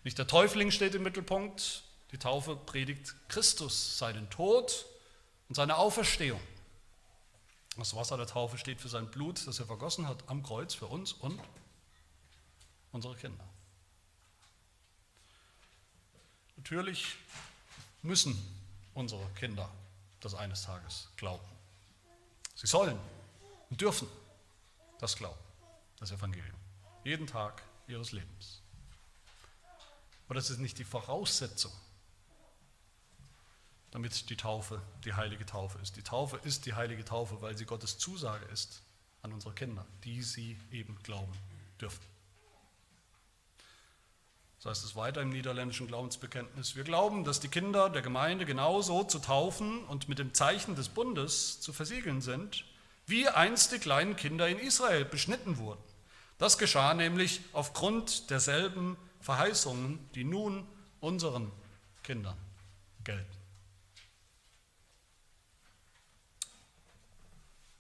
nicht 0.03 0.19
der 0.19 0.27
Täufling 0.27 0.73
steht 0.73 0.97
im 0.97 1.05
Mittelpunkt. 1.05 1.85
Die 2.11 2.19
Taufe 2.19 2.57
predigt 2.57 3.15
Christus, 3.29 3.97
seinen 3.97 4.29
Tod 4.29 4.85
und 5.49 5.55
seine 5.55 5.77
Auferstehung. 5.77 6.41
Das 7.77 7.95
Wasser 7.95 8.17
der 8.17 8.27
Taufe 8.27 8.59
steht 8.59 8.81
für 8.81 8.89
sein 8.89 9.09
Blut, 9.13 9.47
das 9.47 9.61
er 9.61 9.67
vergossen 9.67 10.09
hat 10.09 10.29
am 10.29 10.43
Kreuz 10.43 10.75
für 10.75 10.87
uns 10.87 11.13
und 11.13 11.41
unsere 12.91 13.15
Kinder. 13.15 13.45
Natürlich 16.67 17.17
müssen 18.03 18.37
unsere 18.93 19.25
Kinder 19.39 19.71
das 20.19 20.35
eines 20.35 20.63
Tages 20.63 21.07
glauben. 21.17 21.47
Sie 22.57 22.67
sollen 22.67 22.99
und 23.71 23.81
dürfen 23.81 24.09
das 24.99 25.15
glauben, 25.15 25.39
das 26.01 26.11
Evangelium, 26.11 26.57
jeden 27.05 27.29
Tag 27.29 27.63
ihres 27.87 28.11
Lebens. 28.11 28.63
Aber 30.25 30.35
das 30.35 30.51
ist 30.51 30.59
nicht 30.59 30.77
die 30.79 30.85
Voraussetzung, 30.85 31.71
damit 33.93 34.29
die 34.29 34.37
Taufe 34.37 34.83
die 35.05 35.15
heilige 35.15 35.47
Taufe 35.47 35.79
ist. 35.79 35.95
Die 35.95 36.03
Taufe 36.03 36.37
ist 36.39 36.67
die 36.67 36.75
heilige 36.75 37.05
Taufe, 37.05 37.41
weil 37.43 37.57
sie 37.57 37.65
Gottes 37.65 37.97
Zusage 37.97 38.45
ist 38.47 38.83
an 39.23 39.33
unsere 39.33 39.55
Kinder, 39.55 39.87
die 40.03 40.21
sie 40.21 40.59
eben 40.73 41.01
glauben 41.05 41.33
dürfen. 41.81 42.16
So 44.59 44.71
heißt 44.71 44.85
es 44.85 44.97
weiter 44.97 45.21
im 45.21 45.29
niederländischen 45.29 45.87
Glaubensbekenntnis. 45.87 46.77
Wir 46.77 46.85
glauben, 46.85 47.25
dass 47.25 47.41
die 47.41 47.49
Kinder 47.49 47.91
der 47.91 48.03
Gemeinde 48.03 48.47
genauso 48.47 49.05
zu 49.05 49.19
taufen 49.19 49.85
und 49.85 50.09
mit 50.09 50.19
dem 50.19 50.33
Zeichen 50.33 50.75
des 50.77 50.89
Bundes 50.89 51.61
zu 51.61 51.73
versiegeln 51.73 52.23
sind, 52.23 52.65
wie 53.07 53.29
einst 53.29 53.73
die 53.73 53.79
kleinen 53.79 54.17
Kinder 54.17 54.49
in 54.49 54.59
Israel 54.59 55.05
beschnitten 55.05 55.59
wurden. 55.59 55.83
Das 56.39 56.59
geschah 56.59 56.95
nämlich 56.95 57.41
aufgrund 57.53 58.31
derselben 58.31 58.97
Verheißungen, 59.21 59.99
die 60.15 60.25
nun 60.25 60.67
unseren 61.01 61.51
Kindern 62.03 62.37
gelten. 63.05 63.37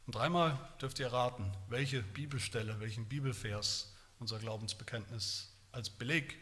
Und 0.06 0.14
dreimal 0.14 0.56
dürft 0.80 1.00
ihr 1.00 1.12
raten, 1.12 1.52
welche 1.68 2.02
Bibelstelle, 2.02 2.78
welchen 2.78 3.06
Bibelvers 3.06 3.92
unser 4.20 4.38
Glaubensbekenntnis 4.38 5.52
als 5.72 5.90
Beleg 5.90 6.38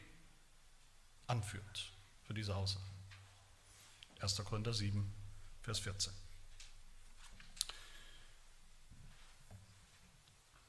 anführt 1.27 1.93
für 2.25 2.35
diese 2.35 2.55
Hausaufgaben. 2.55 2.95
1. 4.21 4.37
Korinther 4.45 4.73
7, 4.73 5.13
Vers 5.63 5.81
14. 5.81 6.13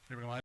Liebe 0.10 0.22
Gemeinde, 0.22 0.42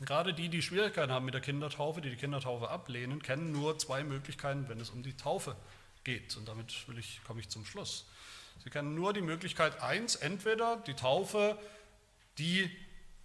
gerade 0.00 0.34
die, 0.34 0.48
die 0.48 0.62
Schwierigkeiten 0.62 1.12
haben 1.12 1.24
mit 1.24 1.34
der 1.34 1.40
Kindertaufe, 1.40 2.00
die 2.00 2.10
die 2.10 2.16
Kindertaufe 2.16 2.68
ablehnen, 2.68 3.22
kennen 3.22 3.52
nur 3.52 3.78
zwei 3.78 4.02
Möglichkeiten, 4.02 4.68
wenn 4.68 4.80
es 4.80 4.90
um 4.90 5.02
die 5.02 5.16
Taufe 5.16 5.56
geht. 6.04 6.36
Und 6.36 6.48
damit 6.48 6.74
ich, 6.98 7.22
komme 7.24 7.40
ich 7.40 7.48
zum 7.48 7.64
Schluss. 7.64 8.06
Sie 8.64 8.70
kennen 8.70 8.94
nur 8.94 9.12
die 9.12 9.20
Möglichkeit 9.20 9.80
eins, 9.82 10.16
entweder 10.16 10.78
die 10.78 10.94
Taufe, 10.94 11.58
die 12.38 12.70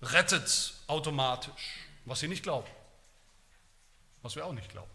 rettet 0.01 0.73
automatisch, 0.87 1.79
was 2.05 2.19
sie 2.19 2.27
nicht 2.27 2.43
glauben 2.43 2.67
was 4.21 4.35
wir 4.35 4.45
auch 4.45 4.53
nicht 4.53 4.69
glauben. 4.69 4.91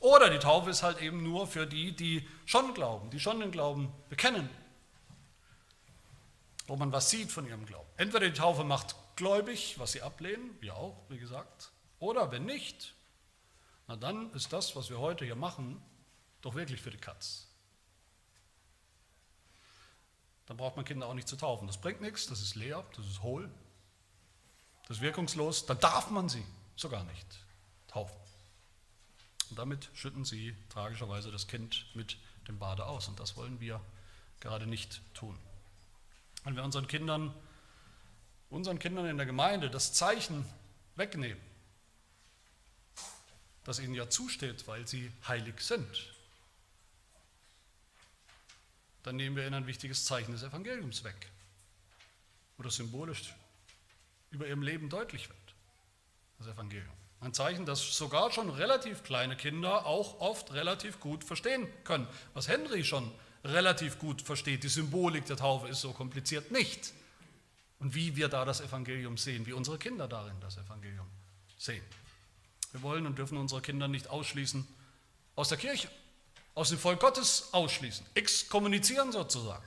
Oder 0.00 0.28
die 0.28 0.38
Taufe 0.38 0.70
ist 0.70 0.82
halt 0.82 1.00
eben 1.00 1.22
nur 1.22 1.46
für 1.46 1.66
die, 1.66 1.96
die 1.96 2.28
schon 2.44 2.74
glauben, 2.74 3.10
die 3.10 3.20
schon 3.20 3.40
den 3.40 3.50
Glauben 3.50 3.90
bekennen, 4.10 4.50
wo 6.66 6.76
man 6.76 6.92
was 6.92 7.10
sieht 7.10 7.32
von 7.32 7.46
ihrem 7.46 7.64
Glauben. 7.64 7.88
Entweder 7.96 8.26
die 8.28 8.38
Taufe 8.38 8.64
macht 8.64 8.96
gläubig, 9.16 9.78
was 9.78 9.92
sie 9.92 10.02
ablehnen, 10.02 10.50
wir 10.60 10.76
auch, 10.76 11.02
wie 11.08 11.18
gesagt, 11.18 11.70
oder 12.00 12.30
wenn 12.30 12.44
nicht, 12.44 12.94
na 13.86 13.96
dann 13.96 14.30
ist 14.34 14.52
das, 14.52 14.76
was 14.76 14.90
wir 14.90 14.98
heute 14.98 15.24
hier 15.24 15.36
machen, 15.36 15.80
doch 16.42 16.54
wirklich 16.54 16.82
für 16.82 16.90
die 16.90 16.98
Katz. 16.98 17.48
Dann 20.46 20.58
braucht 20.58 20.76
man 20.76 20.84
Kinder 20.84 21.06
auch 21.06 21.14
nicht 21.14 21.28
zu 21.28 21.36
taufen. 21.36 21.66
Das 21.66 21.80
bringt 21.80 22.02
nichts, 22.02 22.26
das 22.26 22.42
ist 22.42 22.54
leer, 22.56 22.84
das 22.94 23.06
ist 23.06 23.22
hohl, 23.22 23.50
das 24.86 24.98
ist 24.98 25.02
wirkungslos. 25.02 25.64
Dann 25.64 25.80
darf 25.80 26.10
man 26.10 26.28
sie 26.28 26.44
sogar 26.76 27.04
nicht 27.04 27.43
taufen. 27.94 28.16
Und 29.50 29.58
damit 29.58 29.88
schütten 29.94 30.24
sie 30.24 30.56
tragischerweise 30.68 31.30
das 31.30 31.46
Kind 31.46 31.86
mit 31.94 32.16
dem 32.48 32.58
Bade 32.58 32.86
aus. 32.86 33.06
Und 33.08 33.20
das 33.20 33.36
wollen 33.36 33.60
wir 33.60 33.80
gerade 34.40 34.66
nicht 34.66 35.00
tun. 35.14 35.38
Wenn 36.42 36.56
wir 36.56 36.64
unseren 36.64 36.88
Kindern, 36.88 37.32
unseren 38.50 38.78
Kindern 38.78 39.06
in 39.06 39.16
der 39.16 39.26
Gemeinde 39.26 39.70
das 39.70 39.92
Zeichen 39.92 40.44
wegnehmen, 40.96 41.40
das 43.62 43.78
ihnen 43.78 43.94
ja 43.94 44.10
zusteht, 44.10 44.66
weil 44.66 44.86
sie 44.88 45.10
heilig 45.28 45.60
sind, 45.60 46.12
dann 49.04 49.16
nehmen 49.16 49.36
wir 49.36 49.46
ihnen 49.46 49.54
ein 49.54 49.66
wichtiges 49.66 50.04
Zeichen 50.04 50.32
des 50.32 50.42
Evangeliums 50.42 51.04
weg, 51.04 51.30
wo 52.56 52.62
das 52.64 52.76
symbolisch 52.76 53.34
über 54.30 54.48
ihrem 54.48 54.62
Leben 54.62 54.90
deutlich 54.90 55.28
wird, 55.28 55.54
das 56.38 56.48
Evangelium. 56.48 57.03
Ein 57.24 57.32
Zeichen, 57.32 57.64
das 57.64 57.96
sogar 57.96 58.30
schon 58.30 58.50
relativ 58.50 59.02
kleine 59.02 59.34
Kinder 59.34 59.86
auch 59.86 60.20
oft 60.20 60.52
relativ 60.52 61.00
gut 61.00 61.24
verstehen 61.24 61.66
können. 61.82 62.06
Was 62.34 62.48
Henry 62.48 62.84
schon 62.84 63.10
relativ 63.42 63.98
gut 63.98 64.20
versteht, 64.20 64.62
die 64.62 64.68
Symbolik 64.68 65.24
der 65.24 65.38
Taufe 65.38 65.68
ist 65.68 65.80
so 65.80 65.92
kompliziert 65.92 66.50
nicht. 66.50 66.92
Und 67.78 67.94
wie 67.94 68.14
wir 68.14 68.28
da 68.28 68.44
das 68.44 68.60
Evangelium 68.60 69.16
sehen, 69.16 69.46
wie 69.46 69.54
unsere 69.54 69.78
Kinder 69.78 70.06
darin 70.06 70.38
das 70.42 70.58
Evangelium 70.58 71.06
sehen. 71.56 71.82
Wir 72.72 72.82
wollen 72.82 73.06
und 73.06 73.16
dürfen 73.16 73.38
unsere 73.38 73.62
Kinder 73.62 73.88
nicht 73.88 74.08
ausschließen 74.08 74.66
aus 75.34 75.48
der 75.48 75.56
Kirche, 75.56 75.88
aus 76.54 76.68
dem 76.68 76.78
Volk 76.78 77.00
Gottes 77.00 77.48
ausschließen, 77.52 78.04
exkommunizieren 78.12 79.12
sozusagen, 79.12 79.64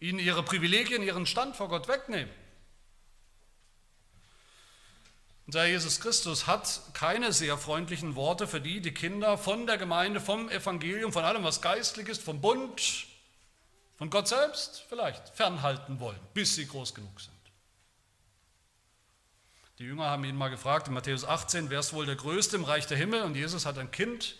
ihnen 0.00 0.18
ihre 0.18 0.42
Privilegien, 0.42 1.04
ihren 1.04 1.26
Stand 1.26 1.54
vor 1.54 1.68
Gott 1.68 1.86
wegnehmen. 1.86 2.32
Unser 5.50 5.66
Jesus 5.66 5.98
Christus 5.98 6.46
hat 6.46 6.80
keine 6.94 7.32
sehr 7.32 7.58
freundlichen 7.58 8.14
Worte 8.14 8.46
für 8.46 8.60
die, 8.60 8.80
die 8.80 8.94
Kinder 8.94 9.36
von 9.36 9.66
der 9.66 9.78
Gemeinde, 9.78 10.20
vom 10.20 10.48
Evangelium, 10.48 11.12
von 11.12 11.24
allem, 11.24 11.42
was 11.42 11.60
geistlich 11.60 12.06
ist, 12.06 12.22
vom 12.22 12.40
Bund, 12.40 13.08
von 13.98 14.10
Gott 14.10 14.28
selbst 14.28 14.84
vielleicht 14.88 15.30
fernhalten 15.30 15.98
wollen, 15.98 16.20
bis 16.34 16.54
sie 16.54 16.68
groß 16.68 16.94
genug 16.94 17.20
sind. 17.20 17.34
Die 19.80 19.86
Jünger 19.86 20.04
haben 20.04 20.22
ihn 20.22 20.36
mal 20.36 20.50
gefragt 20.50 20.86
in 20.86 20.94
Matthäus 20.94 21.24
18, 21.24 21.68
wer 21.68 21.80
ist 21.80 21.92
wohl 21.94 22.06
der 22.06 22.14
Größte 22.14 22.54
im 22.54 22.62
Reich 22.62 22.86
der 22.86 22.96
Himmel? 22.96 23.22
Und 23.22 23.34
Jesus 23.34 23.66
hat 23.66 23.76
ein 23.76 23.90
Kind 23.90 24.36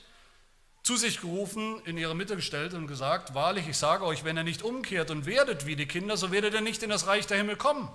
zu 0.84 0.96
sich 0.96 1.20
gerufen, 1.20 1.82
in 1.86 1.98
ihre 1.98 2.14
Mitte 2.14 2.36
gestellt 2.36 2.72
und 2.72 2.86
gesagt, 2.86 3.34
wahrlich, 3.34 3.66
ich 3.66 3.78
sage 3.78 4.04
euch, 4.04 4.22
wenn 4.22 4.36
ihr 4.36 4.44
nicht 4.44 4.62
umkehrt 4.62 5.10
und 5.10 5.26
werdet 5.26 5.66
wie 5.66 5.74
die 5.74 5.88
Kinder, 5.88 6.16
so 6.16 6.30
werdet 6.30 6.54
ihr 6.54 6.60
nicht 6.60 6.84
in 6.84 6.90
das 6.90 7.08
Reich 7.08 7.26
der 7.26 7.38
Himmel 7.38 7.56
kommen. 7.56 7.90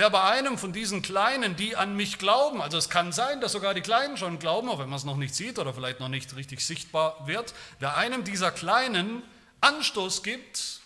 Wer 0.00 0.08
bei 0.08 0.22
einem 0.22 0.56
von 0.56 0.72
diesen 0.72 1.02
Kleinen, 1.02 1.56
die 1.56 1.76
an 1.76 1.94
mich 1.94 2.16
glauben, 2.16 2.62
also 2.62 2.78
es 2.78 2.88
kann 2.88 3.12
sein, 3.12 3.42
dass 3.42 3.52
sogar 3.52 3.74
die 3.74 3.82
Kleinen 3.82 4.16
schon 4.16 4.38
glauben, 4.38 4.70
auch 4.70 4.78
wenn 4.78 4.88
man 4.88 4.96
es 4.96 5.04
noch 5.04 5.18
nicht 5.18 5.34
sieht 5.34 5.58
oder 5.58 5.74
vielleicht 5.74 6.00
noch 6.00 6.08
nicht 6.08 6.34
richtig 6.36 6.64
sichtbar 6.64 7.26
wird, 7.26 7.52
wer 7.80 7.98
einem 7.98 8.24
dieser 8.24 8.50
Kleinen 8.50 9.22
Anstoß 9.60 10.22
gibt, 10.22 10.80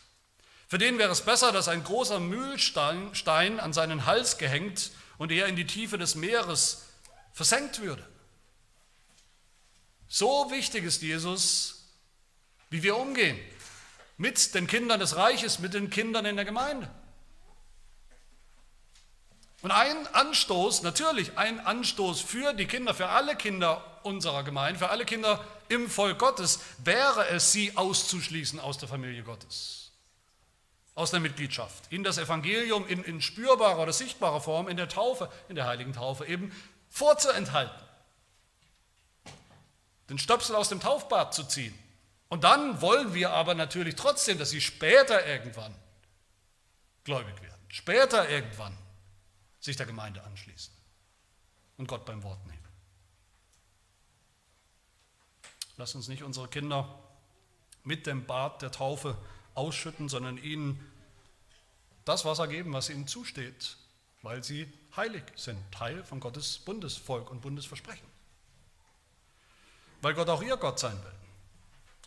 für 0.66 0.78
den 0.78 0.98
wäre 0.98 1.12
es 1.12 1.20
besser, 1.20 1.52
dass 1.52 1.68
ein 1.68 1.84
großer 1.84 2.18
Mühlstein 2.18 3.60
an 3.60 3.72
seinen 3.72 4.04
Hals 4.04 4.36
gehängt 4.36 4.90
und 5.16 5.30
er 5.30 5.46
in 5.46 5.54
die 5.54 5.68
Tiefe 5.68 5.96
des 5.96 6.16
Meeres 6.16 6.82
versenkt 7.32 7.82
würde. 7.82 8.04
So 10.08 10.50
wichtig 10.50 10.82
ist 10.82 11.02
Jesus, 11.02 11.84
wie 12.68 12.82
wir 12.82 12.96
umgehen 12.96 13.38
mit 14.16 14.56
den 14.56 14.66
Kindern 14.66 14.98
des 14.98 15.14
Reiches, 15.14 15.60
mit 15.60 15.72
den 15.72 15.88
Kindern 15.88 16.26
in 16.26 16.34
der 16.34 16.44
Gemeinde. 16.44 16.90
Und 19.64 19.70
ein 19.70 20.06
Anstoß, 20.08 20.82
natürlich 20.82 21.38
ein 21.38 21.58
Anstoß 21.58 22.20
für 22.20 22.52
die 22.52 22.66
Kinder, 22.66 22.92
für 22.92 23.08
alle 23.08 23.34
Kinder 23.34 23.82
unserer 24.02 24.42
Gemeinde, 24.42 24.78
für 24.78 24.90
alle 24.90 25.06
Kinder 25.06 25.42
im 25.70 25.88
Volk 25.88 26.18
Gottes, 26.18 26.60
wäre 26.84 27.28
es, 27.28 27.50
sie 27.50 27.74
auszuschließen 27.74 28.60
aus 28.60 28.76
der 28.76 28.90
Familie 28.90 29.22
Gottes, 29.22 29.90
aus 30.94 31.12
der 31.12 31.20
Mitgliedschaft, 31.20 31.90
in 31.90 32.04
das 32.04 32.18
Evangelium 32.18 32.86
in, 32.86 33.02
in 33.04 33.22
spürbarer 33.22 33.78
oder 33.78 33.94
sichtbarer 33.94 34.42
Form, 34.42 34.68
in 34.68 34.76
der 34.76 34.90
Taufe, 34.90 35.32
in 35.48 35.54
der 35.54 35.64
heiligen 35.64 35.94
Taufe 35.94 36.26
eben 36.26 36.52
vorzuenthalten. 36.90 37.80
Den 40.10 40.18
Stöpsel 40.18 40.56
aus 40.56 40.68
dem 40.68 40.80
Taufbad 40.80 41.32
zu 41.32 41.42
ziehen. 41.42 41.72
Und 42.28 42.44
dann 42.44 42.82
wollen 42.82 43.14
wir 43.14 43.30
aber 43.30 43.54
natürlich 43.54 43.96
trotzdem, 43.96 44.38
dass 44.38 44.50
sie 44.50 44.60
später 44.60 45.26
irgendwann 45.26 45.74
gläubig 47.04 47.40
werden. 47.40 47.62
Später 47.70 48.28
irgendwann 48.28 48.76
sich 49.64 49.76
der 49.78 49.86
Gemeinde 49.86 50.22
anschließen 50.24 50.74
und 51.78 51.86
Gott 51.86 52.04
beim 52.04 52.22
Wort 52.22 52.44
nehmen. 52.46 52.58
Lass 55.78 55.94
uns 55.94 56.06
nicht 56.06 56.22
unsere 56.22 56.48
Kinder 56.48 56.98
mit 57.82 58.06
dem 58.06 58.26
Bad 58.26 58.60
der 58.60 58.70
Taufe 58.70 59.16
ausschütten, 59.54 60.10
sondern 60.10 60.36
ihnen 60.36 60.78
das 62.04 62.26
Wasser 62.26 62.46
geben, 62.46 62.74
was 62.74 62.90
ihnen 62.90 63.08
zusteht, 63.08 63.78
weil 64.20 64.44
sie 64.44 64.70
heilig 64.96 65.24
sind, 65.34 65.58
Teil 65.72 66.04
von 66.04 66.20
Gottes 66.20 66.58
Bundesvolk 66.58 67.30
und 67.30 67.40
Bundesversprechen. 67.40 68.06
Weil 70.02 70.12
Gott 70.12 70.28
auch 70.28 70.42
ihr 70.42 70.58
Gott 70.58 70.78
sein 70.78 71.02
will, 71.02 71.14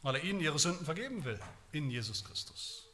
weil 0.04 0.16
er 0.18 0.24
ihnen 0.24 0.42
ihre 0.42 0.60
Sünden 0.60 0.86
vergeben 0.86 1.26
will 1.26 1.40
in 1.72 1.90
Jesus 1.90 2.24
Christus. 2.24 2.86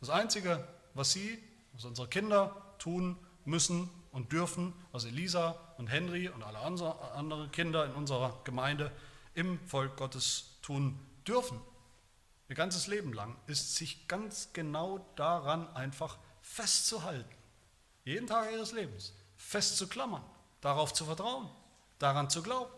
Das 0.00 0.10
Einzige, 0.10 0.66
was 0.94 1.12
sie, 1.12 1.40
was 1.72 1.84
unsere 1.84 2.08
Kinder 2.08 2.74
tun 2.78 3.16
müssen 3.44 3.90
und 4.12 4.32
dürfen, 4.32 4.72
was 4.92 5.04
Elisa 5.04 5.58
und 5.78 5.88
Henry 5.88 6.28
und 6.28 6.42
alle 6.42 6.58
anderen 6.58 7.50
Kinder 7.50 7.84
in 7.84 7.92
unserer 7.92 8.40
Gemeinde 8.44 8.92
im 9.34 9.58
Volk 9.66 9.96
Gottes 9.96 10.58
tun 10.62 10.98
dürfen, 11.26 11.60
ihr 12.48 12.54
ganzes 12.54 12.86
Leben 12.86 13.12
lang, 13.12 13.36
ist 13.46 13.76
sich 13.76 14.06
ganz 14.08 14.50
genau 14.52 15.04
daran 15.16 15.74
einfach 15.74 16.18
festzuhalten. 16.42 17.34
Jeden 18.04 18.26
Tag 18.26 18.52
ihres 18.52 18.72
Lebens 18.72 19.14
festzuklammern, 19.36 20.22
darauf 20.60 20.92
zu 20.92 21.04
vertrauen, 21.04 21.50
daran 21.98 22.30
zu 22.30 22.42
glauben. 22.42 22.72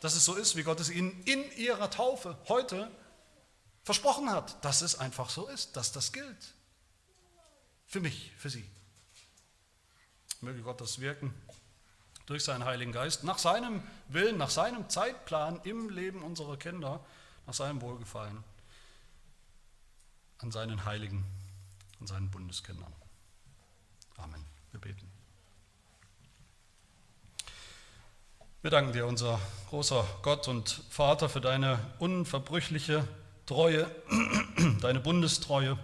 Dass 0.00 0.16
es 0.16 0.24
so 0.24 0.34
ist, 0.34 0.56
wie 0.56 0.62
Gott 0.62 0.80
es 0.80 0.90
ihnen 0.90 1.22
in 1.24 1.52
ihrer 1.52 1.90
Taufe 1.90 2.36
heute 2.48 2.90
versprochen 3.84 4.30
hat, 4.30 4.64
dass 4.64 4.82
es 4.82 4.98
einfach 4.98 5.30
so 5.30 5.46
ist, 5.48 5.76
dass 5.76 5.92
das 5.92 6.12
gilt. 6.12 6.54
Für 7.90 7.98
mich, 7.98 8.30
für 8.36 8.48
Sie. 8.48 8.64
Möge 10.40 10.62
Gott 10.62 10.80
das 10.80 11.00
wirken 11.00 11.34
durch 12.26 12.44
seinen 12.44 12.64
Heiligen 12.64 12.92
Geist, 12.92 13.24
nach 13.24 13.38
seinem 13.38 13.82
Willen, 14.06 14.38
nach 14.38 14.48
seinem 14.48 14.88
Zeitplan 14.88 15.60
im 15.64 15.90
Leben 15.90 16.22
unserer 16.22 16.56
Kinder, 16.56 17.04
nach 17.48 17.54
seinem 17.54 17.82
Wohlgefallen, 17.82 18.44
an 20.38 20.52
seinen 20.52 20.84
Heiligen, 20.84 21.24
an 21.98 22.06
seinen 22.06 22.30
Bundeskindern. 22.30 22.92
Amen. 24.18 24.46
Wir 24.70 24.80
beten. 24.80 25.10
Wir 28.62 28.70
danken 28.70 28.92
dir, 28.92 29.04
unser 29.04 29.40
großer 29.68 30.06
Gott 30.22 30.46
und 30.46 30.84
Vater, 30.90 31.28
für 31.28 31.40
deine 31.40 31.84
unverbrüchliche 31.98 33.04
Treue, 33.46 33.90
deine 34.80 35.00
Bundestreue 35.00 35.76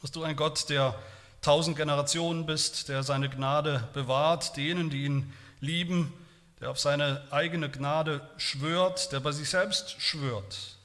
dass 0.00 0.10
du 0.10 0.22
ein 0.22 0.36
Gott 0.36 0.68
der 0.68 0.98
tausend 1.40 1.76
Generationen 1.76 2.46
bist, 2.46 2.88
der 2.88 3.02
seine 3.02 3.28
Gnade 3.28 3.88
bewahrt, 3.94 4.56
denen, 4.56 4.90
die 4.90 5.04
ihn 5.04 5.32
lieben, 5.60 6.12
der 6.60 6.70
auf 6.70 6.78
seine 6.78 7.26
eigene 7.30 7.70
Gnade 7.70 8.28
schwört, 8.36 9.12
der 9.12 9.20
bei 9.20 9.32
sich 9.32 9.48
selbst 9.48 10.00
schwört. 10.00 10.76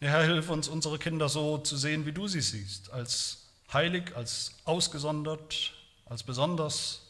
Herr, 0.00 0.22
hilf 0.22 0.48
uns, 0.48 0.68
unsere 0.68 0.98
Kinder 0.98 1.28
so 1.28 1.58
zu 1.58 1.76
sehen, 1.76 2.06
wie 2.06 2.12
du 2.12 2.28
sie 2.28 2.40
siehst, 2.40 2.92
als 2.92 3.48
heilig, 3.72 4.16
als 4.16 4.54
ausgesondert, 4.64 5.72
als 6.06 6.22
besonders 6.22 7.02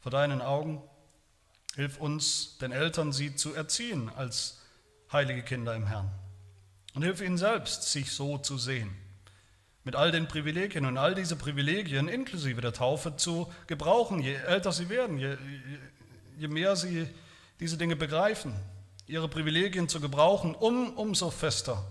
vor 0.00 0.12
deinen 0.12 0.42
Augen. 0.42 0.82
Hilf 1.74 1.98
uns, 1.98 2.58
den 2.58 2.72
Eltern, 2.72 3.12
sie 3.12 3.34
zu 3.36 3.54
erziehen 3.54 4.10
als 4.10 4.58
heilige 5.10 5.42
Kinder 5.42 5.74
im 5.74 5.86
Herrn. 5.86 6.10
Und 6.98 7.04
hilf 7.04 7.20
ihnen 7.20 7.38
selbst, 7.38 7.84
sich 7.92 8.10
so 8.10 8.38
zu 8.38 8.58
sehen, 8.58 8.90
mit 9.84 9.94
all 9.94 10.10
den 10.10 10.26
Privilegien 10.26 10.84
und 10.84 10.98
all 10.98 11.14
diese 11.14 11.36
Privilegien 11.36 12.08
inklusive 12.08 12.60
der 12.60 12.72
Taufe 12.72 13.14
zu 13.14 13.52
gebrauchen, 13.68 14.20
je 14.20 14.34
älter 14.34 14.72
sie 14.72 14.88
werden, 14.88 15.16
je, 15.16 15.36
je 16.38 16.48
mehr 16.48 16.74
sie 16.74 17.08
diese 17.60 17.78
Dinge 17.78 17.94
begreifen, 17.94 18.52
ihre 19.06 19.28
Privilegien 19.28 19.88
zu 19.88 20.00
gebrauchen, 20.00 20.56
um 20.56 20.92
umso 20.96 21.30
fester 21.30 21.86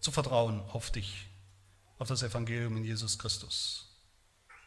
zu 0.00 0.12
vertrauen 0.12 0.62
auf 0.72 0.90
dich, 0.90 1.26
auf 1.98 2.08
das 2.08 2.22
Evangelium 2.22 2.78
in 2.78 2.84
Jesus 2.84 3.18
Christus. 3.18 3.94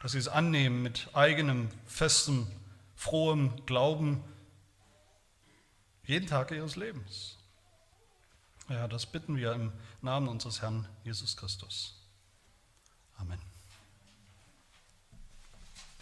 Dass 0.04 0.12
sie 0.12 0.20
es 0.20 0.28
annehmen 0.28 0.84
mit 0.84 1.10
eigenem, 1.14 1.70
festem, 1.88 2.46
frohem 2.94 3.66
Glauben 3.66 4.24
jeden 6.06 6.28
Tag 6.28 6.52
ihres 6.52 6.76
Lebens. 6.76 7.41
Ja, 8.72 8.88
das 8.88 9.06
bitten 9.06 9.36
wir 9.36 9.52
im 9.52 9.74
Namen 10.02 10.30
unseres 10.30 10.62
Herrn 10.62 10.88
Jesus 11.04 11.36
Christus. 11.36 11.94
Amen. 13.18 13.51